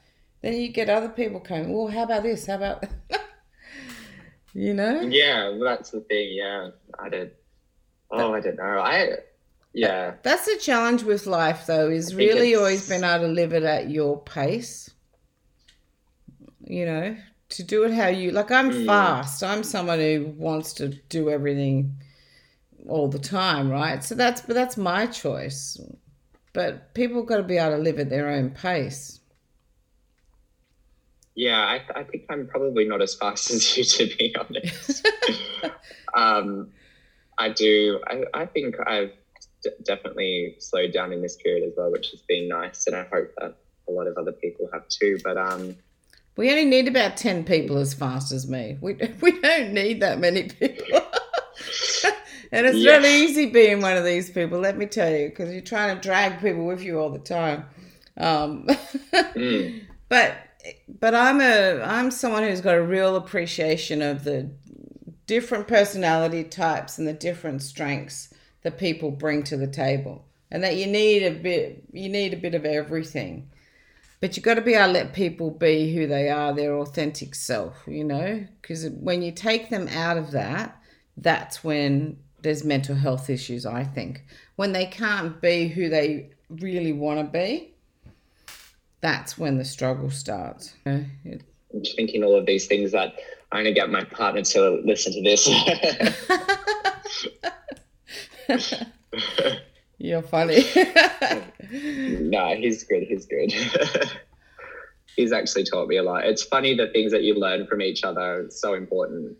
then 0.41 0.53
you 0.53 0.69
get 0.69 0.89
other 0.89 1.09
people 1.09 1.39
coming, 1.39 1.73
well, 1.73 1.87
how 1.87 2.03
about 2.03 2.23
this? 2.23 2.45
How 2.45 2.55
about, 2.55 2.83
you 4.53 4.73
know? 4.73 5.01
Yeah, 5.01 5.49
well, 5.49 5.63
that's 5.63 5.91
the 5.91 6.01
thing. 6.01 6.33
Yeah, 6.33 6.69
I 6.99 7.09
did. 7.09 7.31
Oh, 8.11 8.33
I 8.33 8.39
don't 8.41 8.57
know. 8.57 8.79
I 8.79 9.17
yeah. 9.73 10.15
That's 10.23 10.45
the 10.45 10.57
challenge 10.57 11.03
with 11.03 11.27
life, 11.27 11.65
though, 11.65 11.89
is 11.89 12.13
really 12.13 12.55
always 12.55 12.87
been 12.89 13.03
able 13.03 13.27
to 13.27 13.31
live 13.31 13.53
it 13.53 13.63
at 13.63 13.89
your 13.89 14.21
pace. 14.21 14.89
You 16.65 16.85
know, 16.85 17.17
to 17.51 17.63
do 17.63 17.83
it 17.83 17.93
how 17.93 18.07
you 18.07 18.31
like. 18.31 18.51
I'm 18.51 18.71
mm. 18.71 18.85
fast. 18.85 19.43
I'm 19.43 19.63
someone 19.63 19.99
who 19.99 20.33
wants 20.37 20.73
to 20.73 20.89
do 20.89 21.29
everything 21.29 21.95
all 22.87 23.07
the 23.07 23.19
time, 23.19 23.69
right? 23.69 24.03
So 24.03 24.15
that's 24.15 24.41
but 24.41 24.53
that's 24.53 24.77
my 24.77 25.05
choice. 25.05 25.79
But 26.53 26.93
people 26.93 27.23
got 27.23 27.37
to 27.37 27.43
be 27.43 27.57
able 27.57 27.77
to 27.77 27.81
live 27.81 27.99
at 27.99 28.09
their 28.09 28.29
own 28.29 28.51
pace. 28.51 29.19
Yeah, 31.35 31.59
I, 31.59 31.81
I 31.95 32.03
think 32.03 32.25
I'm 32.29 32.45
probably 32.47 32.85
not 32.85 33.01
as 33.01 33.15
fast 33.15 33.51
as 33.51 33.77
you, 33.77 33.83
to 33.83 34.17
be 34.17 34.35
honest. 34.37 35.07
um, 36.13 36.71
I 37.37 37.49
do. 37.49 37.99
I, 38.07 38.23
I 38.33 38.45
think 38.45 38.75
I've 38.85 39.13
d- 39.63 39.71
definitely 39.83 40.55
slowed 40.59 40.91
down 40.91 41.13
in 41.13 41.21
this 41.21 41.37
period 41.37 41.67
as 41.67 41.73
well, 41.77 41.91
which 41.91 42.11
has 42.11 42.21
been 42.21 42.47
nice, 42.47 42.87
and 42.87 42.95
I 42.95 43.03
hope 43.03 43.31
that 43.39 43.55
a 43.87 43.91
lot 43.91 44.07
of 44.07 44.17
other 44.17 44.33
people 44.33 44.69
have 44.73 44.87
too. 44.89 45.17
But 45.23 45.37
um, 45.37 45.75
we 46.35 46.49
only 46.49 46.65
need 46.65 46.87
about 46.87 47.17
ten 47.17 47.43
people 47.43 47.77
as 47.77 47.93
fast 47.93 48.31
as 48.31 48.47
me. 48.47 48.77
We 48.81 48.93
we 49.21 49.39
don't 49.39 49.73
need 49.73 50.01
that 50.01 50.19
many 50.19 50.43
people. 50.43 51.01
and 52.51 52.65
it's 52.65 52.77
yeah. 52.77 52.97
not 52.97 53.05
easy 53.05 53.47
being 53.47 53.81
one 53.81 53.97
of 53.97 54.03
these 54.03 54.29
people, 54.29 54.59
let 54.59 54.77
me 54.77 54.85
tell 54.85 55.11
you, 55.11 55.29
because 55.29 55.51
you're 55.51 55.61
trying 55.61 55.95
to 55.95 56.01
drag 56.01 56.41
people 56.41 56.65
with 56.65 56.81
you 56.81 56.99
all 56.99 57.09
the 57.09 57.19
time. 57.19 57.65
Um, 58.17 58.65
mm. 59.13 59.83
But 60.09 60.35
but 60.99 61.15
I'm 61.15 61.39
a 61.39 61.81
I'm 61.81 62.11
someone 62.11 62.43
who's 62.43 62.61
got 62.61 62.75
a 62.75 62.83
real 62.83 63.15
appreciation 63.15 64.01
of 64.01 64.23
the 64.23 64.49
different 65.25 65.67
personality 65.67 66.43
types 66.43 66.97
and 66.97 67.07
the 67.07 67.13
different 67.13 67.61
strengths 67.61 68.33
that 68.63 68.77
people 68.77 69.11
bring 69.11 69.43
to 69.43 69.55
the 69.55 69.67
table 69.67 70.25
and 70.51 70.61
that 70.63 70.75
you 70.75 70.85
need 70.85 71.23
a 71.23 71.31
bit 71.31 71.83
you 71.93 72.09
need 72.09 72.33
a 72.33 72.37
bit 72.37 72.53
of 72.53 72.65
everything 72.65 73.49
but 74.21 74.37
you've 74.37 74.45
got 74.45 74.53
to 74.53 74.61
be 74.61 74.75
able 74.75 74.85
to 74.85 74.91
let 74.93 75.13
people 75.13 75.51
be 75.51 75.93
who 75.93 76.07
they 76.07 76.29
are 76.29 76.53
their 76.53 76.77
authentic 76.77 77.35
self 77.35 77.75
you 77.87 78.03
know? 78.03 78.45
Because 78.61 78.87
when 78.89 79.21
you 79.21 79.31
take 79.31 79.69
them 79.69 79.87
out 79.89 80.17
of 80.17 80.31
that 80.31 80.81
that's 81.17 81.63
when 81.63 82.17
there's 82.41 82.63
mental 82.63 82.95
health 82.95 83.29
issues 83.29 83.65
i 83.65 83.83
think. 83.83 84.23
When 84.55 84.71
they 84.71 84.85
can't 84.85 85.41
be 85.41 85.67
who 85.67 85.89
they 85.89 86.29
really 86.49 86.93
want 86.93 87.19
to 87.19 87.25
be 87.25 87.73
that's 89.01 89.37
when 89.37 89.57
the 89.57 89.65
struggle 89.65 90.11
starts. 90.11 90.75
I'm 90.85 91.09
just 91.81 91.95
thinking 91.95 92.23
all 92.23 92.35
of 92.35 92.45
these 92.45 92.67
things 92.67 92.91
that 92.91 93.15
I'm 93.51 93.63
gonna 93.63 93.73
get 93.73 93.89
my 93.89 94.03
partner 94.03 94.43
to 94.43 94.81
listen 94.85 95.11
to 95.13 95.23
this. 95.23 95.49
You're 100.03 100.23
funny. 100.23 100.63
no, 101.71 102.55
he's 102.55 102.83
good. 102.83 103.03
He's 103.03 103.27
good. 103.27 103.53
he's 105.15 105.31
actually 105.31 105.63
taught 105.63 105.87
me 105.87 105.97
a 105.97 106.03
lot. 106.03 106.25
It's 106.25 106.41
funny 106.43 106.75
the 106.75 106.87
things 106.87 107.11
that 107.11 107.21
you 107.21 107.35
learn 107.35 107.67
from 107.67 107.83
each 107.83 108.03
other. 108.03 108.41
It's 108.41 108.59
so 108.59 108.73
important. 108.73 109.37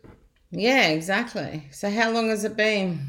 Yeah, 0.52 0.90
exactly. 0.90 1.68
So, 1.72 1.90
how 1.90 2.12
long 2.12 2.30
has 2.30 2.44
it 2.44 2.56
been? 2.56 3.00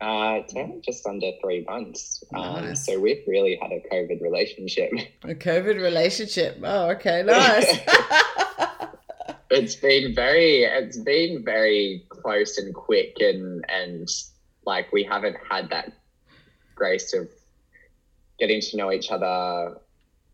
Uh, 0.00 0.40
just 0.84 1.06
under 1.06 1.30
three 1.40 1.64
months. 1.64 2.24
Um, 2.34 2.42
nice. 2.42 2.68
Um, 2.68 2.76
so 2.76 3.00
we've 3.00 3.22
really 3.26 3.56
had 3.60 3.70
a 3.70 3.80
COVID 3.92 4.20
relationship. 4.20 4.90
A 5.24 5.34
COVID 5.34 5.76
relationship. 5.80 6.58
Oh, 6.62 6.90
okay, 6.90 7.22
nice 7.24 7.80
it's 9.50 9.76
been 9.76 10.14
very 10.14 10.62
it's 10.64 10.98
been 10.98 11.42
very 11.44 12.04
close 12.08 12.58
and 12.58 12.74
quick 12.74 13.16
and 13.20 13.64
and 13.68 14.08
like 14.68 14.92
we 14.92 15.02
haven't 15.02 15.36
had 15.50 15.70
that 15.70 15.92
grace 16.76 17.12
of 17.14 17.28
getting 18.38 18.60
to 18.60 18.76
know 18.76 18.92
each 18.92 19.10
other 19.10 19.78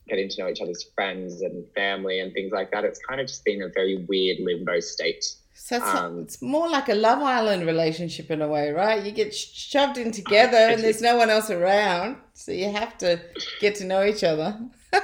getting 0.07 0.29
to 0.29 0.43
know 0.43 0.49
each 0.51 0.61
other's 0.61 0.85
friends 0.95 1.41
and 1.41 1.65
family 1.75 2.21
and 2.21 2.35
things 2.35 2.53
like 2.53 2.71
that. 2.71 2.85
It's 2.85 2.99
kind 3.09 3.23
of 3.23 3.27
just 3.27 3.43
been 3.43 3.63
a 3.63 3.71
very 3.71 4.05
weird 4.07 4.37
limbo 4.39 4.81
state. 4.81 5.25
So 5.55 5.77
it's, 5.77 5.87
um, 5.87 6.19
it's 6.21 6.43
more 6.43 6.69
like 6.69 6.91
a 6.91 6.95
love 6.95 7.23
island 7.23 7.65
relationship 7.65 8.31
in 8.31 8.43
a 8.43 8.49
way 8.49 8.71
right? 8.71 9.03
You 9.03 9.13
get 9.13 9.35
shoved 9.35 9.97
in 9.97 10.13
together 10.13 10.59
and 10.73 10.83
there's 10.83 11.01
no 11.01 11.17
one 11.17 11.31
else 11.31 11.49
around. 11.49 12.19
So 12.35 12.53
you 12.53 12.71
have 12.71 12.99
to 12.99 13.19
get 13.61 13.77
to 13.77 13.85
know 13.85 14.05
each 14.05 14.23
other. 14.23 14.59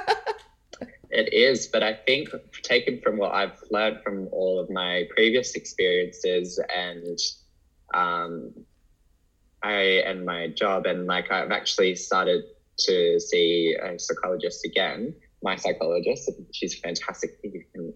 It 1.11 1.33
is, 1.33 1.67
but 1.67 1.83
I 1.83 1.93
think 1.93 2.29
taken 2.63 3.01
from 3.01 3.17
what 3.17 3.33
I've 3.33 3.59
learned 3.69 3.97
from 4.01 4.29
all 4.31 4.59
of 4.59 4.69
my 4.69 5.03
previous 5.13 5.55
experiences 5.55 6.57
and 6.73 7.19
um, 7.93 8.53
I 9.63 10.03
and 10.05 10.25
my 10.25 10.47
job, 10.47 10.85
and 10.85 11.05
like 11.05 11.31
I've 11.31 11.51
actually 11.51 11.95
started 11.95 12.43
to 12.79 13.19
see 13.19 13.75
a 13.81 13.99
psychologist 13.99 14.65
again. 14.65 15.13
My 15.43 15.55
psychologist, 15.55 16.29
she's 16.51 16.79
fantastic. 16.79 17.39
You 17.43 17.63
can, 17.73 17.93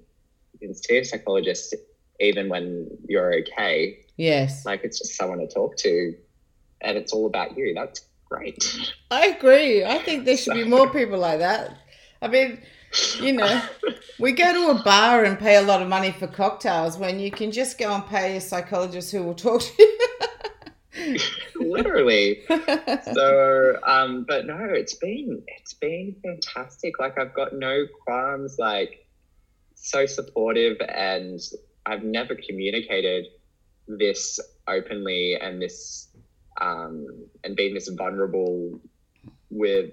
you 0.53 0.59
can 0.59 0.75
see 0.75 0.97
a 0.97 1.05
psychologist 1.05 1.75
even 2.19 2.49
when 2.49 2.89
you're 3.07 3.33
okay. 3.39 3.99
Yes. 4.17 4.65
Like 4.65 4.83
it's 4.83 4.99
just 4.99 5.15
someone 5.15 5.39
to 5.39 5.47
talk 5.47 5.75
to, 5.77 6.15
and 6.81 6.97
it's 6.97 7.13
all 7.13 7.27
about 7.27 7.57
you. 7.57 7.73
That's 7.73 8.01
great. 8.29 8.63
I 9.11 9.27
agree. 9.27 9.83
I 9.83 9.99
think 9.99 10.25
there 10.25 10.37
should 10.37 10.53
be 10.53 10.63
more 10.63 10.89
people 10.89 11.19
like 11.19 11.39
that. 11.39 11.77
I 12.21 12.27
mean, 12.27 12.59
you 13.19 13.33
know, 13.33 13.61
we 14.19 14.31
go 14.31 14.53
to 14.53 14.79
a 14.79 14.83
bar 14.83 15.23
and 15.23 15.37
pay 15.37 15.57
a 15.57 15.61
lot 15.61 15.81
of 15.81 15.87
money 15.87 16.11
for 16.11 16.27
cocktails 16.27 16.97
when 16.97 17.19
you 17.19 17.31
can 17.31 17.51
just 17.51 17.77
go 17.77 17.93
and 17.93 18.05
pay 18.05 18.37
a 18.37 18.41
psychologist 18.41 19.11
who 19.11 19.23
will 19.23 19.35
talk 19.35 19.61
to 19.61 19.71
you. 19.77 19.99
literally. 21.55 22.41
So 23.13 23.77
um 23.87 24.25
but 24.27 24.45
no 24.45 24.57
it's 24.59 24.95
been 24.95 25.43
it's 25.47 25.73
been 25.73 26.15
fantastic. 26.23 26.99
Like 26.99 27.17
i've 27.19 27.33
got 27.33 27.53
no 27.53 27.85
qualms 28.03 28.57
like 28.59 29.07
so 29.75 30.05
supportive 30.05 30.77
and 30.89 31.39
i've 31.85 32.03
never 32.03 32.35
communicated 32.35 33.27
this 33.87 34.39
openly 34.67 35.35
and 35.35 35.61
this 35.61 36.09
um 36.59 37.05
and 37.43 37.55
being 37.55 37.73
this 37.73 37.87
vulnerable 37.89 38.79
with 39.49 39.91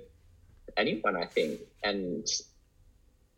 anyone 0.77 1.17
i 1.17 1.27
think. 1.27 1.61
And 1.85 2.25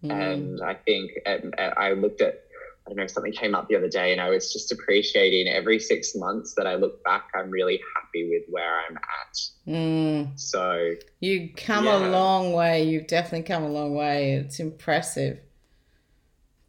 mm. 0.05 0.12
and 0.12 0.61
i 0.61 0.75
think 0.75 1.12
and, 1.27 1.55
and 1.59 1.75
i 1.77 1.93
looked 1.93 2.20
at 2.20 2.43
I 2.87 2.91
don't 2.91 2.99
know, 2.99 3.07
something 3.07 3.32
came 3.32 3.55
up 3.55 3.68
the 3.68 3.76
other 3.76 3.89
day 3.89 4.12
and 4.12 4.20
I 4.20 4.28
was 4.28 4.53
just 4.53 4.70
appreciating 4.70 5.49
every 5.49 5.78
six 5.78 6.14
months 6.14 6.53
that 6.55 6.66
I 6.66 6.74
look 6.74 7.03
back, 7.03 7.28
I'm 7.35 7.51
really 7.51 7.80
happy 7.95 8.28
with 8.28 8.43
where 8.51 8.80
I'm 8.87 8.97
at. 8.97 9.41
Mm. 9.66 10.39
So 10.39 10.95
you 11.20 11.51
come 11.57 11.87
yeah. 11.87 11.97
a 11.97 12.11
long 12.11 12.53
way. 12.53 12.85
You've 12.85 13.07
definitely 13.07 13.45
come 13.45 13.62
a 13.62 13.70
long 13.70 13.95
way. 13.95 14.35
It's 14.35 14.61
impressive. 14.61 15.39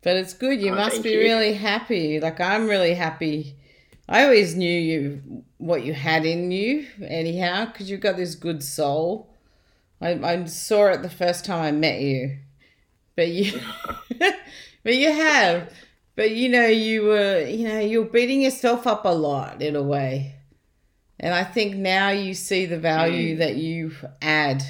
But 0.03 0.16
it's 0.16 0.34
good. 0.34 0.61
You 0.61 0.72
oh, 0.72 0.76
must 0.76 1.03
be 1.03 1.11
you. 1.11 1.20
really 1.20 1.53
happy. 1.53 2.20
Like 2.22 2.39
I'm 2.39 2.68
really 2.68 2.93
happy. 2.93 3.57
I 4.07 4.24
always 4.24 4.55
knew 4.55 4.80
you 4.80 5.43
what 5.57 5.84
you 5.84 5.93
had 5.93 6.26
in 6.26 6.51
you, 6.51 6.86
anyhow, 7.03 7.66
because 7.66 7.89
you've 7.89 8.01
got 8.01 8.16
this 8.16 8.36
good 8.36 8.63
soul. 8.63 9.34
I, 9.99 10.11
I 10.11 10.45
saw 10.45 10.88
it 10.91 11.01
the 11.01 11.09
first 11.09 11.43
time 11.43 11.63
I 11.63 11.72
met 11.72 12.01
you, 12.01 12.38
but 13.16 13.28
you, 13.30 13.59
but 14.84 14.95
you 14.95 15.11
have. 15.11 15.74
But 16.16 16.32
you 16.32 16.49
know, 16.49 16.68
you 16.68 17.03
were, 17.03 17.45
you 17.45 17.68
know, 17.68 17.80
you're 17.80 18.05
beating 18.05 18.41
yourself 18.41 18.88
up 18.88 19.05
a 19.05 19.09
lot 19.09 19.61
in 19.61 19.76
a 19.76 19.84
way. 19.84 20.36
And 21.20 21.34
I 21.34 21.43
think 21.43 21.76
now 21.76 22.09
you 22.09 22.34
see 22.34 22.66
the 22.66 22.80
value 22.80 23.36
mm. 23.36 23.39
that 23.39 23.55
you 23.55 23.91
add. 24.22 24.63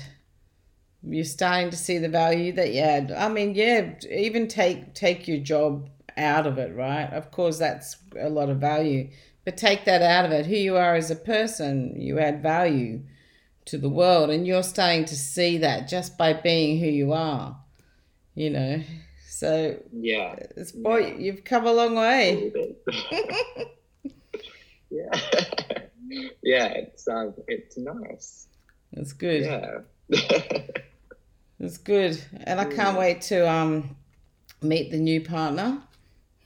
You're 1.04 1.24
starting 1.24 1.70
to 1.70 1.78
see 1.78 2.00
the 2.00 2.10
value 2.10 2.52
that 2.54 2.74
you 2.74 2.82
add. 2.82 3.12
I 3.12 3.30
mean, 3.30 3.54
yeah, 3.54 3.94
even 4.10 4.48
take 4.48 4.94
take 4.96 5.28
your 5.28 5.38
job 5.40 5.90
out 6.18 6.48
of 6.48 6.58
it, 6.58 6.76
right? 6.76 7.12
Of 7.12 7.32
course, 7.32 7.60
that's 7.60 7.98
a 8.20 8.30
lot 8.30 8.50
of 8.50 8.58
value. 8.58 9.10
But 9.44 9.58
take 9.58 9.86
that 9.86 10.02
out 10.02 10.26
of 10.26 10.32
it. 10.32 10.48
Who 10.48 10.56
you 10.56 10.78
are 10.78 10.96
as 10.96 11.12
a 11.12 11.16
person, 11.16 12.00
you 12.00 12.20
add 12.20 12.42
value 12.42 13.04
to 13.66 13.78
the 13.78 13.90
world, 13.90 14.30
and 14.30 14.48
you're 14.48 14.64
starting 14.64 15.06
to 15.06 15.16
see 15.16 15.60
that 15.60 15.88
just 15.88 16.18
by 16.18 16.34
being 16.34 16.80
who 16.80 16.88
you 16.88 17.14
are. 17.14 17.58
You 18.34 18.50
know, 18.50 18.84
so 19.46 19.78
yeah, 19.94 20.36
it's 20.58 20.72
boy, 20.72 21.02
yeah. 21.02 21.16
you've 21.18 21.44
come 21.44 21.68
a 21.68 21.72
long 21.72 21.94
way. 21.94 22.52
yeah, 24.90 25.10
yeah, 26.42 26.66
it's 26.66 27.08
um, 27.08 27.36
it's 27.48 27.78
nice. 27.78 28.48
It's 28.94 29.14
good. 29.14 29.44
Yeah, 29.44 29.82
it's 31.60 31.78
good, 31.78 32.20
and 32.46 32.60
I 32.60 32.66
can't 32.66 32.98
wait 32.98 33.22
to 33.24 33.48
um 33.48 33.96
meet 34.64 34.90
the 34.90 34.98
new 34.98 35.22
partner 35.22 35.80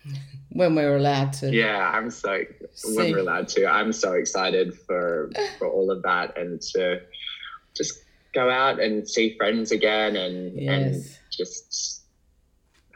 when 0.50 0.76
we're 0.76 0.97
allowed 0.97 1.32
to. 1.34 1.50
Yeah, 1.54 1.91
I'm 1.93 2.12
so 2.12 2.43
See. 2.74 2.97
when 2.97 3.14
we're 3.14 3.20
allowed 3.20 3.47
to. 3.50 3.66
I'm 3.66 3.93
so 3.93 4.12
excited 4.14 4.78
for 4.78 5.32
for 5.58 5.70
all 5.70 5.89
of 5.89 6.02
that 6.04 6.38
and 6.38 6.62
to 6.74 7.02
just 7.78 8.04
go 8.34 8.50
out 8.50 8.82
and 8.82 9.08
see 9.08 9.38
friends 9.38 9.72
again 9.72 10.18
and 10.18 10.62
yes. 10.62 10.74
and 10.74 11.18
just 11.32 11.99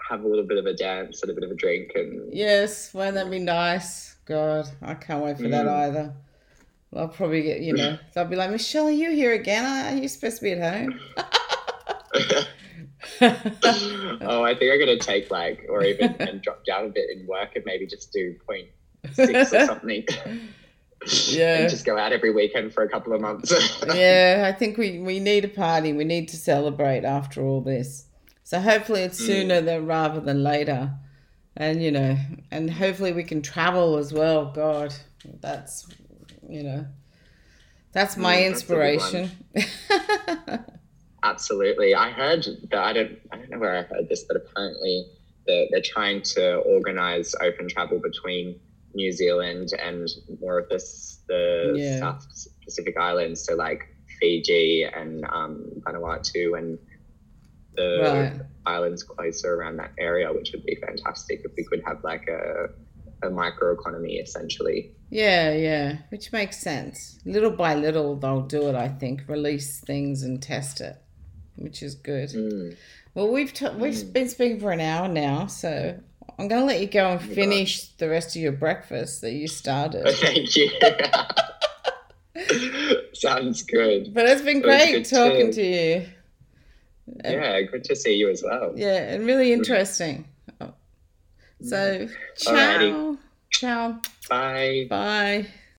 have 0.10 0.24
a 0.24 0.28
little 0.28 0.46
bit 0.46 0.58
of 0.58 0.66
a 0.66 0.74
dance 0.74 1.22
and 1.22 1.32
a 1.32 1.34
bit 1.34 1.44
of 1.44 1.52
a 1.52 1.56
drink 1.56 1.92
and 1.96 2.34
yes 2.34 2.94
won't 2.94 3.16
that 3.16 3.30
be 3.30 3.40
nice? 3.40 4.16
God 4.26 4.68
i 4.82 4.94
can't 4.94 5.24
wait 5.24 5.38
for 5.38 5.44
mm. 5.44 5.52
that 5.52 5.68
either. 5.68 6.14
I'll 6.96 7.08
probably 7.08 7.42
get 7.42 7.62
you 7.62 7.74
know 7.74 7.98
they'll 8.14 8.26
be 8.26 8.36
like 8.36 8.52
michelle 8.52 8.88
are 8.88 8.92
you 8.92 9.12
here 9.12 9.34
again? 9.34 9.66
Are 9.66 9.98
you 9.98 10.08
supposed 10.08 10.38
to 10.38 10.44
be 10.44 10.52
at 10.54 10.74
home. 10.74 11.00
Oh 13.22 14.44
i 14.44 14.56
think 14.56 14.72
i'm 14.72 14.80
gonna 14.80 14.98
take 14.98 15.30
like 15.30 15.66
or 15.70 15.84
even 15.84 16.16
and 16.20 16.42
drop 16.42 16.64
down 16.66 16.86
a 16.86 16.90
bit 16.90 17.10
in 17.10 17.28
work 17.28 17.56
and 17.56 17.66
maybe 17.66 17.86
just 17.86 18.14
do 18.14 18.36
point 18.48 18.68
six 19.12 19.54
or 19.54 19.66
something. 19.66 20.06
Yeah. 21.28 21.60
And 21.60 21.70
just 21.70 21.86
go 21.86 21.98
out 21.98 22.14
every 22.14 22.32
weekend 22.32 22.74
for 22.74 22.84
a 22.84 22.90
couple 22.90 23.14
of 23.14 23.22
months. 23.22 23.52
Yeah 23.94 24.50
i 24.54 24.58
think 24.58 24.78
we 24.78 25.00
we 25.00 25.20
need 25.20 25.44
a 25.44 25.50
party. 25.50 25.92
We 25.94 26.06
need 26.06 26.30
to 26.30 26.38
celebrate 26.38 27.04
after 27.04 27.42
all 27.42 27.62
this 27.62 28.06
so 28.44 28.60
hopefully 28.60 29.02
it's 29.02 29.22
mm. 29.22 29.26
sooner 29.26 29.62
mm. 29.62 29.66
than 29.66 29.86
rather 29.86 30.20
than 30.20 30.44
later. 30.44 30.92
And 31.56 31.84
you 31.84 31.92
know, 31.92 32.18
and 32.52 32.70
hopefully 32.70 33.14
we 33.14 33.24
can 33.24 33.42
travel 33.42 33.98
as 33.98 34.12
well. 34.12 34.52
God, 34.52 34.94
that's 35.40 35.88
you 36.50 36.64
know, 36.64 36.86
that's 37.92 38.18
my 38.18 38.38
mm, 38.38 38.48
inspiration. 38.48 39.32
That's 39.54 40.64
Absolutely. 41.24 41.96
I 41.96 42.12
heard 42.12 42.46
that 42.70 42.80
I 42.80 42.92
don't 42.92 43.18
I 43.32 43.38
don't 43.38 43.50
know 43.50 43.60
where 43.60 43.78
I 43.78 43.84
heard 43.84 44.10
this, 44.10 44.26
but 44.26 44.36
apparently 44.36 45.06
they're, 45.48 45.68
they're 45.72 45.82
trying 45.82 46.22
to 46.22 46.58
organize 46.58 47.34
open 47.42 47.70
travel 47.70 48.00
between 48.00 48.60
New 48.94 49.12
Zealand 49.12 49.70
and 49.82 50.08
more 50.42 50.60
of 50.60 50.70
this 50.70 51.20
the 51.28 51.74
yeah. 51.76 52.00
South 52.00 52.28
Pacific 52.64 52.98
islands, 52.98 53.44
so 53.44 53.56
like 53.56 53.88
Fiji 54.20 54.84
and 54.84 55.26
um, 55.32 55.66
Vanuatu 55.80 56.58
and 56.58 56.78
the 57.76 58.00
right. 58.02 58.42
islands 58.66 59.04
closer 59.04 59.56
around 59.56 59.78
that 59.78 59.92
area, 59.98 60.32
which 60.32 60.52
would 60.52 60.66
be 60.66 60.76
fantastic 60.76 61.42
if 61.44 61.52
we 61.58 61.64
could 61.64 61.82
have 61.86 62.04
like 62.04 62.28
a 62.28 62.70
a 63.24 63.30
microeconomy 63.30 64.22
essentially. 64.22 64.92
Yeah, 65.10 65.54
yeah, 65.54 65.98
which 66.10 66.32
makes 66.32 66.60
sense. 66.60 67.20
Little 67.26 67.52
by 67.52 67.76
little, 67.76 68.16
they'll 68.16 68.42
do 68.42 68.68
it. 68.70 68.76
I 68.76 68.90
think 68.90 69.24
release 69.28 69.80
things 69.80 70.24
and 70.24 70.42
test 70.42 70.82
it, 70.82 71.02
which 71.56 71.82
is 71.84 71.96
good. 71.96 72.30
Mm. 72.30 72.76
Well, 73.14 73.32
we've 73.32 73.54
t- 73.54 73.70
we've 73.70 73.94
mm. 73.94 74.14
been 74.14 74.30
speaking 74.30 74.60
for 74.60 74.72
an 74.72 74.82
hour 74.82 75.08
now, 75.08 75.48
so 75.48 75.98
I'm 76.40 76.48
going 76.48 76.62
to 76.62 76.66
let 76.66 76.82
you 76.82 76.88
go 76.88 77.12
and 77.12 77.22
finish 77.22 77.90
the 77.98 78.10
rest 78.10 78.36
of 78.36 78.42
your 78.42 78.54
breakfast 78.54 79.22
that 79.22 79.34
you 79.34 79.48
started. 79.48 80.08
Thank 80.08 80.56
you. 80.56 80.72
Sounds 83.14 83.62
good. 83.64 84.14
But 84.14 84.26
it's 84.26 84.42
been 84.42 84.62
great 84.62 85.08
talking 85.08 85.52
to... 85.52 85.54
to 85.54 85.64
you. 85.64 86.06
Yeah, 87.24 87.62
good 87.62 87.84
to 87.86 87.96
see 87.96 88.16
you 88.16 88.30
as 88.30 88.44
well. 88.44 88.74
Yeah, 88.76 89.14
and 89.14 89.26
really 89.26 89.50
mm. 89.50 89.58
interesting. 89.58 90.26
So, 91.62 92.10
ciao. 92.36 92.54
Alrighty. 92.54 93.18
Ciao. 93.52 94.02
Bye. 94.30 94.88
Bye. 94.90 95.48